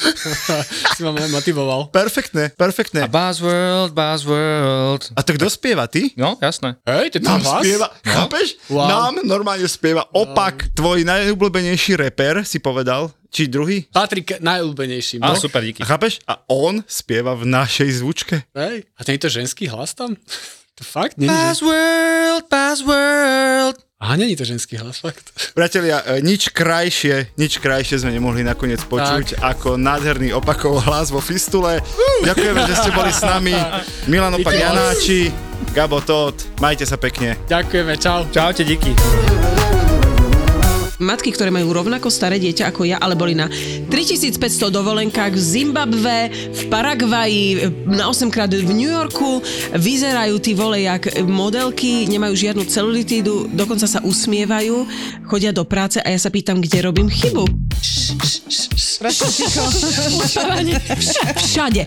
si 0.97 1.01
ma 1.05 1.13
motivoval. 1.13 1.93
Perfektné, 1.93 2.55
perfektné. 2.57 3.05
A 3.05 3.26
Buzzworld, 3.27 3.91
Buzzworld. 3.91 5.11
A 5.11 5.19
to 5.19 5.35
kto 5.35 5.51
spieva, 5.51 5.83
ty? 5.91 6.15
No, 6.15 6.39
jasné. 6.39 6.79
Hej, 6.87 7.11
to 7.11 7.15
je 7.19 7.27
Nám 7.27 7.43
hlas? 7.43 7.59
spieva, 7.59 7.87
chápeš? 8.07 8.47
Wow. 8.71 8.87
Nám 8.87 9.13
normálne 9.27 9.67
spieva 9.67 10.07
opak. 10.15 10.71
Tvoj 10.71 11.03
najobľúbenejší 11.03 11.99
reper, 11.99 12.47
si 12.47 12.63
povedal? 12.63 13.11
Či 13.27 13.51
druhý? 13.51 13.83
Patrí 13.91 14.23
k 14.23 14.39
najúlbenejším. 14.39 15.19
A 15.27 15.35
no? 15.35 15.43
super, 15.43 15.59
díky. 15.59 15.83
A 15.83 15.91
chápeš? 15.91 16.23
A 16.23 16.39
on 16.47 16.87
spieva 16.87 17.35
v 17.35 17.51
našej 17.51 17.99
zvučke. 17.99 18.47
Hej, 18.55 18.87
a 18.95 18.99
ten 19.03 19.19
je 19.19 19.27
to 19.27 19.43
ženský 19.43 19.67
hlas 19.67 19.91
tam? 19.91 20.15
To 20.77 20.85
fakt? 20.85 21.17
Není, 21.17 21.33
že... 21.33 21.41
Buzzworld, 21.41 22.43
Buzzworld. 22.53 23.77
Aha, 23.97 24.15
není 24.15 24.35
to 24.35 24.45
ženský 24.45 24.77
hlas, 24.77 25.01
fakt. 25.01 25.33
Priatelia, 25.57 26.05
e, 26.05 26.21
nič 26.21 26.53
krajšie, 26.53 27.33
nič 27.33 27.57
krajšie 27.57 28.05
sme 28.05 28.13
nemohli 28.13 28.45
nakoniec 28.45 28.77
počuť 28.85 29.41
ako 29.41 29.73
nádherný 29.73 30.37
opakov 30.37 30.85
hlas 30.85 31.09
vo 31.09 31.17
Fistule. 31.17 31.81
Ďakujeme, 32.21 32.61
že 32.69 32.77
ste 32.77 32.93
boli 32.93 33.09
s 33.09 33.25
nami. 33.25 33.57
Milan 34.05 34.37
Opak. 34.37 34.53
Janáči, 34.53 35.33
Gabo 35.73 35.97
Todd, 36.05 36.37
majte 36.61 36.85
sa 36.85 37.01
pekne. 37.01 37.41
Ďakujeme, 37.49 37.97
čau. 37.97 38.29
Čaute, 38.29 38.61
díky. 38.61 38.93
Matky, 40.97 41.33
ktoré 41.33 41.53
majú 41.53 41.73
rovnako 41.73 42.09
staré 42.09 42.41
dieťa 42.41 42.73
ako 42.73 42.87
ja, 42.89 42.97
ale 42.97 43.13
boli 43.13 43.37
na 43.37 43.49
3500 43.89 44.69
dovolenkách 44.73 45.33
v 45.33 45.41
Zimbabve, 45.41 46.17
v 46.31 46.61
Paraguaji, 46.69 47.45
na 47.85 48.09
8 48.09 48.33
krát 48.33 48.49
v 48.49 48.71
New 48.73 48.89
Yorku, 48.89 49.41
vyzerajú 49.77 50.41
tí 50.41 50.57
vole 50.57 50.85
jak 50.85 51.21
modelky, 51.25 52.09
nemajú 52.09 52.33
žiadnu 52.33 52.63
celulitídu, 52.65 53.49
dokonca 53.53 53.85
sa 53.85 54.01
usmievajú, 54.01 54.85
chodia 55.29 55.53
do 55.53 55.65
práce 55.67 56.01
a 56.01 56.07
ja 56.09 56.19
sa 56.19 56.33
pýtam, 56.33 56.61
kde 56.61 56.85
robím 56.85 57.09
chybu. 57.11 57.66
Všade. 61.37 61.83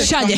Všade. 0.00 0.34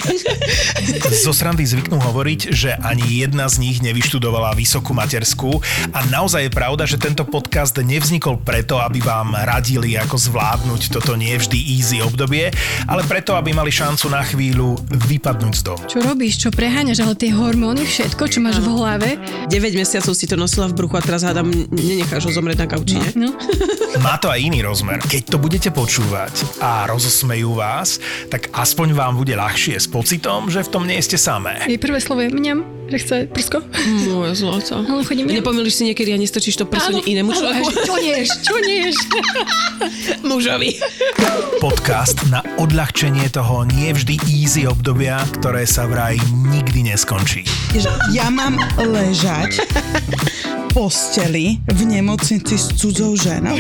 Zo 1.22 1.30
srandy 1.30 1.62
zvyknú 1.62 2.02
hovoriť, 2.02 2.40
že 2.50 2.74
ani 2.82 3.22
jedna 3.22 3.46
z 3.46 3.62
nich 3.62 3.78
nevyštudovala 3.78 4.58
vysokú 4.58 4.90
materskú 4.90 5.62
a 5.94 6.02
naozaj 6.10 6.50
je 6.50 6.52
pravda, 6.52 6.82
že 6.82 6.98
tento 6.98 7.22
podcast 7.22 7.78
nevznikol 7.78 8.42
preto, 8.42 8.82
aby 8.82 8.98
vám 8.98 9.38
radili, 9.38 9.94
ako 9.94 10.18
zvládnuť 10.18 10.90
toto 10.90 11.14
nie 11.14 11.38
vždy 11.38 11.58
easy 11.78 12.02
obdobie, 12.02 12.50
ale 12.90 13.06
preto, 13.06 13.38
aby 13.38 13.54
mali 13.54 13.70
šancu 13.70 14.10
na 14.10 14.26
chvíľu 14.26 14.74
vypadnúť 15.06 15.54
z 15.54 15.62
domu. 15.62 15.84
Čo 15.86 16.02
robíš, 16.02 16.42
čo 16.42 16.50
preháňaš, 16.50 17.06
ale 17.06 17.14
tie 17.14 17.30
hormóny, 17.30 17.86
všetko, 17.86 18.26
čo 18.26 18.42
máš 18.42 18.58
v 18.58 18.68
hlave. 18.74 19.14
9 19.46 19.78
mesiacov 19.78 20.12
si 20.16 20.26
to 20.26 20.34
nosila 20.34 20.66
v 20.66 20.74
bruchu 20.74 20.98
a 20.98 21.02
teraz 21.04 21.22
hádam, 21.22 21.46
nenecháš 21.70 22.26
ho 22.26 22.32
zomrieť 22.34 22.64
na 22.64 22.66
kauči, 22.66 22.96
ne? 22.98 23.10
No. 23.14 23.30
Má 24.02 24.18
to 24.18 24.32
aj 24.32 24.47
iný 24.48 24.64
rozmer. 24.64 24.96
Keď 25.04 25.22
to 25.28 25.36
budete 25.36 25.68
počúvať 25.68 26.64
a 26.64 26.88
rozosmejú 26.88 27.52
vás, 27.52 28.00
tak 28.32 28.48
aspoň 28.56 28.96
vám 28.96 29.20
bude 29.20 29.36
ľahšie 29.36 29.76
s 29.76 29.84
pocitom, 29.84 30.48
že 30.48 30.64
v 30.64 30.72
tom 30.72 30.88
nie 30.88 30.96
ste 31.04 31.20
samé. 31.20 31.68
Jej 31.68 31.76
prvé 31.76 32.00
slovo 32.00 32.24
je 32.24 32.32
mňam, 32.32 32.64
že 32.88 32.96
chce 32.96 33.16
prsko. 33.28 33.60
Moje 34.08 34.40
zlato. 34.40 34.80
Ale 34.88 35.04
chodím 35.04 35.28
mňam. 35.28 35.44
Nepomýliš 35.44 35.74
si 35.76 35.82
niekedy 35.92 36.16
a 36.16 36.18
nestrčíš 36.18 36.56
to 36.56 36.64
prso 36.64 36.96
inému 36.96 37.36
človeku? 37.36 37.68
Čo 37.84 37.94
neš, 38.00 38.28
čo 38.40 38.56
neš? 38.56 38.96
Mužovi. 40.24 40.80
Podcast 41.60 42.16
na 42.32 42.40
odľahčenie 42.56 43.28
toho 43.28 43.68
nie 43.68 43.92
vždy 43.92 44.16
easy 44.32 44.64
obdobia, 44.64 45.20
ktoré 45.36 45.68
sa 45.68 45.84
vraj 45.84 46.16
nikdy 46.48 46.88
neskončí. 46.88 47.44
ja 48.16 48.32
mám 48.32 48.56
ležať 48.80 49.60
posteli 50.70 51.58
v 51.66 51.80
nemocnici 51.88 52.54
s 52.54 52.70
cudzou 52.76 53.16
ženou. 53.16 53.56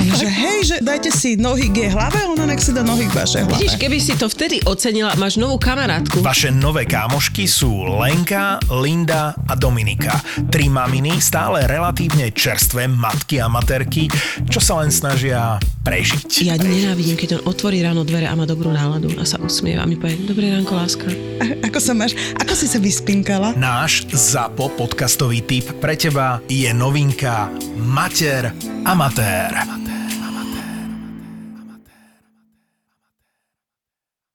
Že 0.00 0.28
hej, 0.28 0.58
že 0.64 0.76
dajte 0.84 1.10
si 1.10 1.34
nohy 1.40 1.72
k 1.72 1.88
jej 1.88 1.90
hlave, 1.90 2.20
ona 2.28 2.44
nech 2.46 2.60
si 2.60 2.70
dá 2.70 2.84
nohy 2.84 3.08
k 3.08 3.14
vašej 3.16 3.42
hlave. 3.48 3.56
Vidíš, 3.56 3.74
keby 3.80 3.96
si 3.98 4.14
to 4.16 4.28
vtedy 4.28 4.60
ocenila, 4.68 5.16
máš 5.16 5.40
novú 5.40 5.56
kamarátku. 5.56 6.20
Vaše 6.20 6.52
nové 6.52 6.84
kámošky 6.84 7.48
sú 7.48 7.84
Lenka, 7.98 8.60
Linda 8.68 9.32
a 9.48 9.54
Dominika. 9.56 10.20
Tri 10.52 10.68
maminy, 10.68 11.18
stále 11.18 11.64
relatívne 11.66 12.30
čerstvé 12.30 12.86
matky 12.86 13.40
a 13.40 13.48
materky, 13.48 14.06
čo 14.46 14.60
sa 14.60 14.80
len 14.84 14.92
snažia 14.92 15.56
prežiť. 15.80 16.44
Ja 16.44 16.56
nenávidím, 16.60 17.16
keď 17.16 17.40
on 17.40 17.42
otvorí 17.48 17.80
ráno 17.80 18.04
dvere 18.04 18.28
a 18.28 18.36
má 18.36 18.44
dobrú 18.44 18.68
náladu 18.68 19.16
a 19.16 19.24
sa 19.24 19.40
usmieva 19.40 19.84
a 19.84 19.88
mi 19.88 19.96
povie, 19.96 20.20
dobré 20.28 20.52
ránko, 20.52 20.76
láska. 20.76 21.08
A- 21.40 21.66
ako 21.66 21.78
sa 21.80 21.92
máš? 21.96 22.12
Ako 22.36 22.52
si 22.52 22.68
sa 22.68 22.76
vyspinkala? 22.76 23.56
Náš 23.56 24.04
ZAPO 24.12 24.76
podcastový 24.76 25.40
tip 25.40 25.66
pre 25.80 25.96
teba 25.96 26.44
je 26.46 26.68
novinka 26.76 27.48
Mater 27.80 28.52
Amatér. 28.84 29.79